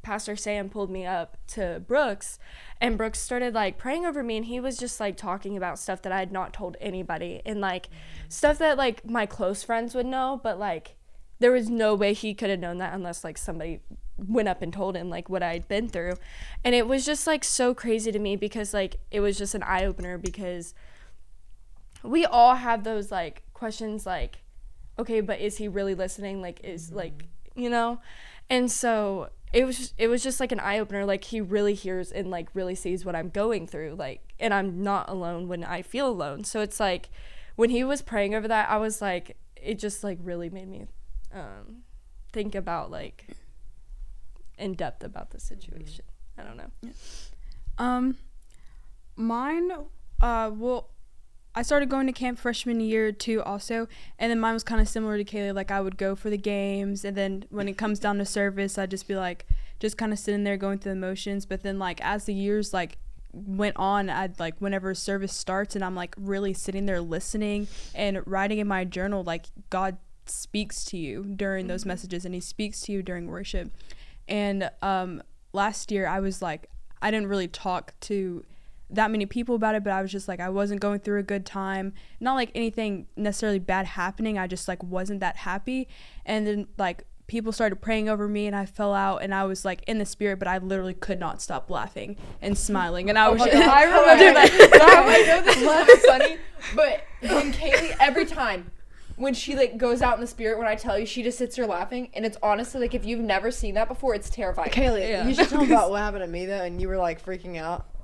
Pastor 0.06 0.36
Sam 0.36 0.68
pulled 0.68 0.88
me 0.88 1.04
up 1.04 1.36
to 1.48 1.82
Brooks, 1.84 2.38
and 2.80 2.96
Brooks 2.96 3.18
started 3.18 3.54
like 3.54 3.76
praying 3.76 4.06
over 4.06 4.22
me, 4.22 4.36
and 4.36 4.46
he 4.46 4.60
was 4.60 4.76
just 4.76 5.00
like 5.00 5.16
talking 5.16 5.56
about 5.56 5.80
stuff 5.80 6.00
that 6.02 6.12
I 6.12 6.20
had 6.20 6.30
not 6.30 6.52
told 6.52 6.76
anybody, 6.80 7.42
and 7.44 7.60
like 7.60 7.88
stuff 8.28 8.58
that 8.58 8.78
like 8.78 9.04
my 9.04 9.26
close 9.26 9.64
friends 9.64 9.96
would 9.96 10.06
know, 10.06 10.40
but 10.40 10.60
like 10.60 10.94
there 11.38 11.52
was 11.52 11.68
no 11.68 11.94
way 11.94 12.12
he 12.12 12.34
could 12.34 12.50
have 12.50 12.58
known 12.58 12.78
that 12.78 12.94
unless 12.94 13.24
like 13.24 13.38
somebody 13.38 13.80
went 14.16 14.48
up 14.48 14.62
and 14.62 14.72
told 14.72 14.96
him 14.96 15.10
like 15.10 15.28
what 15.28 15.42
I'd 15.42 15.68
been 15.68 15.88
through. 15.88 16.14
And 16.64 16.74
it 16.74 16.86
was 16.86 17.04
just 17.04 17.26
like 17.26 17.44
so 17.44 17.74
crazy 17.74 18.10
to 18.12 18.18
me 18.18 18.36
because 18.36 18.72
like 18.72 18.96
it 19.10 19.20
was 19.20 19.36
just 19.36 19.54
an 19.54 19.62
eye 19.62 19.84
opener 19.84 20.18
because 20.18 20.74
we 22.02 22.24
all 22.24 22.56
have 22.56 22.84
those 22.84 23.10
like 23.10 23.42
questions 23.52 24.06
like 24.06 24.38
okay, 24.98 25.20
but 25.20 25.40
is 25.40 25.58
he 25.58 25.68
really 25.68 25.94
listening? 25.94 26.40
Like 26.40 26.60
is 26.64 26.86
mm-hmm. 26.86 26.96
like, 26.96 27.26
you 27.54 27.68
know? 27.68 28.00
And 28.48 28.70
so 28.70 29.30
it 29.52 29.64
was 29.64 29.92
it 29.98 30.08
was 30.08 30.22
just 30.22 30.40
like 30.40 30.52
an 30.52 30.60
eye 30.60 30.78
opener 30.78 31.04
like 31.04 31.24
he 31.24 31.40
really 31.40 31.74
hears 31.74 32.10
and 32.10 32.30
like 32.30 32.48
really 32.54 32.74
sees 32.74 33.04
what 33.04 33.14
I'm 33.14 33.30
going 33.30 33.66
through 33.66 33.94
like 33.96 34.20
and 34.40 34.52
I'm 34.52 34.82
not 34.82 35.08
alone 35.08 35.48
when 35.48 35.64
I 35.64 35.82
feel 35.82 36.08
alone. 36.08 36.44
So 36.44 36.60
it's 36.60 36.80
like 36.80 37.10
when 37.56 37.70
he 37.70 37.84
was 37.84 38.02
praying 38.02 38.34
over 38.34 38.48
that, 38.48 38.68
I 38.70 38.76
was 38.78 39.00
like 39.00 39.36
it 39.56 39.78
just 39.78 40.02
like 40.04 40.18
really 40.22 40.50
made 40.50 40.68
me 40.68 40.86
um 41.36 41.82
think 42.32 42.54
about 42.54 42.90
like 42.90 43.26
in 44.58 44.74
depth 44.74 45.04
about 45.04 45.30
the 45.30 45.40
situation. 45.40 46.04
I 46.38 46.42
don't 46.42 46.56
know. 46.56 46.70
Um, 47.78 48.16
mine, 49.16 49.70
uh, 50.20 50.50
well, 50.52 50.90
I 51.54 51.62
started 51.62 51.88
going 51.88 52.06
to 52.06 52.12
camp 52.12 52.38
freshman 52.38 52.80
year 52.80 53.12
too, 53.12 53.42
also, 53.42 53.88
and 54.18 54.30
then 54.30 54.38
mine 54.38 54.54
was 54.54 54.62
kind 54.62 54.80
of 54.80 54.88
similar 54.88 55.16
to 55.16 55.24
Kaylee. 55.24 55.54
Like 55.54 55.70
I 55.70 55.80
would 55.80 55.96
go 55.96 56.14
for 56.14 56.28
the 56.28 56.36
games, 56.38 57.04
and 57.04 57.16
then 57.16 57.44
when 57.50 57.68
it 57.68 57.78
comes 57.78 57.98
down 57.98 58.18
to 58.18 58.26
service, 58.26 58.76
I'd 58.76 58.90
just 58.90 59.08
be 59.08 59.16
like, 59.16 59.46
just 59.78 59.96
kind 59.96 60.12
of 60.12 60.18
sitting 60.18 60.44
there 60.44 60.56
going 60.56 60.78
through 60.78 60.92
the 60.92 61.00
motions. 61.00 61.46
But 61.46 61.62
then, 61.62 61.78
like 61.78 62.00
as 62.02 62.24
the 62.24 62.34
years 62.34 62.74
like 62.74 62.98
went 63.32 63.76
on, 63.76 64.10
I'd 64.10 64.38
like 64.38 64.58
whenever 64.58 64.94
service 64.94 65.32
starts, 65.32 65.74
and 65.74 65.84
I'm 65.84 65.94
like 65.94 66.14
really 66.18 66.52
sitting 66.52 66.84
there 66.84 67.00
listening 67.00 67.68
and 67.94 68.22
writing 68.26 68.58
in 68.58 68.68
my 68.68 68.84
journal, 68.84 69.24
like 69.24 69.46
God 69.70 69.96
speaks 70.28 70.84
to 70.86 70.96
you 70.96 71.24
during 71.24 71.66
those 71.66 71.84
messages, 71.84 72.24
and 72.24 72.34
He 72.34 72.40
speaks 72.40 72.80
to 72.82 72.92
you 72.92 73.02
during 73.02 73.26
worship. 73.26 73.70
And 74.28 74.70
um, 74.82 75.22
last 75.52 75.90
year, 75.90 76.06
I 76.06 76.20
was 76.20 76.42
like, 76.42 76.68
I 77.00 77.10
didn't 77.10 77.28
really 77.28 77.48
talk 77.48 77.94
to 78.02 78.44
that 78.90 79.10
many 79.10 79.26
people 79.26 79.54
about 79.54 79.74
it, 79.74 79.82
but 79.82 79.92
I 79.92 80.00
was 80.00 80.12
just 80.12 80.28
like, 80.28 80.40
I 80.40 80.48
wasn't 80.48 80.80
going 80.80 81.00
through 81.00 81.18
a 81.18 81.24
good 81.24 81.44
time. 81.44 81.92
Not 82.20 82.34
like 82.34 82.50
anything 82.54 83.06
necessarily 83.16 83.58
bad 83.58 83.86
happening. 83.86 84.38
I 84.38 84.46
just 84.46 84.68
like 84.68 84.82
wasn't 84.82 85.20
that 85.20 85.36
happy. 85.36 85.88
And 86.24 86.46
then 86.46 86.68
like 86.78 87.04
people 87.26 87.50
started 87.50 87.76
praying 87.76 88.08
over 88.08 88.28
me, 88.28 88.46
and 88.46 88.54
I 88.54 88.66
fell 88.66 88.94
out, 88.94 89.22
and 89.22 89.34
I 89.34 89.44
was 89.44 89.64
like 89.64 89.82
in 89.86 89.98
the 89.98 90.06
spirit, 90.06 90.38
but 90.38 90.48
I 90.48 90.58
literally 90.58 90.94
could 90.94 91.18
not 91.18 91.42
stop 91.42 91.70
laughing 91.70 92.16
and 92.40 92.56
smiling. 92.56 93.08
And 93.08 93.18
I 93.18 93.28
was, 93.28 93.40
my 93.40 93.46
just, 93.46 93.68
I 93.68 93.84
remember 93.84 94.32
that. 94.34 94.50
I 95.08 95.22
know 95.26 95.42
this 95.42 95.98
is 95.98 96.04
funny, 96.04 96.36
but 96.74 97.04
when 97.20 97.52
Kaylee 97.52 97.96
every 98.00 98.26
time 98.26 98.70
when 99.16 99.34
she 99.34 99.56
like 99.56 99.76
goes 99.78 100.02
out 100.02 100.14
in 100.14 100.20
the 100.20 100.26
spirit, 100.26 100.58
when 100.58 100.66
I 100.66 100.74
tell 100.74 100.98
you, 100.98 101.06
she 101.06 101.22
just 101.22 101.38
sits 101.38 101.56
there 101.56 101.66
laughing, 101.66 102.10
and 102.14 102.24
it's 102.26 102.36
honestly 102.42 102.80
like 102.80 102.94
if 102.94 103.04
you've 103.04 103.20
never 103.20 103.50
seen 103.50 103.74
that 103.74 103.88
before, 103.88 104.14
it's 104.14 104.28
terrifying. 104.30 104.70
Kaylee, 104.70 105.08
Yeah. 105.08 105.26
you 105.26 105.34
should 105.34 105.48
tell 105.48 105.60
them 105.60 105.70
about 105.72 105.90
what 105.90 106.00
happened 106.00 106.22
to 106.24 106.28
me 106.28 106.46
though, 106.46 106.62
and 106.62 106.80
you 106.80 106.88
were 106.88 106.98
like 106.98 107.24
freaking 107.24 107.56
out. 107.58 107.86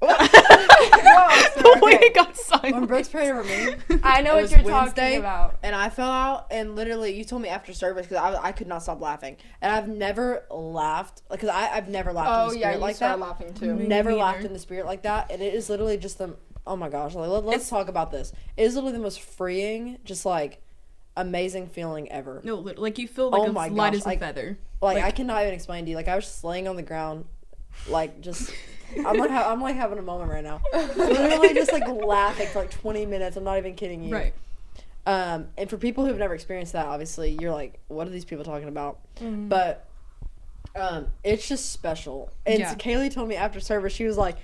the 0.00 1.78
way 1.82 1.92
it 2.00 2.14
got 2.14 2.34
When. 2.34 2.86
Brooks 2.86 3.10
prayed 3.10 3.30
over 3.30 3.44
me, 3.44 3.74
I 4.02 4.22
know 4.22 4.30
It 4.30 4.34
what 4.34 4.42
was 4.44 4.52
you're 4.52 4.62
Wednesday. 4.62 5.02
talking 5.02 5.18
about. 5.18 5.58
and 5.62 5.76
I 5.76 5.90
fell 5.90 6.10
out, 6.10 6.46
and 6.50 6.74
literally, 6.74 7.14
you 7.14 7.22
told 7.22 7.42
me 7.42 7.50
after 7.50 7.74
service 7.74 8.06
because 8.06 8.16
I, 8.36 8.46
I 8.48 8.52
could 8.52 8.66
not 8.66 8.82
stop 8.82 8.98
laughing, 9.02 9.36
and 9.60 9.70
I've 9.70 9.88
never 9.88 10.46
laughed 10.50 11.20
because 11.30 11.50
I 11.50 11.68
I've 11.76 11.90
never 11.90 12.14
laughed 12.14 12.30
Oh 12.30 12.48
in 12.48 12.54
the 12.54 12.60
yeah, 12.60 12.72
you 12.72 12.78
like 12.78 12.96
started 12.96 13.20
that. 13.20 13.26
laughing 13.26 13.52
too. 13.52 13.74
Never 13.74 14.14
laughed 14.14 14.44
in 14.44 14.54
the 14.54 14.58
spirit 14.58 14.86
like 14.86 15.02
that, 15.02 15.30
and 15.30 15.42
it 15.42 15.52
is 15.52 15.68
literally 15.68 15.98
just 15.98 16.16
the 16.16 16.34
oh 16.70 16.76
my 16.76 16.88
gosh, 16.88 17.14
like 17.14 17.28
let, 17.28 17.44
let's 17.44 17.68
talk 17.68 17.88
about 17.88 18.10
this. 18.12 18.32
It 18.56 18.62
is 18.62 18.74
literally 18.76 18.96
the 18.96 19.02
most 19.02 19.20
freeing, 19.20 19.98
just 20.04 20.24
like 20.24 20.62
amazing 21.16 21.66
feeling 21.66 22.10
ever. 22.10 22.40
No, 22.44 22.54
like 22.56 22.98
you 22.98 23.08
feel 23.08 23.28
like 23.30 23.48
Oh 23.48 23.52
my 23.52 23.68
light 23.68 23.92
gosh, 23.92 24.00
as 24.00 24.04
a 24.06 24.08
like- 24.08 24.20
feather. 24.20 24.58
Like, 24.80 24.94
Like- 24.96 25.04
I 25.04 25.10
cannot 25.10 25.42
even 25.42 25.52
explain 25.52 25.84
to 25.84 25.90
you. 25.90 25.96
Like 25.96 26.08
I 26.08 26.16
was 26.16 26.24
just 26.24 26.44
laying 26.44 26.66
on 26.68 26.76
the 26.76 26.82
ground, 26.82 27.24
like 27.88 28.20
just. 28.20 28.52
I'm 29.06 29.18
like 29.18 29.30
ha- 29.30 29.50
I'm 29.52 29.60
like 29.60 29.76
having 29.76 29.98
a 29.98 30.02
moment 30.02 30.30
right 30.30 30.42
now. 30.42 30.60
Literally 30.96 31.54
just 31.54 31.72
like 31.72 31.86
laughing 31.88 32.48
for 32.48 32.60
like 32.60 32.70
20 32.70 33.06
minutes. 33.06 33.36
I'm 33.36 33.44
not 33.44 33.58
even 33.58 33.74
kidding 33.74 34.02
you. 34.02 34.12
Right. 34.14 34.34
Um, 35.06 35.46
and 35.56 35.68
for 35.70 35.76
people 35.76 36.04
who've 36.06 36.18
never 36.18 36.34
experienced 36.34 36.72
that, 36.72 36.86
obviously, 36.86 37.36
you're 37.40 37.52
like, 37.52 37.78
what 37.88 38.06
are 38.06 38.10
these 38.10 38.24
people 38.24 38.44
talking 38.44 38.68
about? 38.68 38.98
Mm-hmm. 39.16 39.48
But 39.48 39.86
um, 40.74 41.06
it's 41.24 41.46
just 41.48 41.70
special. 41.72 42.30
And 42.46 42.58
Yeah. 42.60 42.74
Kaylee 42.74 43.12
told 43.12 43.28
me 43.28 43.36
after 43.36 43.60
service, 43.60 43.92
she 43.92 44.04
was 44.04 44.16
like, 44.16 44.36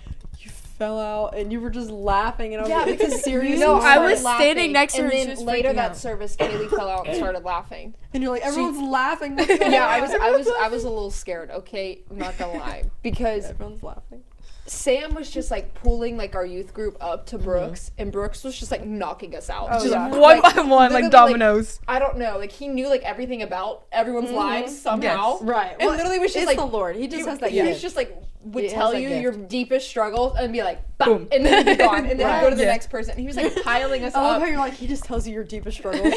fell 0.77 1.01
out 1.01 1.37
and 1.37 1.51
you 1.53 1.61
were 1.61 1.71
just 1.71 1.91
laughing. 1.91 2.53
And 2.55 2.61
I 2.61 2.63
was 2.63 2.71
Yeah, 2.71 2.77
like, 2.79 2.99
because 2.99 3.23
seriously. 3.25 3.59
No, 3.59 3.75
I 3.75 3.99
was 3.99 4.23
laughing, 4.23 4.45
standing 4.45 4.73
next 4.73 4.95
to 4.95 5.03
her, 5.03 5.09
and 5.09 5.15
and 5.15 5.29
then 5.31 5.37
was 5.37 5.45
later 5.45 5.73
that 5.73 5.91
out. 5.93 5.97
service, 5.97 6.37
Kaylee 6.37 6.69
fell 6.71 6.89
out 6.89 7.07
and 7.09 7.17
started 7.23 7.45
laughing. 7.45 7.95
And 8.13 8.23
you're 8.23 8.33
like, 8.33 8.43
everyone's 8.43 8.81
laughing. 8.81 9.39
Yeah, 9.67 9.87
I 9.87 10.01
was. 10.01 10.11
I 10.13 10.31
was, 10.31 10.49
I 10.61 10.69
was 10.69 10.85
a 10.85 10.89
little 10.89 11.11
scared. 11.11 11.51
Okay, 11.51 12.01
I'm 12.11 12.19
not 12.19 12.37
gonna 12.39 12.59
lie 12.59 12.85
because 13.03 13.47
Everyone's 13.51 13.83
laughing. 13.83 14.23
Sam 14.67 15.15
was 15.15 15.31
just 15.31 15.51
like 15.51 15.75
pulling 15.75 16.17
like 16.17 16.35
our 16.35 16.45
youth 16.45 16.75
group 16.75 16.97
up 17.01 17.27
to 17.27 17.37
mm-hmm. 17.37 17.45
Brooks, 17.45 17.91
and 17.99 18.11
Brooks 18.11 18.45
was 18.45 18.59
just 18.59 18.71
like 18.71 18.85
knocking 18.85 19.35
us 19.37 19.49
out. 19.49 19.69
Oh, 19.71 19.75
just 19.79 19.91
yeah. 19.91 20.09
one 20.09 20.21
like, 20.21 20.55
by 20.57 20.63
one, 20.63 20.93
like 20.93 21.11
dominoes. 21.11 21.81
I 21.87 21.99
don't 21.99 22.19
know. 22.19 22.39
Like 22.39 22.53
he 22.53 22.69
knew 22.69 22.89
like 22.89 23.03
everything 23.03 23.43
about 23.43 23.87
everyone's 23.93 24.29
mm-hmm. 24.29 24.37
lives 24.37 24.79
somehow. 24.81 25.39
Right. 25.41 25.77
And 25.79 25.91
literally 25.91 26.19
was 26.19 26.33
just 26.33 26.43
it's 26.43 26.47
like 26.47 26.57
the 26.57 26.65
Lord. 26.65 26.97
He 26.97 27.07
just 27.09 27.25
he, 27.25 27.29
has 27.31 27.39
that 27.41 27.51
he 27.51 27.61
was 27.61 27.71
gift. 27.71 27.83
just 27.83 27.97
like 27.97 28.23
would 28.47 28.63
He 28.65 28.71
tell 28.71 28.95
you 28.95 29.09
gift. 29.09 29.23
your 29.23 29.33
deepest 29.33 29.89
struggles 29.89 30.37
and 30.39 30.53
be 30.53 30.63
like 30.63 30.81
Boom. 30.99 31.19
Boom. 31.19 31.29
and 31.33 31.45
then 31.45 31.67
he'd 31.67 31.77
be 31.79 31.85
gone 31.85 32.07
and 32.07 32.19
then 32.21 32.35
he'd 32.35 32.41
go 32.43 32.51
to 32.51 32.57
the 32.57 32.63
Right. 32.63 32.71
next 32.71 32.91
person. 32.91 33.13
And 33.13 33.21
he 33.21 33.27
was 33.27 33.37
like 33.37 33.63
piling 33.63 34.05
us 34.05 34.15
I 34.15 34.23
love 34.23 34.37
up. 34.37 34.43
how 34.43 34.49
you're 34.49 34.59
like 34.59 34.75
he 34.75 34.87
just 34.87 35.05
tells 35.05 35.27
you 35.27 35.35
your 35.35 35.45
deepest 35.45 35.77
struggles. 35.79 36.15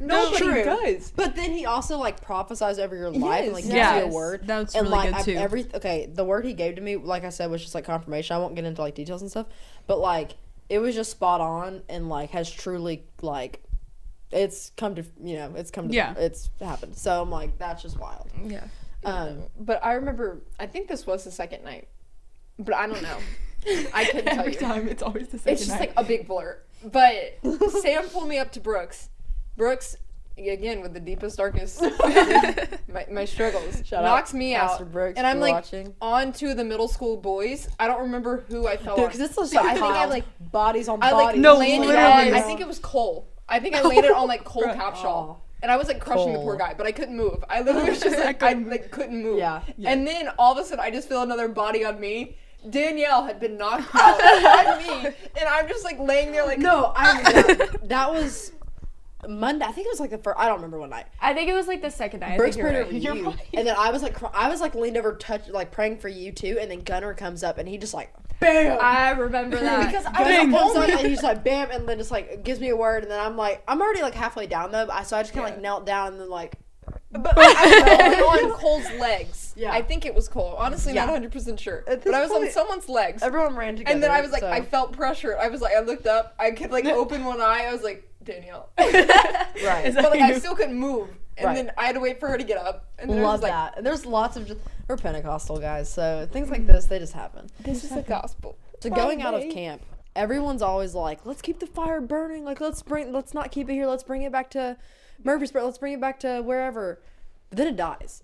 No, 0.00 0.30
but 0.30 0.38
he 0.38 0.44
True. 0.44 0.64
does. 0.64 1.12
But 1.16 1.34
then 1.34 1.52
he 1.52 1.64
also 1.64 1.98
like 1.98 2.20
prophesies 2.20 2.78
over 2.78 2.94
your 2.94 3.10
life 3.10 3.44
and 3.44 3.52
like 3.54 3.64
Yes. 3.64 3.94
gives 3.94 4.04
you 4.06 4.12
a 4.12 4.14
word. 4.14 4.46
That's 4.46 4.74
and 4.74 4.84
really 4.88 5.10
like 5.10 5.16
good 5.24 5.32
too. 5.32 5.38
every 5.38 5.66
okay, 5.74 6.06
the 6.12 6.24
word 6.24 6.44
he 6.44 6.52
gave 6.52 6.76
to 6.76 6.80
me, 6.80 6.96
like 6.96 7.24
I 7.26 7.30
said, 7.30 7.50
was 7.50 7.62
just 7.62 7.74
like 7.74 7.84
confirmation. 7.84 8.34
I 8.36 8.38
won't 8.38 8.54
get 8.54 8.64
into 8.64 8.80
like 8.82 8.94
details 8.94 9.20
and 9.22 9.30
stuff, 9.30 9.46
but 9.86 9.98
like 9.98 10.32
it 10.68 10.78
was 10.78 10.94
just 10.94 11.10
spot 11.10 11.40
on 11.40 11.82
and 11.88 12.08
like 12.08 12.30
has 12.30 12.50
truly 12.50 13.04
like 13.22 13.62
it's 14.32 14.70
come 14.76 14.94
to 14.96 15.04
you 15.22 15.36
know 15.36 15.52
it's 15.54 15.70
come 15.70 15.88
to 15.88 15.94
Yeah. 15.94 16.14
it's 16.16 16.50
happened. 16.60 16.96
So 16.96 17.22
I'm 17.22 17.30
like 17.30 17.58
that's 17.58 17.82
just 17.82 17.98
wild. 17.98 18.30
Yeah. 18.44 18.64
Um, 19.04 19.44
But 19.60 19.84
I 19.84 19.92
remember 19.92 20.40
I 20.58 20.66
think 20.66 20.88
this 20.88 21.06
was 21.06 21.24
the 21.24 21.30
second 21.30 21.62
night. 21.64 21.88
But 22.58 22.74
I 22.74 22.86
don't 22.86 23.02
know. 23.02 23.18
I 23.94 24.04
couldn't 24.06 24.26
tell 24.26 24.40
Every 24.40 24.52
you. 24.54 24.58
time 24.58 24.88
it's 24.88 25.02
always 25.02 25.28
the 25.28 25.38
same. 25.38 25.52
It's 25.54 25.66
just 25.66 25.78
like 25.78 25.92
a 25.96 26.02
big 26.04 26.26
blur. 26.26 26.58
But 26.84 27.38
Sam 27.82 28.08
pulled 28.08 28.28
me 28.28 28.38
up 28.38 28.50
to 28.52 28.60
Brooks. 28.60 29.08
Brooks, 29.56 29.96
again 30.38 30.80
with 30.82 30.92
the 30.94 31.00
deepest, 31.00 31.36
darkest, 31.38 31.80
my, 32.92 33.06
my 33.10 33.24
struggles, 33.24 33.82
Shout 33.84 34.04
knocks 34.04 34.30
out 34.30 34.38
me 34.38 34.54
Pastor 34.54 34.84
out, 34.84 34.92
Brooks 34.92 35.18
and 35.18 35.26
I'm 35.26 35.40
like 35.40 35.54
watching. 35.54 35.94
on 36.00 36.32
to 36.34 36.54
the 36.54 36.64
middle 36.64 36.88
school 36.88 37.16
boys. 37.16 37.68
I 37.78 37.86
don't 37.86 38.02
remember 38.02 38.44
who 38.48 38.66
I 38.66 38.76
fell 38.76 38.96
Dude, 38.96 39.04
on. 39.06 39.10
because 39.10 39.20
it's 39.28 39.36
just 39.36 39.54
But 39.54 39.64
like 39.64 39.72
I 39.72 39.74
think 39.74 39.84
I 39.86 39.92
piled. 39.98 40.10
like 40.10 40.24
bodies 40.52 40.88
on 40.88 41.02
I 41.02 41.12
like 41.12 41.26
bodies. 41.28 41.40
No, 41.40 41.54
landed 41.56 41.86
literally. 41.88 42.28
on. 42.30 42.34
I 42.34 42.40
think 42.42 42.60
it 42.60 42.68
was 42.68 42.78
Cole. 42.78 43.28
I 43.48 43.60
think 43.60 43.74
I 43.76 43.82
landed 43.88 44.12
on 44.12 44.28
like 44.28 44.44
Cole 44.44 44.62
Bruh. 44.64 44.76
Capshaw. 44.76 45.04
Oh. 45.04 45.42
And 45.62 45.72
I 45.72 45.76
was 45.76 45.88
like 45.88 46.00
crushing 46.00 46.32
the 46.34 46.38
poor 46.38 46.56
guy, 46.56 46.74
but 46.76 46.86
I 46.86 46.92
couldn't 46.92 47.16
move. 47.16 47.42
I 47.48 47.62
literally 47.62 47.90
was 47.90 48.00
just 48.00 48.18
like 48.24 48.42
I 48.42 48.52
like 48.52 48.90
couldn't 48.90 49.22
move. 49.22 49.38
Yeah. 49.38 49.62
And 49.84 50.06
then 50.06 50.28
all 50.38 50.52
of 50.52 50.58
a 50.58 50.64
sudden 50.64 50.84
I 50.84 50.90
just 50.90 51.08
feel 51.08 51.22
another 51.22 51.48
body 51.48 51.84
on 51.84 51.98
me. 51.98 52.36
Danielle 52.68 53.24
had 53.24 53.38
been 53.38 53.56
knocked 53.56 53.94
out 53.94 54.20
on 54.66 54.78
me, 54.82 55.06
and 55.06 55.48
I'm 55.48 55.68
just 55.68 55.84
like 55.84 56.00
laying 56.00 56.32
there 56.32 56.44
like 56.44 56.58
No, 56.58 56.92
I 56.96 57.18
remember 57.18 57.54
that. 57.54 57.88
that 57.88 58.12
was 58.12 58.50
Monday. 59.28 59.64
I 59.64 59.72
think 59.72 59.86
it 59.86 59.90
was 59.90 60.00
like 60.00 60.10
the 60.10 60.18
first. 60.18 60.38
I 60.38 60.46
don't 60.46 60.56
remember 60.56 60.78
what 60.78 60.90
night. 60.90 61.06
I 61.20 61.32
think 61.34 61.48
it 61.48 61.54
was 61.54 61.66
like 61.66 61.82
the 61.82 61.90
second 61.90 62.20
night. 62.20 62.32
I 62.32 62.36
Brooks 62.36 62.56
think 62.56 62.62
you're 62.64 62.72
prayed 62.72 62.78
right. 62.80 63.06
over 63.10 63.16
You're 63.18 63.24
right. 63.30 63.38
and 63.54 63.66
then 63.66 63.74
I 63.78 63.90
was 63.90 64.02
like, 64.02 64.14
cr- 64.14 64.26
I 64.34 64.48
was 64.48 64.60
like 64.60 64.74
leaned 64.74 64.96
over, 64.96 65.14
touch, 65.14 65.48
like 65.48 65.70
praying 65.72 65.98
for 65.98 66.08
you 66.08 66.32
too, 66.32 66.58
and 66.60 66.70
then 66.70 66.80
Gunner 66.80 67.14
comes 67.14 67.42
up, 67.42 67.58
and 67.58 67.68
he 67.68 67.78
just 67.78 67.94
like, 67.94 68.12
bam. 68.40 68.78
I 68.80 69.10
remember 69.10 69.56
that. 69.58 69.86
because 69.90 70.04
I 70.06 70.44
was 70.46 70.54
comes 70.54 70.76
up, 70.76 70.88
and 71.00 71.08
he's 71.08 71.22
like, 71.22 71.42
bam, 71.44 71.70
and 71.70 71.88
then 71.88 71.98
just 71.98 72.10
like 72.10 72.44
gives 72.44 72.60
me 72.60 72.68
a 72.68 72.76
word, 72.76 73.02
and 73.02 73.10
then 73.10 73.18
I'm 73.20 73.36
like, 73.36 73.62
I'm 73.66 73.80
already 73.80 74.02
like 74.02 74.14
halfway 74.14 74.46
down 74.46 74.70
though, 74.72 74.86
I- 74.90 75.02
so 75.02 75.16
I 75.16 75.22
just 75.22 75.32
kind 75.32 75.46
of 75.46 75.52
like 75.52 75.62
knelt 75.62 75.86
down, 75.86 76.12
and 76.12 76.20
then 76.20 76.28
like, 76.30 76.56
But 77.10 77.32
I 77.38 78.20
was 78.22 78.44
on 78.44 78.50
Cole's 78.58 78.90
legs. 79.00 79.54
Yeah. 79.56 79.72
I 79.72 79.80
think 79.80 80.04
it 80.04 80.14
was 80.14 80.28
Cole. 80.28 80.54
Honestly, 80.58 80.92
not 80.92 81.06
100 81.06 81.32
percent 81.32 81.58
sure. 81.58 81.82
But 81.86 82.06
I 82.06 82.20
this 82.20 82.30
was 82.30 82.32
on 82.32 82.50
someone's 82.50 82.88
legs. 82.90 83.22
everyone 83.22 83.56
ran 83.56 83.76
together. 83.76 83.94
and 83.94 84.02
then 84.02 84.10
I 84.10 84.20
was 84.20 84.30
like, 84.30 84.42
so- 84.42 84.50
I 84.50 84.60
felt 84.60 84.92
pressure. 84.92 85.38
I 85.38 85.48
was 85.48 85.62
like, 85.62 85.74
I 85.74 85.80
looked 85.80 86.06
up. 86.06 86.34
I 86.38 86.50
could 86.50 86.70
like 86.70 86.84
open 86.84 87.24
one 87.24 87.40
eye. 87.40 87.64
I 87.66 87.72
was 87.72 87.82
like, 87.82 88.06
Danielle. 88.26 88.68
right. 88.78 89.82
Is 89.86 89.94
but 89.94 90.10
like 90.10 90.20
I 90.20 90.38
still 90.38 90.54
couldn't 90.54 90.74
move. 90.78 91.08
And 91.38 91.46
Right. 91.46 91.54
then 91.54 91.72
I 91.76 91.84
had 91.86 91.94
to 91.94 92.00
wait 92.00 92.18
for 92.20 92.28
her 92.28 92.38
to 92.38 92.44
get 92.44 92.58
up. 92.58 92.90
And 92.98 93.10
then 93.10 93.18
I 93.18 93.22
Love 93.22 93.32
was 93.34 93.42
like, 93.42 93.52
that. 93.52 93.76
And 93.78 93.86
there's 93.86 94.04
lots 94.06 94.36
of 94.36 94.46
just 94.46 94.60
we're 94.88 94.96
Pentecostal 94.96 95.58
guys, 95.58 95.90
so 95.92 96.28
things 96.30 96.50
like 96.50 96.66
this 96.66 96.86
they 96.86 96.98
just 96.98 97.12
happen. 97.12 97.48
this 97.60 97.84
is 97.84 97.90
the 97.90 98.02
gospel. 98.02 98.56
So 98.80 98.90
going 98.90 99.22
out 99.22 99.34
of 99.34 99.42
camp, 99.50 99.82
everyone's 100.14 100.62
always 100.62 100.94
like, 100.94 101.24
"Let's 101.26 101.42
keep 101.42 101.58
the 101.60 101.66
fire 101.66 102.00
burning. 102.00 102.44
Like, 102.44 102.60
let's 102.60 102.82
bring, 102.82 103.12
let's 103.12 103.34
not 103.34 103.50
keep 103.50 103.68
it 103.68 103.72
here. 103.74 103.86
Let's 103.86 104.04
bring 104.04 104.22
it 104.22 104.30
back 104.32 104.50
to 104.50 104.76
Murfreesboro. 105.24 105.64
Let's 105.64 105.78
bring 105.78 105.94
it 105.94 106.00
back 106.00 106.20
to 106.20 106.40
wherever." 106.40 107.00
But 107.50 107.58
then 107.58 107.66
it 107.68 107.76
dies. 107.76 108.22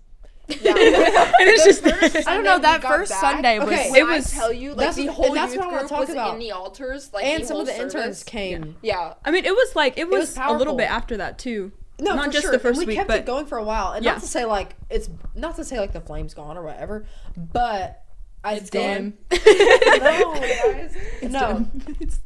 Yeah. 0.61 0.71
and 1.39 1.49
it's 1.49 1.63
just 1.65 1.85
I 2.27 2.35
don't 2.35 2.43
know 2.43 2.59
that 2.59 2.81
first 2.81 3.11
back. 3.11 3.21
Sunday 3.21 3.59
was 3.59 3.67
okay. 3.69 3.91
it 3.99 4.05
was- 4.05 4.33
I 4.33 4.37
tell 4.37 4.53
you, 4.53 4.69
like 4.69 4.77
that's 4.77 4.97
the 4.97 5.07
what- 5.07 5.15
whole 5.15 5.25
and 5.27 5.35
that's 5.37 5.53
youth 5.53 5.59
what 5.59 5.67
I 5.69 5.71
wanna 5.71 5.79
group 5.81 5.89
talk 5.89 5.99
was 6.01 6.09
about. 6.09 6.33
in 6.33 6.39
the 6.39 6.51
altars, 6.51 7.11
like 7.13 7.25
and 7.25 7.45
some 7.45 7.59
of 7.61 7.67
whole 7.67 7.75
the 7.77 7.81
interns 7.83 8.23
came. 8.23 8.75
Yeah. 8.81 9.13
I 9.25 9.31
mean, 9.31 9.45
it 9.45 9.53
was 9.55 9.75
like 9.75 9.97
it 9.97 10.09
was, 10.09 10.37
was 10.37 10.37
a 10.37 10.53
little 10.57 10.75
bit 10.75 10.89
after 10.89 11.17
that 11.17 11.37
too. 11.39 11.71
No, 11.99 12.15
Not 12.15 12.25
for 12.25 12.31
just 12.31 12.43
sure. 12.43 12.51
the 12.51 12.59
first 12.59 12.79
and 12.79 12.87
we 12.87 12.91
week, 12.91 12.97
kept 12.97 13.07
but- 13.07 13.19
it 13.19 13.25
going 13.25 13.45
for 13.45 13.57
a 13.57 13.63
while. 13.63 13.93
And 13.93 14.03
Yeah. 14.03 14.13
not 14.13 14.21
to 14.21 14.27
say 14.27 14.45
like 14.45 14.75
it's 14.89 15.09
not 15.35 15.55
to 15.57 15.63
say 15.65 15.79
like 15.79 15.93
the 15.93 16.01
flame's 16.01 16.33
gone 16.33 16.57
or 16.57 16.63
whatever, 16.63 17.05
but 17.37 18.03
I 18.43 18.55
It's 18.55 18.69
dim. 18.69 19.17
dim. 19.29 19.39
no, 19.45 20.33
guys. 20.33 20.95
no. 21.23 21.65
It's- 22.01 22.19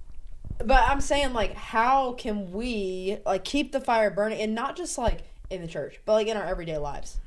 But 0.64 0.84
I'm 0.90 1.02
saying 1.02 1.34
like, 1.34 1.54
how 1.54 2.14
can 2.14 2.52
we 2.52 3.18
like 3.26 3.44
keep 3.44 3.72
the 3.72 3.80
fire 3.82 4.10
burning 4.10 4.40
and 4.42 4.56
not 4.56 4.76
just 4.76 4.98
like 4.98 5.20
in 5.52 5.62
the 5.62 5.68
church, 5.68 6.00
but 6.06 6.14
like 6.14 6.28
in 6.28 6.36
our 6.38 6.46
everyday 6.46 6.78
lives? 6.78 7.18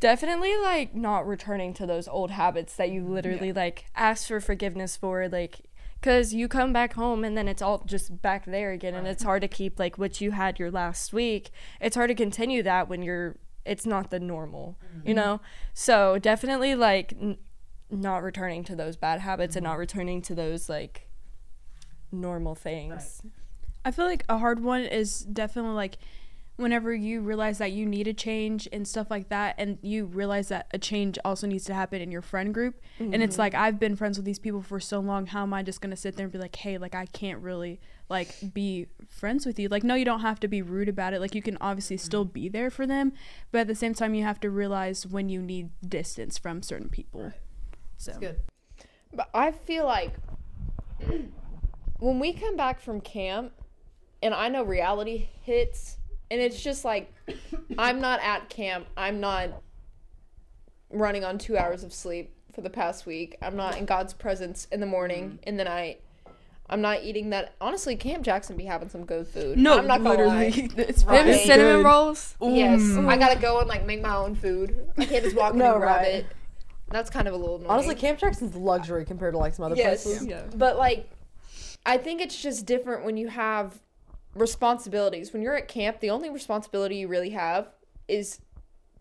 Definitely 0.00 0.56
like 0.56 0.94
not 0.94 1.26
returning 1.26 1.72
to 1.74 1.86
those 1.86 2.08
old 2.08 2.30
habits 2.30 2.74
that 2.76 2.90
you 2.90 3.06
literally 3.06 3.52
like 3.52 3.86
ask 3.94 4.28
for 4.28 4.40
forgiveness 4.40 4.96
for 4.96 5.28
like 5.28 5.60
because 6.00 6.34
you 6.34 6.48
come 6.48 6.72
back 6.72 6.92
home 6.94 7.24
and 7.24 7.36
then 7.36 7.48
it's 7.48 7.62
all 7.62 7.82
just 7.86 8.20
back 8.20 8.44
there 8.44 8.72
again 8.72 8.94
and 8.94 9.06
it's 9.06 9.22
hard 9.22 9.40
to 9.40 9.48
keep 9.48 9.78
like 9.78 9.96
what 9.96 10.20
you 10.20 10.32
had 10.32 10.58
your 10.58 10.70
last 10.70 11.14
week. 11.14 11.50
It's 11.80 11.96
hard 11.96 12.08
to 12.08 12.14
continue 12.14 12.62
that 12.62 12.88
when 12.88 13.02
you're 13.02 13.36
it's 13.64 13.86
not 13.86 14.10
the 14.10 14.20
normal 14.20 14.76
you 15.04 15.14
mm-hmm. 15.14 15.24
know? 15.24 15.40
So 15.72 16.18
definitely 16.18 16.74
like 16.74 17.14
n- 17.18 17.38
not 17.90 18.22
returning 18.22 18.64
to 18.64 18.76
those 18.76 18.96
bad 18.96 19.20
habits 19.20 19.56
and 19.56 19.64
mm-hmm. 19.64 19.72
not 19.72 19.78
returning 19.78 20.20
to 20.22 20.34
those 20.34 20.68
like 20.68 21.08
normal 22.12 22.54
things. 22.54 23.22
I 23.84 23.90
feel 23.90 24.06
like 24.06 24.24
a 24.28 24.38
hard 24.38 24.60
one 24.60 24.82
is 24.82 25.20
definitely 25.20 25.72
like 25.72 25.96
whenever 26.56 26.94
you 26.94 27.20
realize 27.20 27.58
that 27.58 27.72
you 27.72 27.84
need 27.84 28.06
a 28.06 28.12
change 28.12 28.68
and 28.72 28.86
stuff 28.86 29.10
like 29.10 29.28
that 29.28 29.56
and 29.58 29.78
you 29.82 30.04
realize 30.04 30.48
that 30.48 30.68
a 30.72 30.78
change 30.78 31.18
also 31.24 31.46
needs 31.48 31.64
to 31.64 31.74
happen 31.74 32.00
in 32.00 32.12
your 32.12 32.22
friend 32.22 32.54
group. 32.54 32.80
And 33.00 33.22
it's 33.22 33.34
mm-hmm. 33.34 33.40
like 33.40 33.54
I've 33.54 33.80
been 33.80 33.96
friends 33.96 34.18
with 34.18 34.24
these 34.24 34.38
people 34.38 34.62
for 34.62 34.78
so 34.78 35.00
long 35.00 35.26
how 35.26 35.42
am 35.42 35.52
I 35.52 35.64
just 35.64 35.80
going 35.80 35.90
to 35.90 35.96
sit 35.96 36.16
there 36.16 36.24
and 36.24 36.32
be 36.32 36.38
like 36.38 36.54
hey 36.54 36.78
like 36.78 36.94
I 36.94 37.06
can't 37.06 37.40
really 37.40 37.80
like 38.08 38.54
be 38.54 38.86
friends 39.08 39.46
with 39.46 39.58
you. 39.58 39.68
Like 39.68 39.82
no 39.82 39.96
you 39.96 40.04
don't 40.04 40.20
have 40.20 40.38
to 40.40 40.48
be 40.48 40.62
rude 40.62 40.88
about 40.88 41.12
it. 41.12 41.20
Like 41.20 41.34
you 41.34 41.42
can 41.42 41.58
obviously 41.60 41.96
mm-hmm. 41.96 42.04
still 42.04 42.24
be 42.24 42.48
there 42.48 42.70
for 42.70 42.86
them 42.86 43.12
but 43.50 43.62
at 43.62 43.66
the 43.66 43.74
same 43.74 43.94
time 43.94 44.14
you 44.14 44.22
have 44.22 44.38
to 44.40 44.50
realize 44.50 45.06
when 45.06 45.28
you 45.28 45.42
need 45.42 45.70
distance 45.86 46.38
from 46.38 46.62
certain 46.62 46.88
people. 46.88 47.32
So. 47.96 48.12
It's 48.12 48.20
good. 48.20 48.40
But 49.12 49.28
I 49.34 49.50
feel 49.50 49.86
like 49.86 50.14
when 51.98 52.18
we 52.20 52.32
come 52.32 52.56
back 52.56 52.80
from 52.80 53.00
camp 53.00 53.52
and 54.22 54.32
I 54.32 54.48
know 54.48 54.62
reality 54.62 55.28
hits 55.42 55.98
and 56.34 56.42
it's 56.42 56.60
just 56.60 56.84
like 56.84 57.12
I'm 57.78 58.00
not 58.00 58.18
at 58.20 58.48
camp. 58.48 58.86
I'm 58.96 59.20
not 59.20 59.62
running 60.90 61.24
on 61.24 61.38
2 61.38 61.56
hours 61.56 61.84
of 61.84 61.92
sleep 61.92 62.32
for 62.52 62.60
the 62.60 62.70
past 62.70 63.06
week. 63.06 63.36
I'm 63.40 63.54
not 63.56 63.78
in 63.78 63.84
God's 63.84 64.12
presence 64.14 64.66
in 64.72 64.80
the 64.80 64.86
morning 64.86 65.38
in 65.44 65.56
the 65.56 65.64
night. 65.64 66.00
I'm 66.68 66.80
not 66.80 67.04
eating 67.04 67.30
that. 67.30 67.54
Honestly, 67.60 67.94
Camp 67.94 68.24
Jackson 68.24 68.56
be 68.56 68.64
having 68.64 68.88
some 68.88 69.04
good 69.04 69.28
food. 69.28 69.58
no 69.58 69.78
I'm 69.78 69.86
not 69.86 69.98
gonna 70.02 70.10
literally 70.10 70.50
lie. 70.50 70.68
it's 70.78 71.04
Right. 71.04 71.24
really 71.24 71.38
cinnamon 71.44 71.76
good. 71.76 71.84
rolls 71.84 72.34
Yes, 72.40 72.80
Mm. 72.80 73.08
I 73.08 73.16
gotta 73.16 73.38
go 73.38 73.60
and 73.60 73.68
like 73.68 73.84
make 73.86 74.02
my 74.02 74.16
own 74.16 74.34
food. 74.34 74.90
I 74.98 75.04
can't 75.04 75.22
just 75.22 75.36
walk 75.36 75.52
in 75.52 75.58
No, 75.60 75.74
and 75.74 75.80
grab 75.82 75.96
right. 76.00 76.14
it. 76.14 76.26
That's 76.88 77.10
kind 77.10 77.28
of 77.28 77.34
a 77.34 77.36
little 77.36 77.56
annoying. 77.56 77.70
Honestly, 77.70 77.94
Camp 77.94 78.18
Jackson's 78.18 78.56
luxury 78.56 79.04
compared 79.04 79.34
to 79.34 79.38
like 79.38 79.54
some 79.54 79.64
other 79.66 79.76
Yes. 79.76 80.02
places. 80.04 80.26
Yeah. 80.26 80.42
But 80.56 80.76
like, 80.76 81.08
I 81.86 81.96
think 81.98 82.20
it's 82.20 82.40
just 82.42 82.66
different 82.66 83.04
when 83.04 83.16
you 83.16 83.28
have 83.28 83.78
responsibilities. 84.34 85.32
When 85.32 85.42
you're 85.42 85.56
at 85.56 85.68
camp, 85.68 86.00
the 86.00 86.10
only 86.10 86.30
responsibility 86.30 86.96
you 86.96 87.08
really 87.08 87.30
have 87.30 87.68
is 88.08 88.40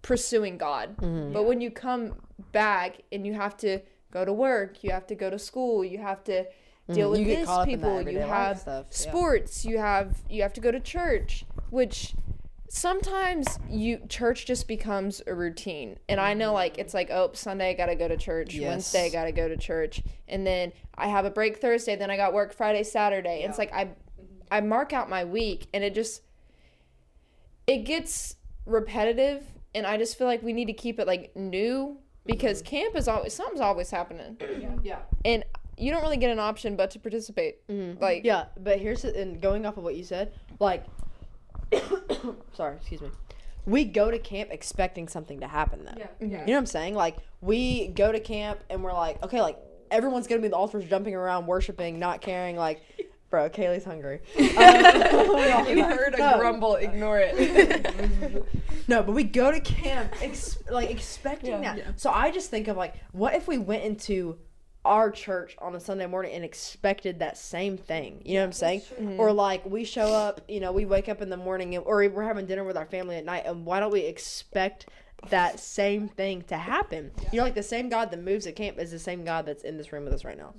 pursuing 0.01 0.57
God. 0.57 0.97
Mm-hmm. 0.97 1.33
But 1.33 1.43
when 1.43 1.61
you 1.61 1.71
come 1.71 2.15
back 2.51 3.01
and 3.11 3.25
you 3.25 3.33
have 3.33 3.57
to 3.57 3.79
go 4.11 4.23
to 4.25 4.33
work, 4.33 4.83
you 4.83 4.91
have 4.91 5.07
to 5.07 5.15
go 5.15 5.29
to 5.29 5.39
school, 5.39 5.83
you 5.83 5.97
have 5.97 6.23
to 6.25 6.43
mm-hmm. 6.43 6.93
deal 6.93 7.09
with 7.11 7.21
You 7.21 7.25
this 7.25 7.45
caught 7.45 7.61
up 7.61 7.67
in 7.67 7.81
that 7.81 8.05
people, 8.05 8.11
you 8.13 8.19
have 8.19 8.59
stuff, 8.59 8.85
yeah. 8.89 8.97
sports, 8.97 9.65
you 9.65 9.77
have 9.79 10.17
you 10.29 10.41
have 10.43 10.53
to 10.53 10.61
go 10.61 10.71
to 10.71 10.79
church, 10.79 11.45
which 11.69 12.13
sometimes 12.73 13.59
you 13.69 13.99
church 14.09 14.47
just 14.47 14.67
becomes 14.67 15.21
a 15.27 15.33
routine 15.35 15.95
and 16.09 16.19
i 16.19 16.33
know 16.33 16.53
like 16.53 16.79
it's 16.79 16.91
like 16.91 17.11
oh 17.11 17.29
sunday 17.33 17.69
i 17.69 17.73
gotta 17.73 17.93
go 17.93 18.07
to 18.07 18.17
church 18.17 18.55
Yes. 18.55 18.67
wednesday 18.67 19.05
i 19.05 19.09
gotta 19.09 19.31
go 19.31 19.47
to 19.47 19.55
church 19.55 20.01
and 20.27 20.45
then 20.45 20.73
i 20.97 21.07
have 21.07 21.23
a 21.23 21.29
break 21.29 21.59
thursday 21.59 21.95
then 21.95 22.09
i 22.09 22.17
got 22.17 22.33
work 22.33 22.51
friday 22.51 22.81
saturday 22.81 23.43
it's 23.47 23.59
like 23.59 23.71
i 23.73 23.89
i 24.53 24.61
mark 24.61 24.93
out 24.93 25.09
my 25.09 25.23
week 25.23 25.67
and 25.73 25.83
it 25.83 25.93
just 25.93 26.21
it 27.67 27.79
gets 27.79 28.35
repetitive 28.65 29.43
and 29.75 29.85
i 29.85 29.97
just 29.97 30.17
feel 30.17 30.27
like 30.27 30.41
we 30.43 30.53
need 30.53 30.65
to 30.65 30.73
keep 30.73 30.99
it 30.99 31.07
like 31.07 31.35
new 31.35 31.97
because 32.25 32.61
mm-hmm. 32.61 32.69
camp 32.69 32.95
is 32.95 33.07
always 33.07 33.33
something's 33.33 33.61
always 33.61 33.89
happening 33.89 34.37
Yeah. 34.39 34.69
yeah. 34.83 34.99
and 35.25 35.43
you 35.77 35.91
don't 35.91 36.01
really 36.01 36.17
get 36.17 36.31
an 36.31 36.39
option 36.39 36.75
but 36.75 36.91
to 36.91 36.99
participate 36.99 37.67
mm-hmm. 37.67 38.01
like 38.01 38.23
Yeah, 38.23 38.45
but 38.59 38.79
here's 38.79 39.01
the- 39.01 39.19
and 39.19 39.41
going 39.41 39.65
off 39.65 39.77
of 39.77 39.83
what 39.83 39.95
you 39.95 40.03
said, 40.03 40.33
like, 40.59 40.85
sorry, 42.53 42.75
excuse 42.77 43.01
me. 43.01 43.09
We 43.65 43.85
go 43.85 44.11
to 44.11 44.19
camp 44.19 44.49
expecting 44.51 45.07
something 45.07 45.39
to 45.39 45.47
happen 45.47 45.85
though. 45.85 45.93
yeah 45.97 46.07
yeah. 46.19 46.27
You 46.41 46.47
know 46.47 46.53
what 46.53 46.57
I'm 46.59 46.65
saying? 46.67 46.95
Like 46.95 47.17
we 47.41 47.87
go 47.87 48.11
to 48.11 48.19
camp 48.19 48.59
and 48.69 48.83
we're 48.83 48.93
like, 48.93 49.23
okay, 49.23 49.41
like 49.41 49.57
everyone's 49.89 50.27
gonna 50.27 50.41
be 50.41 50.47
the 50.47 50.55
altars 50.55 50.85
jumping 50.85 51.15
around, 51.15 51.47
worshiping, 51.47 51.97
not 51.97 52.21
caring. 52.21 52.55
Like, 52.55 52.81
bro, 53.33 53.49
Kaylee's 53.49 53.83
hungry. 53.83 54.19
Um, 54.37 55.67
You 55.75 55.83
heard 55.83 56.13
a 56.13 56.17
No. 56.19 56.37
grumble. 56.37 56.75
Ignore 56.75 57.17
it. 57.23 58.45
No, 58.87 59.01
but 59.01 59.13
we 59.13 59.23
go 59.23 59.49
to 59.49 59.59
camp 59.61 60.13
ex- 60.21 60.57
like 60.69 60.91
expecting 60.91 61.63
Yeah. 61.63 61.75
that. 61.77 61.99
So 62.01 62.11
I 62.11 62.29
just 62.31 62.51
think 62.51 62.67
of 62.67 62.75
like, 62.77 62.95
what 63.13 63.33
if 63.33 63.47
we 63.47 63.57
went 63.57 63.83
into 63.85 64.37
our 64.85 65.09
church 65.09 65.55
on 65.61 65.73
a 65.73 65.79
Sunday 65.79 66.05
morning 66.05 66.33
and 66.33 66.43
expected 66.43 67.19
that 67.19 67.37
same 67.37 67.77
thing? 67.77 68.21
You 68.25 68.35
know 68.35 68.39
what 68.41 68.45
I'm 68.47 68.51
saying? 68.51 68.81
Or 69.17 69.31
like 69.31 69.65
we 69.65 69.83
show 69.85 70.07
up, 70.13 70.41
you 70.49 70.59
know, 70.59 70.71
we 70.73 70.83
wake 70.85 71.07
up 71.09 71.21
in 71.21 71.29
the 71.29 71.37
morning 71.37 71.73
and, 71.75 71.83
or 71.85 72.07
we're 72.09 72.23
having 72.25 72.45
dinner 72.45 72.65
with 72.65 72.75
our 72.77 72.85
family 72.85 73.15
at 73.15 73.23
night, 73.25 73.43
and 73.45 73.65
why 73.65 73.79
don't 73.79 73.91
we 73.91 74.01
expect 74.01 74.87
that 75.29 75.61
same 75.61 76.09
thing 76.09 76.41
to 76.49 76.57
happen? 76.57 77.11
You 77.31 77.37
know, 77.37 77.43
like 77.45 77.55
the 77.55 77.63
same 77.63 77.87
God 77.87 78.11
that 78.11 78.21
moves 78.21 78.45
at 78.47 78.57
camp 78.57 78.77
is 78.79 78.91
the 78.91 78.99
same 78.99 79.23
God 79.23 79.45
that's 79.45 79.63
in 79.63 79.77
this 79.77 79.93
room 79.93 80.03
with 80.03 80.13
us 80.13 80.25
right 80.25 80.37
now. 80.37 80.53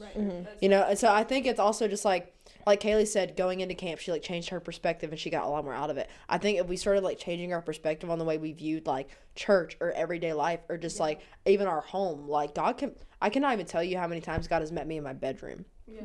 You 0.62 0.70
know, 0.70 0.82
and 0.84 0.98
so 0.98 1.12
I 1.12 1.24
think 1.24 1.44
it's 1.46 1.60
also 1.60 1.86
just 1.88 2.06
like 2.06 2.33
like 2.66 2.80
Kaylee 2.80 3.06
said, 3.06 3.36
going 3.36 3.60
into 3.60 3.74
camp, 3.74 4.00
she 4.00 4.10
like 4.10 4.22
changed 4.22 4.48
her 4.50 4.60
perspective 4.60 5.10
and 5.10 5.18
she 5.18 5.30
got 5.30 5.44
a 5.44 5.48
lot 5.48 5.64
more 5.64 5.74
out 5.74 5.90
of 5.90 5.96
it. 5.96 6.08
I 6.28 6.38
think 6.38 6.58
if 6.58 6.66
we 6.66 6.76
started 6.76 7.02
like 7.02 7.18
changing 7.18 7.52
our 7.52 7.62
perspective 7.62 8.10
on 8.10 8.18
the 8.18 8.24
way 8.24 8.38
we 8.38 8.52
viewed 8.52 8.86
like 8.86 9.08
church 9.34 9.76
or 9.80 9.92
everyday 9.92 10.32
life 10.32 10.60
or 10.68 10.78
just 10.78 11.00
like 11.00 11.20
even 11.46 11.66
our 11.66 11.80
home, 11.80 12.28
like 12.28 12.54
God 12.54 12.78
can 12.78 12.94
I 13.20 13.30
cannot 13.30 13.54
even 13.54 13.66
tell 13.66 13.82
you 13.82 13.98
how 13.98 14.06
many 14.06 14.20
times 14.20 14.48
God 14.48 14.60
has 14.60 14.72
met 14.72 14.86
me 14.86 14.96
in 14.96 15.04
my 15.04 15.12
bedroom. 15.12 15.64
Yeah. 15.86 16.02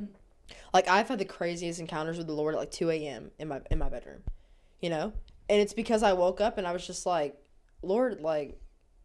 Like 0.74 0.88
I've 0.88 1.08
had 1.08 1.20
the 1.20 1.26
craziest 1.26 1.80
encounters 1.80 2.18
with 2.18 2.28
the 2.28 2.34
Lord 2.34 2.56
at 2.56 2.60
like 2.60 2.72
two 2.72 2.90
AM 2.90 3.32
in 3.40 3.48
my 3.48 3.62
in 3.72 3.80
my 3.80 3.90
bedroom. 3.90 4.22
You 4.82 4.90
know? 4.90 5.14
And 5.50 5.60
it's 5.60 5.74
because 5.74 6.04
I 6.04 6.14
woke 6.14 6.42
up 6.42 6.58
and 6.58 6.68
I 6.68 6.72
was 6.72 6.86
just 6.86 7.06
like, 7.06 7.36
Lord, 7.82 8.22
like 8.22 8.60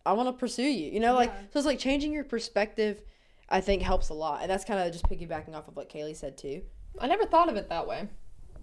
I 0.05 0.12
want 0.12 0.28
to 0.28 0.32
pursue 0.32 0.62
you. 0.62 0.90
You 0.90 1.00
know, 1.00 1.14
like 1.14 1.30
so 1.52 1.59
it's 1.59 1.66
like 1.66 1.78
changing 1.78 2.12
your 2.12 2.24
perspective 2.24 3.02
I 3.48 3.61
think 3.61 3.82
helps 3.82 4.09
a 4.09 4.14
lot. 4.14 4.42
And 4.42 4.50
that's 4.50 4.64
kind 4.64 4.80
of 4.80 4.92
just 4.92 5.09
piggybacking 5.09 5.55
off 5.55 5.68
of 5.68 5.76
what 5.76 5.88
Kaylee 5.88 6.16
said 6.16 6.36
too. 6.36 6.62
I 6.99 7.07
never 7.07 7.24
thought 7.26 7.49
of 7.49 7.57
it 7.57 7.68
that 7.68 7.86
way. 7.86 8.09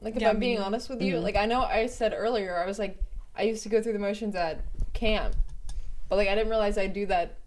Like 0.01 0.15
if 0.15 0.21
Yeah, 0.21 0.29
I'm 0.29 0.39
being 0.39 0.55
neither. 0.55 0.65
honest 0.65 0.89
with 0.89 1.01
you, 1.01 1.15
Mhm. 1.15 1.23
like 1.23 1.35
I 1.35 1.45
know 1.45 1.61
I 1.61 1.85
said 1.85 2.13
earlier, 2.15 2.57
I 2.57 2.65
was 2.65 2.79
like 2.79 2.97
I 3.35 3.43
used 3.43 3.63
to 3.63 3.69
go 3.69 3.81
through 3.81 3.93
the 3.93 3.99
motions 3.99 4.35
at 4.35 4.59
camp. 4.93 5.35
But 6.09 6.17
like 6.17 6.27
I 6.27 6.35
didn't 6.35 6.49
realize 6.49 6.77
I'd 6.77 6.93
do 6.93 7.05
that 7.07 7.37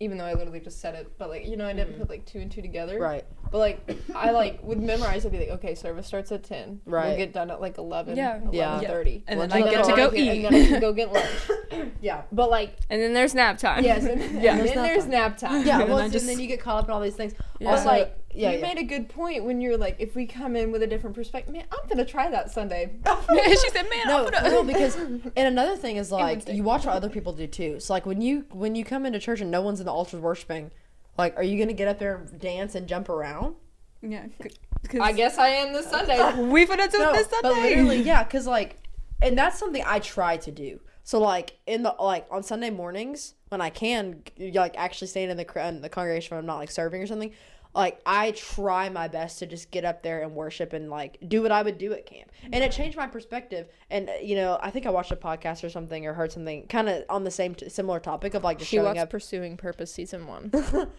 even 0.00 0.18
though 0.18 0.24
I 0.24 0.34
literally 0.34 0.60
just 0.60 0.80
said 0.80 0.94
it. 0.94 1.10
But 1.18 1.30
like, 1.30 1.46
you 1.46 1.56
know, 1.56 1.66
I 1.66 1.72
didn't 1.72 1.98
put 1.98 2.08
like 2.10 2.24
two 2.26 2.38
and 2.38 2.50
two 2.52 2.62
together. 2.62 2.98
Right. 2.98 3.24
But 3.50 3.58
like 3.58 3.98
I 4.14 4.30
like 4.30 4.62
would 4.62 4.80
memorize 4.80 5.24
I'd 5.24 5.32
be 5.32 5.38
like, 5.38 5.48
okay, 5.50 5.74
service 5.74 6.06
starts 6.06 6.32
at 6.32 6.42
ten. 6.44 6.80
Right. 6.84 7.08
We'll 7.08 7.16
get 7.16 7.32
done 7.32 7.50
at 7.50 7.60
like 7.60 7.78
eleven. 7.78 8.16
Yeah. 8.16 8.40
Yeah. 8.50 8.70
Eleven 8.72 8.88
thirty. 8.88 9.24
And 9.26 9.40
then 9.40 9.52
I 9.52 9.60
get 9.62 9.84
to 9.84 9.96
go 9.96 10.12
eat. 10.14 10.44
And 10.44 10.54
then 10.54 10.62
I 10.62 10.66
can 10.68 10.80
go 10.80 10.92
get 10.92 11.12
lunch. 11.12 11.26
Yeah. 12.00 12.22
But 12.30 12.50
like 12.50 12.76
And 12.90 13.00
then 13.00 13.12
there's 13.12 13.34
nap 13.34 13.58
time. 13.58 13.82
yes, 13.84 14.04
and, 14.04 14.20
Yeah. 14.42 14.52
and 14.52 14.60
There's 14.60 14.70
then 14.70 14.76
nap 14.76 14.86
there's 14.86 15.02
time. 15.04 15.10
nap 15.10 15.36
time. 15.38 15.66
Yeah, 15.66 15.80
And 15.80 15.88
well, 15.90 15.98
I 15.98 16.04
and 16.04 16.12
just- 16.12 16.26
then 16.26 16.38
you 16.38 16.46
get 16.46 16.60
caught 16.60 16.78
up 16.78 16.84
in 16.84 16.90
all 16.90 17.00
these 17.00 17.16
things. 17.16 17.34
Yeah. 17.58 17.70
Also, 17.70 17.86
like 17.86 18.16
yeah, 18.34 18.50
you 18.50 18.58
yeah. 18.58 18.62
made 18.74 18.78
a 18.78 18.84
good 18.84 19.08
point 19.08 19.44
when 19.44 19.62
you're 19.62 19.78
like, 19.78 19.96
if 19.98 20.14
we 20.14 20.26
come 20.26 20.56
in 20.56 20.70
with 20.70 20.82
a 20.82 20.86
different 20.86 21.16
perspective, 21.16 21.54
man, 21.54 21.64
I'm 21.72 21.88
gonna 21.88 22.04
try 22.04 22.30
that 22.30 22.50
Sunday. 22.50 22.90
she 23.06 23.56
said, 23.70 23.86
"Man, 23.88 24.06
no, 24.06 24.26
I'm 24.26 24.30
gonna." 24.30 24.50
real, 24.50 24.62
because 24.62 24.94
and 24.96 25.32
another 25.36 25.74
thing 25.76 25.96
is 25.96 26.12
like 26.12 26.46
you 26.46 26.62
watch 26.62 26.84
what 26.84 26.94
other 26.94 27.08
people 27.08 27.32
do 27.32 27.46
too. 27.46 27.80
So 27.80 27.94
like 27.94 28.04
when 28.04 28.20
you 28.20 28.44
when 28.52 28.74
you 28.74 28.84
come 28.84 29.06
into 29.06 29.18
church 29.18 29.40
and 29.40 29.50
no 29.50 29.62
one's 29.62 29.80
in 29.80 29.86
the 29.86 29.92
altars 29.92 30.20
worshiping, 30.20 30.70
like 31.18 31.36
are 31.36 31.42
you 31.42 31.58
gonna 31.58 31.72
get 31.72 31.88
up 31.88 31.98
there 31.98 32.16
and 32.16 32.40
dance 32.40 32.74
and 32.74 32.86
jump 32.86 33.08
around? 33.08 33.56
yeah, 34.02 34.26
I 35.00 35.12
guess 35.12 35.38
I 35.38 35.48
am 35.48 35.72
this 35.72 35.88
Sunday. 35.88 36.16
we 36.42 36.66
finna 36.66 36.90
do 36.90 36.98
No, 36.98 37.10
it 37.10 37.14
this 37.14 37.28
but 37.28 37.42
Sunday. 37.54 37.60
literally, 37.70 38.00
yeah, 38.02 38.22
because 38.24 38.46
like, 38.46 38.76
and 39.22 39.36
that's 39.36 39.58
something 39.58 39.82
I 39.86 39.98
try 39.98 40.36
to 40.38 40.50
do. 40.52 40.80
So 41.02 41.20
like 41.20 41.56
in 41.66 41.82
the 41.82 41.94
like 42.00 42.26
on 42.30 42.42
Sunday 42.42 42.70
mornings 42.70 43.34
when 43.48 43.60
I 43.60 43.70
can 43.70 44.22
like 44.54 44.74
actually 44.76 45.06
stand 45.08 45.30
in 45.30 45.36
the 45.36 45.66
in 45.68 45.80
the 45.80 45.88
congregation 45.88 46.34
when 46.34 46.40
I'm 46.40 46.46
not 46.46 46.58
like 46.58 46.70
serving 46.70 47.00
or 47.02 47.06
something, 47.06 47.32
like 47.76 48.00
I 48.04 48.32
try 48.32 48.88
my 48.88 49.06
best 49.06 49.38
to 49.40 49.46
just 49.46 49.70
get 49.70 49.84
up 49.84 50.02
there 50.02 50.22
and 50.22 50.34
worship 50.34 50.72
and 50.72 50.90
like 50.90 51.18
do 51.28 51.42
what 51.42 51.52
I 51.52 51.62
would 51.62 51.78
do 51.78 51.92
at 51.92 52.06
camp, 52.06 52.32
and 52.44 52.64
it 52.64 52.72
changed 52.72 52.96
my 52.96 53.06
perspective. 53.06 53.68
And 53.90 54.08
uh, 54.08 54.14
you 54.22 54.34
know, 54.34 54.58
I 54.60 54.70
think 54.70 54.86
I 54.86 54.90
watched 54.90 55.12
a 55.12 55.16
podcast 55.16 55.62
or 55.62 55.70
something 55.70 56.06
or 56.06 56.14
heard 56.14 56.32
something 56.32 56.66
kind 56.66 56.88
of 56.88 57.04
on 57.08 57.22
the 57.24 57.30
same 57.30 57.54
t- 57.54 57.68
similar 57.68 58.00
topic 58.00 58.34
of 58.34 58.42
like 58.42 58.58
just 58.58 58.70
She 58.70 58.78
showing 58.78 58.98
up 58.98 59.10
pursuing 59.10 59.56
purpose 59.56 59.92
season 59.92 60.26
one. 60.26 60.50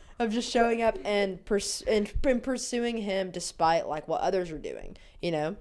of 0.19 0.31
just 0.31 0.49
showing 0.49 0.81
up 0.81 0.97
and 1.03 1.43
pers- 1.43 1.83
and, 1.87 2.13
and 2.23 2.41
pursuing 2.41 2.97
him 2.97 3.31
despite 3.31 3.87
like 3.87 4.07
what 4.07 4.21
others 4.21 4.51
are 4.51 4.57
doing 4.57 4.95
you 5.21 5.31
know? 5.31 5.55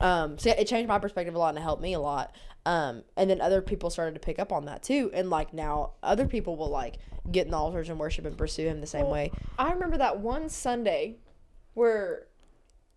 Um 0.00 0.38
so 0.38 0.50
it 0.50 0.66
changed 0.66 0.88
my 0.88 0.98
perspective 0.98 1.34
a 1.34 1.38
lot 1.38 1.50
and 1.50 1.58
it 1.58 1.62
helped 1.62 1.82
me 1.82 1.94
a 1.94 2.00
lot. 2.00 2.34
Um 2.66 3.02
and 3.16 3.28
then 3.28 3.40
other 3.40 3.62
people 3.62 3.90
started 3.90 4.14
to 4.14 4.20
pick 4.20 4.38
up 4.38 4.52
on 4.52 4.64
that 4.66 4.82
too. 4.82 5.10
And 5.12 5.30
like 5.30 5.52
now 5.52 5.92
other 6.02 6.26
people 6.26 6.56
will 6.56 6.70
like 6.70 6.98
get 7.30 7.44
in 7.46 7.50
the 7.52 7.56
altars 7.56 7.88
and 7.88 7.98
worship 7.98 8.24
and 8.24 8.36
pursue 8.36 8.66
him 8.66 8.80
the 8.80 8.86
same 8.86 9.02
Well, 9.02 9.12
way 9.12 9.30
I 9.58 9.72
remember 9.72 9.98
that 9.98 10.18
one 10.18 10.48
Sunday 10.48 11.16
where 11.74 12.26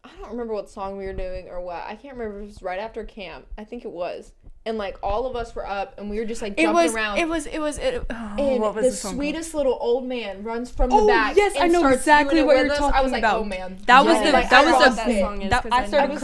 I 0.03 0.09
don't 0.21 0.31
remember 0.31 0.53
what 0.53 0.69
song 0.69 0.97
we 0.97 1.05
were 1.05 1.13
doing 1.13 1.47
or 1.49 1.61
what. 1.61 1.83
I 1.87 1.95
can't 1.95 2.15
remember 2.15 2.37
if 2.39 2.43
it 2.43 2.47
was 2.47 2.61
right 2.61 2.79
after 2.79 3.03
camp. 3.03 3.47
I 3.57 3.63
think 3.63 3.85
it 3.85 3.91
was. 3.91 4.33
And 4.67 4.77
like 4.77 4.97
all 5.03 5.25
of 5.27 5.35
us 5.35 5.55
were 5.55 5.67
up 5.67 5.99
and 5.99 6.09
we 6.09 6.19
were 6.19 6.25
just 6.25 6.41
like 6.43 6.53
It 6.53 6.63
jumping 6.63 6.73
was. 6.85 6.93
around. 6.95 7.17
It 7.19 7.27
was. 7.27 7.45
It 7.47 7.59
was. 7.59 7.77
It, 7.79 8.03
oh, 8.09 8.35
and 8.37 8.61
what 8.61 8.75
was 8.75 8.83
the 8.85 8.89
the 8.91 8.95
song 8.95 9.11
called? 9.11 9.17
sweetest 9.19 9.53
little 9.55 9.77
old 9.79 10.05
man 10.07 10.43
runs 10.43 10.69
from 10.71 10.89
the 10.91 10.95
Oh, 10.95 11.07
back. 11.07 11.35
yes, 11.35 11.55
I 11.59 11.67
know 11.67 11.87
exactly 11.87 12.43
what 12.43 12.57
you're 12.57 12.71
us. 12.71 12.79
I 12.79 13.01
was 13.01 13.11
talking 13.11 13.11
like, 13.11 13.23
oh, 13.23 13.27
about. 13.27 13.39
oh 13.41 13.43
man. 13.45 13.77
That 13.85 14.05
was 14.05 14.17
the 14.23 14.31
Like, 14.31 14.49
that 14.49 14.65
I 14.67 14.71
was 14.71 14.93
a 14.93 14.95
that 14.95 15.19
song 15.21 15.41
is 15.43 15.49
that, 15.51 15.63
'cause 15.63 15.71
I 15.71 15.77
I 15.77 15.81
know 15.81 15.87
started 15.87 16.13
it. 16.15 16.19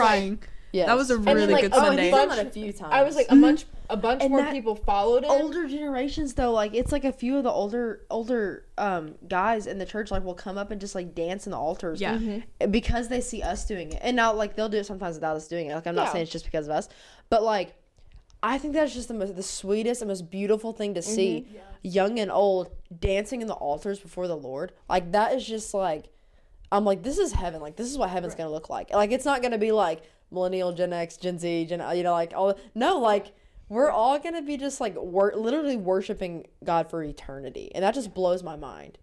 Crying. 0.72 0.80
yeah 0.82 0.86
That 0.88 0.98
was 0.98 1.10
a 1.12 1.16
And 1.16 1.26
then, 1.26 1.36
really 1.36 1.54
like, 1.54 1.62
good 1.64 1.74
oh, 1.74 1.80
Sunday. 1.84 2.04
he's 2.04 2.12
bunch- 2.12 2.30
done 2.30 2.38
that 2.38 2.48
a 2.48 2.50
few 2.52 2.74
times 2.74 2.94
I 2.94 3.04
was 3.04 3.16
like 3.16 3.28
a 3.30 3.36
bunch 3.36 3.66
a 3.90 3.98
bunch 3.98 4.22
And 4.22 4.32
more 4.32 4.42
that- 4.42 4.54
people 4.54 4.76
followed 4.76 5.24
him. 5.26 5.32
older 5.32 5.68
generations 5.68 6.34
though 6.36 6.52
like 6.52 6.74
it's 6.74 6.92
like 6.92 7.04
a 7.04 7.12
few 7.12 7.38
of 7.38 7.44
the 7.44 7.52
older 7.52 8.06
older 8.10 8.66
um 8.78 9.16
guys 9.28 9.68
in 9.68 9.78
the 9.80 9.86
church 9.86 10.12
like 10.12 10.24
will 10.24 10.34
come 10.34 10.58
up 10.58 10.72
and 10.72 10.80
just 10.80 10.96
like 10.96 11.14
dance 11.14 11.46
in 11.46 11.52
the 11.52 11.58
altars 11.58 12.00
Yeah. 12.00 12.16
Mm-hmm. 12.18 12.72
because 12.72 13.10
they 13.10 13.20
see 13.22 13.42
us 13.42 13.66
doing 13.66 13.92
it 13.92 14.00
and 14.02 14.16
now 14.16 14.34
like 14.34 14.56
they'll 14.56 14.70
do 14.70 14.78
it 14.78 14.86
sometimes 14.86 15.16
without 15.16 15.36
us 15.36 15.48
doing 15.48 15.68
it 15.68 15.76
like 15.76 15.88
i'm 15.88 15.96
not 15.96 16.08
Yeah. 16.08 16.12
saying 16.14 16.24
it's 16.24 16.32
just 16.32 16.46
because 16.46 16.68
of 16.68 16.72
us 16.72 16.88
but 17.30 17.44
like 17.44 17.76
i 18.42 18.58
think 18.58 18.74
that's 18.74 18.94
just 18.94 19.08
the 19.10 19.14
most 19.14 19.36
the 19.36 19.44
sweetest 19.44 20.02
and 20.02 20.08
most 20.10 20.30
beautiful 20.32 20.72
thing 20.72 20.94
to 20.94 21.02
see 21.02 21.48
Mm-hmm. 21.50 21.58
young 21.84 22.20
and 22.20 22.32
old 22.32 22.70
dancing 23.00 23.42
in 23.42 23.48
the 23.48 23.54
altars 23.56 24.00
before 24.00 24.28
the 24.28 24.38
lord 24.38 24.72
like 24.90 25.12
that 25.12 25.34
is 25.34 25.46
just 25.46 25.74
like 25.74 26.10
i'm 26.72 26.86
like 26.86 27.04
this 27.04 27.18
is 27.18 27.34
heaven 27.34 27.60
like 27.60 27.76
this 27.76 27.88
is 27.92 27.98
what 27.98 28.10
heaven's 28.10 28.36
gonna 28.36 28.50
look 28.52 28.70
like 28.70 28.94
like 28.94 29.12
it's 29.12 29.26
not 29.26 29.42
gonna 29.42 29.58
be 29.58 29.72
like 29.74 30.02
millennial 30.32 30.72
gen 30.72 30.94
x 30.94 31.18
gen 31.18 31.38
z 31.38 31.66
gen 31.66 31.84
you 31.96 32.04
know 32.04 32.12
like 32.14 32.34
all 32.36 32.58
no 32.76 32.98
like 33.00 33.34
we're 33.70 33.90
all 33.92 34.18
gonna 34.20 34.42
be 34.42 34.58
just 34.58 34.82
like 34.82 34.96
wor- 34.96 35.34
literally 35.36 35.78
worshiping 35.78 36.46
god 36.64 36.90
for 36.90 37.04
eternity 37.04 37.72
and 37.76 37.84
that 37.84 37.94
just 37.94 38.14
blows 38.14 38.42
my 38.44 38.56
mind 38.56 38.98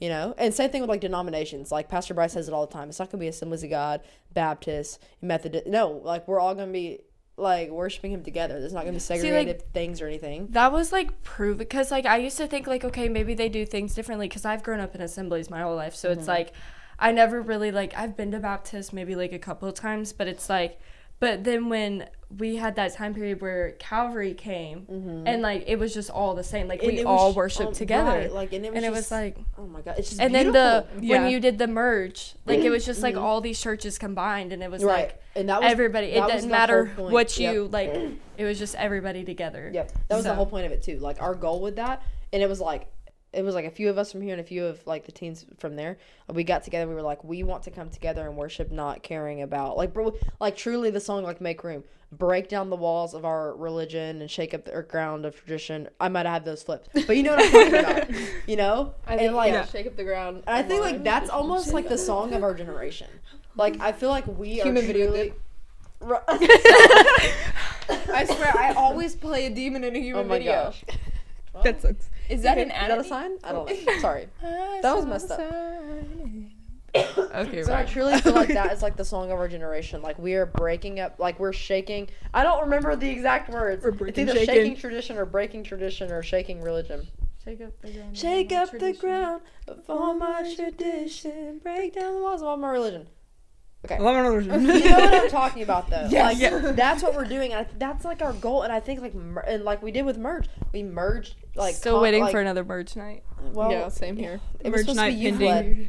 you 0.00 0.08
know 0.08 0.34
and 0.38 0.52
same 0.52 0.70
thing 0.70 0.80
with 0.80 0.90
like 0.90 1.00
denominations 1.00 1.70
like 1.72 1.88
pastor 1.88 2.14
bryce 2.14 2.32
says 2.32 2.48
it 2.48 2.54
all 2.54 2.66
the 2.66 2.72
time 2.72 2.88
it's 2.88 2.98
not 2.98 3.10
gonna 3.10 3.20
be 3.20 3.28
assemblies 3.28 3.62
of 3.62 3.70
god 3.70 4.00
baptist 4.32 5.00
methodist 5.22 5.66
no 5.66 5.88
like 6.04 6.26
we're 6.28 6.40
all 6.40 6.54
gonna 6.54 6.72
be 6.72 7.00
like 7.36 7.68
worshiping 7.70 8.12
him 8.12 8.22
together 8.22 8.60
there's 8.60 8.72
not 8.72 8.80
gonna 8.82 8.92
be 8.92 8.98
segregated 8.98 9.62
things 9.72 10.00
or 10.00 10.06
anything 10.06 10.46
That 10.50 10.70
was 10.72 10.92
like 10.92 11.22
prove 11.24 11.58
because 11.58 11.90
like 11.90 12.06
I 12.06 12.18
used 12.18 12.36
to 12.38 12.46
think 12.46 12.66
like 12.66 12.84
okay 12.84 13.08
maybe 13.08 13.34
they 13.34 13.48
do 13.48 13.64
things 13.66 13.94
differently 13.94 14.28
because 14.28 14.44
I've 14.44 14.62
grown 14.62 14.78
up 14.80 14.94
in 14.94 15.00
assemblies 15.00 15.50
my 15.50 15.62
whole 15.62 15.74
life 15.76 15.94
so 15.96 16.10
Mm-hmm. 16.10 16.18
it's 16.20 16.28
like 16.28 16.52
I 16.98 17.12
never 17.12 17.40
really 17.42 17.70
like 17.70 17.92
I've 17.96 18.16
been 18.16 18.30
to 18.32 18.38
Baptist 18.38 18.92
maybe 18.92 19.14
like 19.14 19.32
a 19.32 19.38
couple 19.38 19.68
of 19.68 19.74
times 19.74 20.12
but 20.12 20.28
it's 20.28 20.48
like 20.48 20.80
but 21.20 21.44
then 21.44 21.68
when 21.68 22.08
we 22.36 22.56
had 22.56 22.74
that 22.74 22.92
time 22.94 23.14
period 23.14 23.40
where 23.40 23.72
Calvary 23.78 24.34
came 24.34 24.84
and 25.26 25.40
like 25.42 25.62
it 25.68 25.76
was 25.78 25.94
just 25.94 26.10
all 26.10 26.34
the 26.34 26.42
same 26.42 26.66
like 26.66 26.80
Mm-hmm. 26.80 26.88
And 26.88 26.96
we 26.96 27.02
it 27.02 27.06
was 27.06 27.20
all 27.20 27.32
sh- 27.32 27.36
worshiped 27.36 27.68
oh, 27.68 27.72
together 27.72 28.10
right, 28.10 28.32
like 28.32 28.52
and 28.52 28.64
it 28.66 28.72
was, 28.72 28.76
and 28.76 28.84
it 28.86 28.90
was 28.90 29.10
like 29.10 29.36
oh 29.56 29.66
my 29.66 29.80
god 29.80 29.94
it's 29.98 30.08
just 30.10 30.20
and 30.20 30.34
then 30.34 30.50
the. 30.52 30.86
Yeah. 31.00 31.22
when 31.22 31.30
you 31.30 31.38
did 31.40 31.58
the 31.58 31.68
merge 31.68 32.34
like 32.46 32.60
it 32.60 32.70
was 32.70 32.84
just 32.84 33.00
like 33.02 33.16
all 33.16 33.40
these 33.40 33.60
churches 33.60 33.96
combined 33.98 34.52
and 34.52 34.62
it 34.62 34.70
was 34.70 34.82
Mm-hmm. 34.82 34.88
right 34.90 35.04
like 35.08 35.22
and 35.36 35.48
that 35.48 35.62
was 35.62 35.70
everybody 35.72 36.08
it 36.08 36.14
that 36.20 36.24
was 36.32 36.42
didn't 36.42 36.50
matter 36.50 36.86
whole 36.86 37.04
point. 37.04 37.12
what 37.12 37.38
Yep. 37.38 37.54
you 37.54 37.68
like 37.68 37.94
it 38.36 38.44
was 38.44 38.58
just 38.58 38.74
everybody 38.74 39.24
together 39.24 39.70
Yep, 39.72 39.92
that 40.08 40.16
was 40.16 40.24
the 40.24 40.34
whole 40.34 40.46
point 40.46 40.66
of 40.66 40.72
it 40.72 40.82
too. 40.82 40.98
Like 40.98 41.22
our 41.22 41.34
goal 41.34 41.60
with 41.60 41.76
that, 41.76 42.02
and 42.32 42.42
it 42.42 42.48
was 42.48 42.60
like, 42.60 42.88
it 43.34 43.42
was 43.42 43.54
like 43.54 43.64
a 43.64 43.70
few 43.70 43.90
of 43.90 43.98
us 43.98 44.12
from 44.12 44.20
here 44.22 44.32
and 44.32 44.40
a 44.40 44.44
few 44.44 44.64
of 44.64 44.86
like 44.86 45.04
the 45.06 45.12
teens 45.12 45.44
from 45.58 45.76
there. 45.76 45.98
We 46.32 46.44
got 46.44 46.62
together. 46.64 46.82
and 46.82 46.90
We 46.90 46.94
were 46.94 47.02
like, 47.02 47.22
we 47.24 47.42
want 47.42 47.62
to 47.64 47.70
come 47.70 47.90
together 47.90 48.26
and 48.26 48.36
worship, 48.36 48.70
not 48.70 49.02
caring 49.02 49.42
about 49.42 49.76
like, 49.76 49.92
bro, 49.92 50.14
like 50.40 50.56
truly 50.56 50.90
the 50.90 51.00
song 51.00 51.24
like 51.24 51.40
make 51.40 51.62
room, 51.64 51.84
break 52.12 52.48
down 52.48 52.70
the 52.70 52.76
walls 52.76 53.12
of 53.14 53.24
our 53.24 53.54
religion 53.56 54.20
and 54.20 54.30
shake 54.30 54.54
up 54.54 54.64
the 54.64 54.82
ground 54.82 55.24
of 55.26 55.36
tradition. 55.36 55.88
I 56.00 56.08
might 56.08 56.26
have 56.26 56.44
those 56.44 56.62
flipped, 56.62 56.88
but 57.06 57.16
you 57.16 57.22
know 57.24 57.36
what 57.36 57.44
I'm 57.44 57.50
talking 57.52 57.78
about. 57.78 58.10
You 58.46 58.56
know, 58.56 58.94
I 59.06 59.16
think 59.16 59.28
and 59.28 59.36
like, 59.36 59.52
yeah. 59.52 59.64
shake 59.66 59.86
up 59.86 59.96
the 59.96 60.04
ground. 60.04 60.44
and 60.46 60.56
I 60.56 60.62
think 60.62 60.82
like 60.82 61.02
that's 61.02 61.30
almost 61.30 61.72
like 61.72 61.88
the 61.88 61.98
song 61.98 62.32
of 62.34 62.42
our 62.42 62.54
generation. 62.54 63.08
Like 63.56 63.80
I 63.80 63.92
feel 63.92 64.10
like 64.10 64.26
we 64.26 64.60
are 64.60 64.64
Human 64.64 64.84
video 64.86 65.06
truly- 65.08 65.28
clip. 66.00 66.24
I 66.28 68.24
swear 68.26 68.52
I 68.58 68.72
always 68.76 69.14
play 69.16 69.46
a 69.46 69.50
demon 69.50 69.84
in 69.84 69.96
a 69.96 69.98
human 69.98 70.24
oh 70.26 70.28
my 70.28 70.38
video. 70.38 70.52
gosh. 70.52 70.84
That 71.62 71.80
sucks. 71.82 72.10
Is 72.28 72.42
that 72.42 72.58
an 72.58 72.70
Is 72.70 72.88
that 72.88 72.98
a 72.98 73.04
sign? 73.04 73.32
I 73.44 73.52
don't 73.52 73.70
oh. 73.70 73.92
know. 73.92 73.98
Sorry. 74.00 74.28
Ah, 74.42 74.78
that 74.82 74.96
was 74.96 75.06
messed 75.06 75.30
up. 75.30 75.40
okay 76.96 77.62
So 77.64 77.74
I 77.74 77.84
truly 77.84 78.18
feel 78.20 78.34
like 78.34 78.48
that 78.48 78.72
is 78.72 78.82
like 78.82 78.96
the 78.96 79.04
song 79.12 79.30
of 79.30 79.38
our 79.38 79.48
generation. 79.48 80.02
Like 80.02 80.18
we 80.18 80.34
are 80.34 80.46
breaking 80.46 81.00
up, 81.00 81.18
like 81.18 81.40
we're 81.40 81.52
shaking. 81.52 82.08
I 82.32 82.42
don't 82.42 82.62
remember 82.62 82.94
the 82.96 83.08
exact 83.08 83.50
words. 83.50 83.82
We're 83.84 83.90
it's 83.90 83.98
breaking, 83.98 84.28
either 84.28 84.38
shaking. 84.40 84.54
shaking 84.54 84.76
tradition 84.76 85.16
or 85.18 85.24
breaking 85.24 85.64
tradition 85.64 86.12
or 86.12 86.22
shaking 86.22 86.62
religion. 86.62 87.06
Shake 87.44 87.60
up 87.60 87.80
the 87.82 87.90
ground. 87.90 88.16
Shake 88.16 88.52
up 88.52 88.70
the 88.70 88.92
ground 88.94 89.42
of 89.68 89.82
all 89.88 90.14
my 90.14 90.50
tradition. 90.56 91.58
Break 91.62 91.94
down 91.94 92.14
the 92.14 92.22
walls 92.22 92.40
of 92.40 92.48
all 92.48 92.56
my 92.56 92.70
religion. 92.70 93.06
Okay. 93.84 93.98
Love 93.98 94.42
you 94.44 94.48
know 94.48 94.58
what 94.58 95.14
I'm 95.24 95.28
talking 95.30 95.62
about 95.62 95.90
though. 95.90 96.06
Yes. 96.10 96.32
Like 96.34 96.40
Yeah. 96.40 96.72
that's 96.76 97.02
what 97.02 97.14
we're 97.14 97.26
doing. 97.26 97.52
I, 97.54 97.66
that's 97.78 98.04
like 98.04 98.22
our 98.22 98.32
goal. 98.32 98.62
And 98.62 98.72
I 98.72 98.80
think 98.80 99.00
like 99.00 99.14
mer- 99.14 99.42
and 99.42 99.64
like 99.64 99.82
we 99.82 99.92
did 99.92 100.06
with 100.06 100.16
merge, 100.16 100.48
we 100.72 100.82
merged 100.82 101.34
like 101.54 101.74
Still 101.74 101.94
con- 101.94 102.02
waiting 102.02 102.22
like, 102.22 102.32
for 102.32 102.40
another 102.40 102.64
merge 102.64 102.96
night. 102.96 103.22
Well, 103.52 103.70
yeah, 103.70 103.88
same 103.88 104.16
here. 104.16 104.40
It 104.60 104.70
was 104.72 104.80
Merge 104.80 104.86
to 104.86 104.92
be 104.92 104.96
night 104.96 105.14
youth 105.14 105.38
pending. 105.38 105.48
led. 105.48 105.88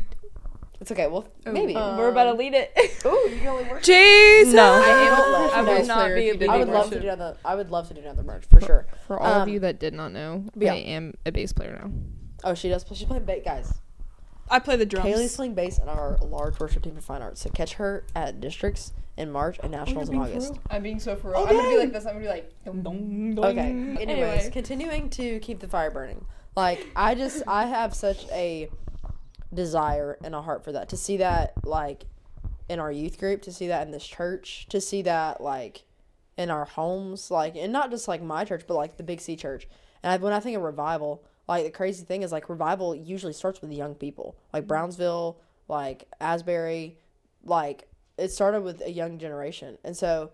It's 0.82 0.92
okay. 0.92 1.08
Well, 1.08 1.26
maybe. 1.46 1.74
Uh, 1.74 1.98
We're 1.98 2.10
about 2.10 2.26
to 2.26 2.34
lead 2.34 2.54
it. 2.54 2.72
oh, 3.06 3.30
you 3.32 3.38
can 3.40 3.48
only 3.48 3.64
work. 3.64 3.82
Jesus. 3.82 4.54
No, 4.54 4.74
I 4.74 4.88
am 4.90 5.14
I 5.14 5.72
I 5.72 5.78
would 5.80 5.88
not 5.88 5.98
player 6.00 6.16
be 6.16 6.28
if 6.28 6.42
a 6.42 6.52
I 6.52 6.58
would 6.58 6.68
love 6.68 6.90
to 6.90 7.00
do 7.00 7.08
another. 7.08 7.38
I 7.46 7.56
would 7.56 7.72
love 7.72 7.88
to 7.88 7.94
do 7.94 8.02
another 8.02 8.24
merge 8.24 8.46
for 8.46 8.60
sure. 8.60 8.86
For 9.08 9.18
all 9.18 9.36
Um, 9.36 9.42
of 9.44 9.48
you 9.48 9.60
that 9.62 9.80
did 9.80 9.94
not 9.94 10.12
know, 10.12 10.44
yeah. 10.56 10.74
I 10.74 10.78
am 10.78 11.14
a 11.26 11.32
bass 11.32 11.54
player 11.54 11.80
now. 11.82 11.92
Oh, 12.44 12.54
she 12.56 12.68
does. 12.68 12.86
She's 12.94 13.06
playing 13.06 13.24
bass, 13.24 13.42
guys. 13.46 13.74
I 14.50 14.60
play 14.60 14.76
the 14.76 14.86
drums. 14.86 15.08
Kaylee's 15.08 15.36
playing 15.36 15.56
bass 15.56 15.80
in 15.80 15.90
our 15.90 16.18
large 16.22 16.60
worship 16.60 16.84
team 16.84 16.96
for 16.96 17.02
fine 17.02 17.22
arts. 17.22 17.42
So 17.42 17.50
catch 17.50 17.74
her 17.74 18.06
at 18.16 18.40
districts 18.40 18.94
in 19.18 19.32
March 19.32 19.60
and 19.64 19.74
oh, 19.74 19.78
nationals 19.80 20.10
in 20.10 20.18
August. 20.18 20.60
I'm 20.70 20.84
being 20.84 21.00
so 21.00 21.16
for 21.16 21.32
real. 21.32 21.40
Oh, 21.40 21.46
I'm 21.48 21.56
gonna 21.56 21.70
be 21.70 21.78
like 21.78 21.94
this. 21.94 22.06
I'm 22.06 22.14
gonna 22.14 22.26
be 22.26 22.28
like. 22.28 22.52
Okay. 22.68 23.60
Anyways, 23.60 24.00
Anyway. 24.00 24.50
continuing 24.52 25.10
to 25.12 25.40
keep 25.40 25.60
the 25.60 25.68
fire 25.68 25.90
burning. 25.90 26.26
Like 26.56 26.88
I 26.96 27.16
just 27.16 27.44
I 27.48 27.66
have 27.66 27.94
such 27.94 28.26
a 28.30 28.70
desire 29.54 30.18
and 30.24 30.36
a 30.36 30.42
heart 30.42 30.64
for 30.64 30.72
that 30.74 30.90
to 30.90 30.98
see 30.98 31.18
that 31.18 31.54
like 31.64 32.06
in 32.70 32.80
our 32.80 32.92
youth 32.92 33.18
group, 33.18 33.42
to 33.44 33.52
see 33.52 33.68
that 33.68 33.86
in 33.86 33.92
this 33.92 34.06
church, 34.06 34.68
to 34.70 34.82
see 34.82 35.02
that 35.04 35.42
like 35.42 35.84
in 36.38 36.50
our 36.50 36.66
homes, 36.66 37.32
like 37.32 37.56
and 37.56 37.74
not 37.74 37.90
just 37.92 38.08
like 38.08 38.22
my 38.22 38.46
church, 38.46 38.64
but 38.68 38.76
like 38.76 38.98
the 38.98 39.04
Big 39.04 39.22
C 39.22 39.36
church. 39.36 39.68
And 40.04 40.14
I, 40.14 40.18
when 40.18 40.34
I 40.34 40.40
think 40.40 40.56
of 40.56 40.64
revival, 40.64 41.24
like 41.48 41.66
the 41.66 41.72
crazy 41.72 42.04
thing 42.04 42.24
is 42.24 42.32
like 42.32 42.50
revival 42.50 42.96
usually 42.96 43.34
starts 43.34 43.62
with 43.62 43.72
young 43.72 43.96
people, 43.96 44.36
like 44.54 44.68
Brownsville, 44.68 45.40
like 45.68 46.08
Asbury, 46.20 46.98
like 47.44 47.88
it 48.18 48.32
started 48.32 48.62
with 48.62 48.82
a 48.82 48.92
young 48.92 49.20
generation, 49.20 49.78
and 49.84 49.96
so 49.96 50.32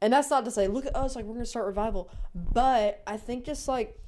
and 0.00 0.12
that's 0.12 0.30
not 0.30 0.44
to 0.44 0.50
say 0.50 0.68
look 0.68 0.86
at 0.86 0.94
us 0.96 1.16
like 1.16 1.24
we're 1.24 1.34
gonna 1.34 1.46
start 1.46 1.66
revival. 1.66 2.10
But 2.34 3.02
i 3.06 3.16
think 3.16 3.44
just 3.44 3.68
like 3.68 3.98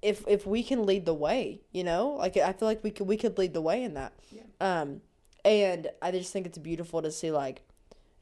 if 0.00 0.24
if 0.26 0.46
we 0.46 0.62
can 0.62 0.84
lead 0.84 1.06
the 1.06 1.14
way 1.14 1.60
you 1.72 1.84
know? 1.84 2.10
Like 2.10 2.36
i 2.36 2.52
feel 2.52 2.68
like 2.68 2.82
we 2.82 2.90
could 2.90 3.06
we 3.06 3.16
could 3.16 3.38
lead 3.38 3.54
the 3.54 3.62
way 3.62 3.82
in 3.82 3.94
that. 3.94 4.12
Um 4.60 5.00
and 5.44 5.88
i 6.00 6.10
just 6.10 6.32
think 6.32 6.46
it's 6.46 6.58
beautiful 6.58 7.02
to 7.02 7.10
see 7.10 7.30
like 7.30 7.62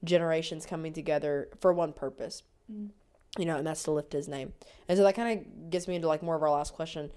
generations 0.02 0.64
coming 0.64 0.92
together 0.92 1.48
for 1.61 1.72
one 1.72 1.92
purpose. 1.92 2.42
You 3.38 3.46
know 3.46 3.56
and 3.56 3.66
that's 3.66 3.82
to 3.84 3.90
lift 3.90 4.12
his 4.12 4.28
name. 4.28 4.52
And 4.88 4.96
so 4.98 5.04
that 5.04 5.14
kind 5.14 5.38
of 5.40 5.70
gets 5.70 5.86
me 5.88 5.96
into 5.96 6.08
like 6.08 6.22
more 6.22 6.36
of 6.36 6.42
our 6.42 6.50
last 6.50 6.74
question 6.74 7.11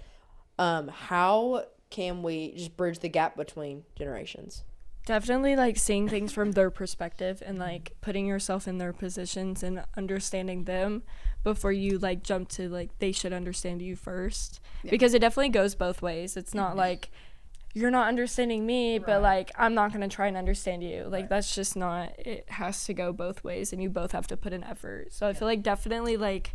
um 0.58 0.88
how 0.88 1.64
can 1.90 2.22
we 2.22 2.52
just 2.54 2.76
bridge 2.76 2.98
the 3.00 3.08
gap 3.08 3.36
between 3.36 3.84
generations 3.96 4.64
Definitely 5.06 5.54
like 5.54 5.76
seeing 5.76 6.08
things 6.08 6.32
from 6.32 6.52
their 6.52 6.70
perspective 6.70 7.42
and 7.44 7.58
like 7.58 7.92
putting 8.00 8.26
yourself 8.26 8.66
in 8.66 8.78
their 8.78 8.94
positions 8.94 9.62
and 9.62 9.84
understanding 9.98 10.64
them 10.64 11.02
before 11.42 11.72
you 11.72 11.98
like 11.98 12.22
jump 12.22 12.48
to 12.50 12.70
like 12.70 12.98
they 13.00 13.12
should 13.12 13.34
understand 13.34 13.82
you 13.82 13.96
first. 13.96 14.60
Because 14.82 15.12
it 15.12 15.18
definitely 15.18 15.50
goes 15.50 15.74
both 15.74 16.00
ways. 16.00 16.38
It's 16.38 16.54
not 16.54 16.74
like 16.74 17.10
you're 17.74 17.90
not 17.90 18.08
understanding 18.08 18.64
me, 18.64 18.98
but 18.98 19.20
like 19.20 19.50
I'm 19.58 19.74
not 19.74 19.92
going 19.92 20.08
to 20.08 20.14
try 20.14 20.26
and 20.26 20.38
understand 20.38 20.82
you. 20.82 21.04
Like 21.06 21.28
that's 21.28 21.54
just 21.54 21.76
not 21.76 22.18
it 22.18 22.46
has 22.48 22.86
to 22.86 22.94
go 22.94 23.12
both 23.12 23.44
ways 23.44 23.74
and 23.74 23.82
you 23.82 23.90
both 23.90 24.12
have 24.12 24.26
to 24.28 24.38
put 24.38 24.54
in 24.54 24.64
effort. 24.64 25.12
So 25.12 25.26
I 25.26 25.34
feel 25.34 25.46
like 25.46 25.62
definitely 25.62 26.16
like 26.16 26.54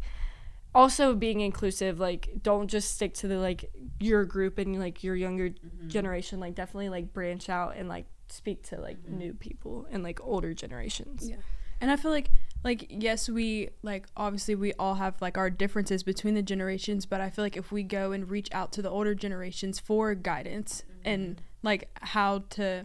also 0.76 1.15
being 1.15 1.41
inclusive 1.41 1.99
like 1.99 2.30
don't 2.43 2.67
just 2.67 2.93
stick 2.93 3.13
to 3.13 3.28
the 3.28 3.38
like 3.38 3.72
your 3.99 4.24
group 4.24 4.57
and 4.57 4.80
like 4.80 5.03
your 5.03 5.15
younger 5.15 5.49
mm-hmm. 5.49 5.88
generation 5.88 6.39
like 6.39 6.53
definitely 6.53 6.89
like 6.89 7.11
branch 7.11 7.49
out 7.49 7.76
and 7.76 7.89
like 7.89 8.05
speak 8.32 8.63
to 8.63 8.80
like 8.80 8.97
mm-hmm. 8.97 9.17
new 9.17 9.34
people 9.34 9.88
and 9.91 10.03
like 10.03 10.20
older 10.22 10.53
generations. 10.53 11.30
Yeah. 11.30 11.38
And 11.82 11.89
I 11.89 11.95
feel 11.95 12.11
like 12.11 12.30
like 12.63 12.88
yes, 12.89 13.30
we 13.30 13.70
like 13.84 14.07
obviously 14.17 14.55
we 14.55 14.74
all 14.74 14.95
have 14.95 15.22
like 15.22 15.38
our 15.38 15.49
differences 15.49 16.03
between 16.03 16.36
the 16.36 16.41
generations, 16.41 17.05
but 17.05 17.22
I 17.22 17.30
feel 17.30 17.43
like 17.43 17.57
if 17.57 17.72
we 17.72 17.84
go 17.84 18.11
and 18.11 18.30
reach 18.30 18.49
out 18.51 18.72
to 18.74 18.82
the 18.82 18.89
older 18.89 19.15
generations 19.15 19.80
for 19.80 20.13
guidance 20.13 20.84
mm-hmm. 20.84 21.09
and 21.09 21.41
like 21.63 21.89
how 22.01 22.43
to 22.51 22.84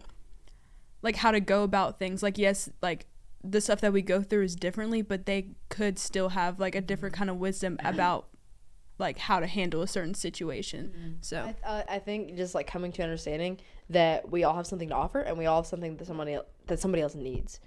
like 1.03 1.17
how 1.17 1.33
to 1.33 1.41
go 1.41 1.65
about 1.65 1.99
things, 1.99 2.23
like 2.23 2.39
yes, 2.39 2.69
like 2.83 3.07
the 3.47 3.61
stuff 3.61 3.81
that 3.83 3.93
we 3.93 4.03
go 4.03 4.23
through 4.23 4.45
is 4.45 4.57
differently, 4.57 5.03
but 5.03 5.27
they 5.27 5.49
could 5.69 5.99
still 5.99 6.31
have 6.31 6.59
like 6.59 6.75
a 6.75 6.81
different 6.81 7.15
kind 7.15 7.29
of 7.29 7.37
wisdom 7.37 7.79
about 7.85 8.27
like 8.99 9.19
how 9.19 9.41
to 9.41 9.47
handle 9.47 9.83
a 9.83 9.89
certain 9.89 10.15
situation. 10.15 11.19
So 11.21 11.53
I, 11.65 11.69
uh, 11.69 11.83
I 11.89 11.99
think 11.99 12.37
just 12.37 12.55
like 12.55 12.67
coming 12.67 12.93
to 12.93 13.03
understanding 13.03 13.59
that 13.91 14.31
we 14.31 14.45
all 14.45 14.55
have 14.55 14.67
something 14.67 14.89
to 14.89 14.95
offer 14.95 15.21
and 15.21 15.37
we 15.37 15.47
all 15.47 15.63
have 15.63 15.67
something 15.67 15.97
that 15.97 16.07
somebody 16.07 16.35
el- 16.35 16.47
that 16.69 16.79
somebody 16.81 17.03
else 17.03 17.15
needs. 17.15 17.61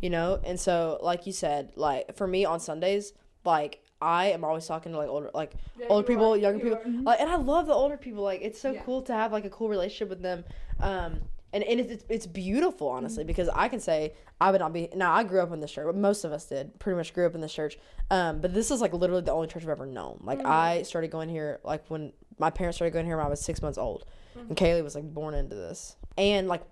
You 0.00 0.10
know, 0.10 0.40
and 0.42 0.58
so 0.58 0.98
like 1.02 1.26
you 1.26 1.32
said, 1.32 1.72
like 1.76 2.16
for 2.16 2.26
me 2.26 2.44
on 2.44 2.58
Sundays, 2.60 3.12
like 3.44 3.82
I 4.02 4.32
am 4.32 4.42
always 4.42 4.66
talking 4.66 4.92
to 4.92 4.98
like 4.98 5.08
older 5.10 5.30
like 5.34 5.52
older 5.90 6.06
people, 6.06 6.36
younger 6.36 6.58
people, 6.64 6.80
like, 7.04 7.20
and 7.20 7.28
I 7.28 7.36
love 7.36 7.66
the 7.66 7.74
older 7.74 7.98
people. 7.98 8.22
Like 8.24 8.40
it's 8.42 8.58
so 8.60 8.72
cool 8.84 9.02
to 9.02 9.12
have 9.12 9.32
like 9.32 9.44
a 9.44 9.50
cool 9.50 9.68
relationship 9.68 10.08
with 10.08 10.22
them. 10.22 10.44
Um, 10.80 11.20
and, 11.52 11.64
and 11.64 11.80
it's, 11.80 12.04
it's, 12.08 12.26
beautiful 12.26 12.88
honestly 12.88 13.24
because 13.24 13.48
I 13.48 13.68
can 13.68 13.80
say 13.80 14.12
I 14.40 14.50
would 14.50 14.60
not 14.60 14.72
be 14.72 14.88
now 14.94 15.12
I 15.12 15.24
grew 15.24 15.40
up 15.40 15.52
in 15.52 15.60
this 15.60 15.72
church 15.72 15.94
most 15.94 16.24
of 16.24 16.32
us 16.32 16.44
did 16.44 16.78
pretty 16.78 16.96
much 16.96 17.12
grew 17.12 17.26
up 17.26 17.34
in 17.34 17.40
this 17.40 17.52
church 17.52 17.78
um, 18.10 18.40
but 18.40 18.52
this 18.52 18.70
is 18.70 18.80
like 18.80 18.92
literally 18.92 19.22
the 19.22 19.32
only 19.32 19.46
church 19.46 19.62
I've 19.62 19.68
ever 19.68 19.86
known. 19.86 20.20
Like 20.24 20.44
I 20.44 20.82
started 20.82 21.10
going 21.10 21.28
here 21.28 21.60
like 21.62 21.84
when 21.88 22.12
my 22.38 22.50
parents 22.50 22.76
started 22.76 22.92
going 22.92 23.06
here 23.06 23.16
when 23.16 23.26
I 23.26 23.28
was 23.28 23.40
six 23.40 23.62
months 23.62 23.78
old 23.78 24.04
and 24.34 24.56
Kaylee 24.56 24.82
was 24.82 24.94
like 24.94 25.12
born 25.14 25.34
into 25.34 25.54
this. 25.54 25.96
And 26.18 26.48
like 26.48 26.62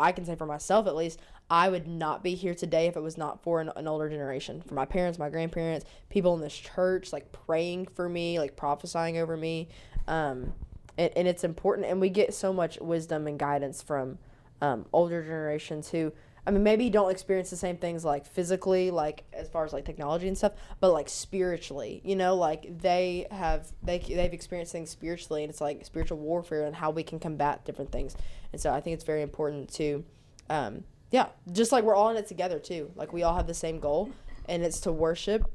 I 0.00 0.12
can 0.12 0.24
say 0.24 0.36
for 0.36 0.46
myself 0.46 0.86
at 0.86 0.96
least 0.96 1.20
I 1.50 1.68
would 1.68 1.86
not 1.86 2.24
be 2.24 2.34
here 2.34 2.54
today 2.54 2.86
if 2.86 2.96
it 2.96 3.02
was 3.02 3.16
not 3.16 3.42
for 3.42 3.60
an, 3.60 3.70
an 3.76 3.86
older 3.86 4.08
generation 4.08 4.62
for 4.62 4.74
my 4.74 4.84
parents 4.84 5.18
my 5.18 5.30
grandparents 5.30 5.86
people 6.08 6.34
in 6.34 6.40
this 6.40 6.56
church 6.56 7.12
like 7.12 7.30
praying 7.32 7.86
for 7.94 8.08
me 8.08 8.38
like 8.38 8.56
prophesying 8.56 9.18
over 9.18 9.36
me 9.36 9.68
um, 10.08 10.52
and, 10.98 11.10
and 11.16 11.28
it's 11.28 11.44
important 11.44 11.86
and 11.86 12.00
we 12.00 12.08
get 12.08 12.34
so 12.34 12.52
much 12.52 12.78
wisdom 12.80 13.26
and 13.26 13.38
guidance 13.38 13.82
from 13.82 14.18
um, 14.60 14.86
older 14.92 15.22
generations 15.22 15.90
who 15.90 16.12
i 16.46 16.50
mean 16.50 16.62
maybe 16.62 16.88
don't 16.88 17.10
experience 17.10 17.50
the 17.50 17.56
same 17.56 17.76
things 17.76 18.04
like 18.04 18.24
physically 18.26 18.90
like 18.90 19.24
as 19.32 19.48
far 19.48 19.64
as 19.64 19.72
like 19.72 19.84
technology 19.84 20.28
and 20.28 20.38
stuff 20.38 20.52
but 20.80 20.92
like 20.92 21.08
spiritually 21.08 22.00
you 22.04 22.16
know 22.16 22.34
like 22.34 22.78
they 22.78 23.26
have 23.30 23.66
they, 23.82 23.98
they've 23.98 24.32
experienced 24.32 24.72
things 24.72 24.90
spiritually 24.90 25.42
and 25.42 25.50
it's 25.50 25.60
like 25.60 25.84
spiritual 25.84 26.18
warfare 26.18 26.64
and 26.64 26.76
how 26.76 26.90
we 26.90 27.02
can 27.02 27.18
combat 27.18 27.64
different 27.64 27.92
things. 27.92 28.16
And 28.52 28.60
so 28.60 28.72
i 28.72 28.80
think 28.80 28.94
it's 28.94 29.04
very 29.04 29.22
important 29.22 29.72
to 29.74 30.04
um, 30.48 30.84
yeah 31.10 31.28
just 31.52 31.72
like 31.72 31.84
we're 31.84 31.94
all 31.94 32.10
in 32.10 32.16
it 32.16 32.26
together 32.26 32.58
too. 32.58 32.90
Like 32.94 33.12
we 33.12 33.22
all 33.22 33.34
have 33.34 33.46
the 33.46 33.54
same 33.54 33.80
goal 33.80 34.10
and 34.48 34.62
it's 34.62 34.80
to 34.80 34.92
worship 34.92 35.50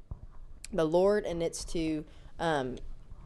the 0.73 0.85
lord 0.85 1.25
and 1.25 1.41
it's 1.41 1.65
to 1.65 2.05
um, 2.39 2.77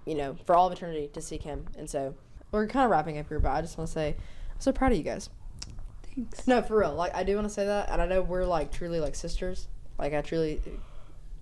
you 0.06 0.16
know, 0.16 0.36
for 0.45 0.56
all 0.56 0.68
of 0.68 0.74
eternity 0.74 1.10
to 1.14 1.22
seek 1.22 1.43
him. 1.43 1.66
And 1.78 1.89
so 1.89 2.16
we're 2.51 2.68
kind 2.68 2.86
of 2.86 2.91
wrapping 2.91 3.18
up 3.18 3.28
here, 3.28 3.39
but 3.39 3.51
I 3.51 3.62
just 3.62 3.78
want 3.78 3.88
to 3.89 3.93
say 3.93 4.10
I'm 4.10 4.60
so 4.62 4.72
proud 4.72 4.91
of 4.91 4.97
you 4.97 5.03
guys. 5.03 5.30
Thanks. 6.16 6.47
No, 6.47 6.62
for 6.62 6.80
real. 6.80 6.93
Like 6.93 7.14
I 7.16 7.24
do 7.24 7.36
want 7.36 7.47
to 7.47 7.53
say 7.53 7.66
that, 7.66 7.89
and 7.89 8.01
I 8.01 8.06
know 8.06 8.22
we're 8.22 8.45
like 8.45 8.72
truly 8.72 8.99
like 8.99 9.16
sisters. 9.16 9.68
Like 9.99 10.14
I 10.14 10.22
truly, 10.22 10.62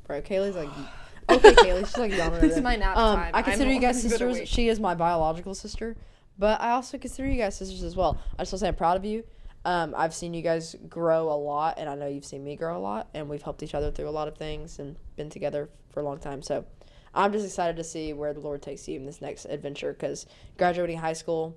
bro. 0.08 0.22
Kaylee's 0.22 0.56
like, 0.56 0.70
okay, 1.30 1.54
Kaylee. 1.54 1.86
She's 1.86 1.98
like 1.98 2.14
over 2.14 2.44
It's 2.44 2.56
there. 2.56 2.64
my 2.64 2.76
nap 2.76 2.98
um, 2.98 3.18
time. 3.18 3.32
I 3.34 3.42
consider 3.42 3.70
I'm 3.70 3.76
you 3.76 3.82
guys 3.82 4.02
sisters. 4.02 4.48
She 4.48 4.70
is 4.70 4.80
my 4.80 4.96
biological 4.96 5.54
sister, 5.54 5.96
but 6.40 6.60
I 6.62 6.72
also 6.72 6.98
consider 6.98 7.28
you 7.30 7.38
guys 7.38 7.56
sisters 7.56 7.84
as 7.84 7.96
well. 7.96 8.20
I 8.38 8.44
just 8.44 8.54
want 8.54 8.60
to 8.60 8.66
say 8.66 8.68
I'm 8.70 8.76
proud 8.76 8.98
of 8.98 9.06
you. 9.06 9.24
Um, 9.66 9.94
I've 9.96 10.14
seen 10.14 10.34
you 10.34 10.42
guys 10.42 10.76
grow 10.90 11.32
a 11.32 11.38
lot, 11.38 11.76
and 11.78 11.88
I 11.88 11.96
know 11.96 12.08
you've 12.08 12.26
seen 12.26 12.44
me 12.44 12.56
grow 12.56 12.78
a 12.78 12.80
lot, 12.82 13.08
and 13.14 13.30
we've 13.30 13.42
helped 13.42 13.64
each 13.64 13.74
other 13.74 13.92
through 13.92 14.10
a 14.10 14.12
lot 14.12 14.28
of 14.28 14.36
things 14.36 14.80
and 14.80 14.98
been 15.16 15.30
together 15.30 15.70
for 15.92 16.02
a 16.02 16.04
long 16.04 16.18
time. 16.20 16.42
So 16.42 16.66
I'm 17.14 17.32
just 17.32 17.46
excited 17.46 17.78
to 17.78 17.84
see 17.84 18.14
where 18.14 18.34
the 18.34 18.40
Lord 18.40 18.62
takes 18.62 18.88
you 18.88 18.96
in 18.96 19.06
this 19.06 19.22
next 19.22 19.46
adventure 19.46 19.94
because 19.94 20.26
graduating 20.58 20.98
high 20.98 21.14
school, 21.14 21.56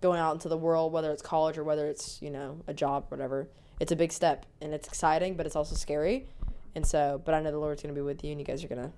going 0.00 0.20
out 0.20 0.32
into 0.32 0.48
the 0.48 0.56
world, 0.56 0.92
whether 0.92 1.10
it's 1.10 1.22
college 1.22 1.58
or 1.58 1.64
whether 1.64 1.86
it's, 1.88 2.20
you 2.22 2.30
know, 2.30 2.60
a 2.66 2.74
job, 2.74 3.06
whatever, 3.08 3.48
it's 3.80 3.92
a 3.92 3.96
big 3.96 4.12
step 4.12 4.46
and 4.60 4.72
it's 4.72 4.86
exciting, 4.86 5.34
but 5.36 5.46
it's 5.46 5.56
also 5.56 5.74
scary. 5.74 6.26
And 6.74 6.86
so, 6.86 7.20
but 7.24 7.34
I 7.34 7.40
know 7.40 7.50
the 7.50 7.58
Lord's 7.58 7.82
going 7.82 7.94
to 7.94 7.98
be 7.98 8.04
with 8.04 8.22
you 8.24 8.30
and 8.30 8.40
you 8.40 8.46
guys 8.46 8.62
are 8.64 8.68
going 8.68 8.82
to 8.82 8.92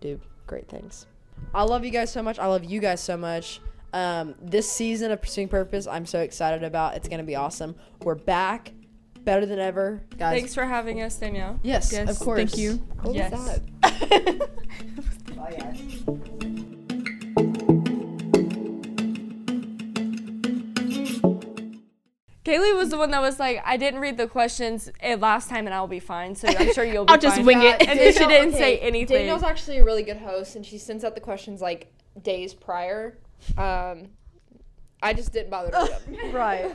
do 0.00 0.20
great 0.46 0.68
things. 0.68 1.06
I 1.54 1.62
love 1.62 1.84
you 1.84 1.90
guys 1.90 2.12
so 2.12 2.22
much. 2.22 2.38
I 2.38 2.46
love 2.46 2.64
you 2.64 2.80
guys 2.80 3.00
so 3.02 3.16
much. 3.16 3.60
Um, 3.92 4.34
this 4.40 4.70
season 4.70 5.10
of 5.10 5.22
Pursuing 5.22 5.48
Purpose, 5.48 5.86
I'm 5.86 6.06
so 6.06 6.20
excited 6.20 6.64
about. 6.64 6.96
It's 6.96 7.08
going 7.08 7.18
to 7.18 7.24
be 7.24 7.36
awesome. 7.36 7.76
We're 8.02 8.14
back, 8.14 8.72
better 9.26 9.44
than 9.44 9.58
ever. 9.58 10.00
Guys, 10.16 10.38
thanks 10.38 10.54
for 10.54 10.64
having 10.64 11.02
us 11.02 11.16
danielle 11.16 11.58
Yes, 11.62 11.92
Yes, 11.92 12.08
of 12.08 12.18
course. 12.24 12.38
thank 12.38 12.56
you. 12.56 12.76
What 13.02 13.14
Yes. 13.14 13.32
was 13.32 13.44
that? 13.46 14.50
Bye, 15.36 15.56
guys. 15.58 16.02
kaylee 22.44 22.76
was 22.76 22.90
the 22.90 22.98
one 22.98 23.10
that 23.10 23.20
was 23.20 23.38
like 23.40 23.60
i 23.64 23.76
didn't 23.76 24.00
read 24.00 24.16
the 24.16 24.26
questions 24.28 24.90
eh, 25.00 25.16
last 25.18 25.48
time 25.48 25.66
and 25.66 25.74
i'll 25.74 25.88
be 25.88 25.98
fine 25.98 26.34
so 26.34 26.46
i'm 26.48 26.72
sure 26.72 26.84
you'll 26.84 27.04
be 27.04 27.12
I'll 27.12 27.18
just 27.18 27.42
wing 27.42 27.62
it. 27.62 27.80
and 27.88 27.98
then 27.98 28.12
she 28.12 28.26
didn't 28.26 28.52
say 28.52 28.78
anything 28.78 29.16
Danielle's 29.18 29.42
actually 29.42 29.78
a 29.78 29.84
really 29.84 30.02
good 30.02 30.16
host, 30.18 30.56
and 30.56 30.64
she 30.64 30.78
sends 30.78 31.04
out 31.04 31.14
the 31.14 31.20
questions 31.20 31.60
like 31.60 31.92
days 32.22 32.54
prior. 32.54 33.18
Um, 33.58 34.08
I 35.02 35.12
just 35.12 35.32
didn't 35.32 35.50
bother 35.50 35.70
to 35.70 36.00
read 36.08 36.18
them. 36.20 36.32
Right. 36.34 36.70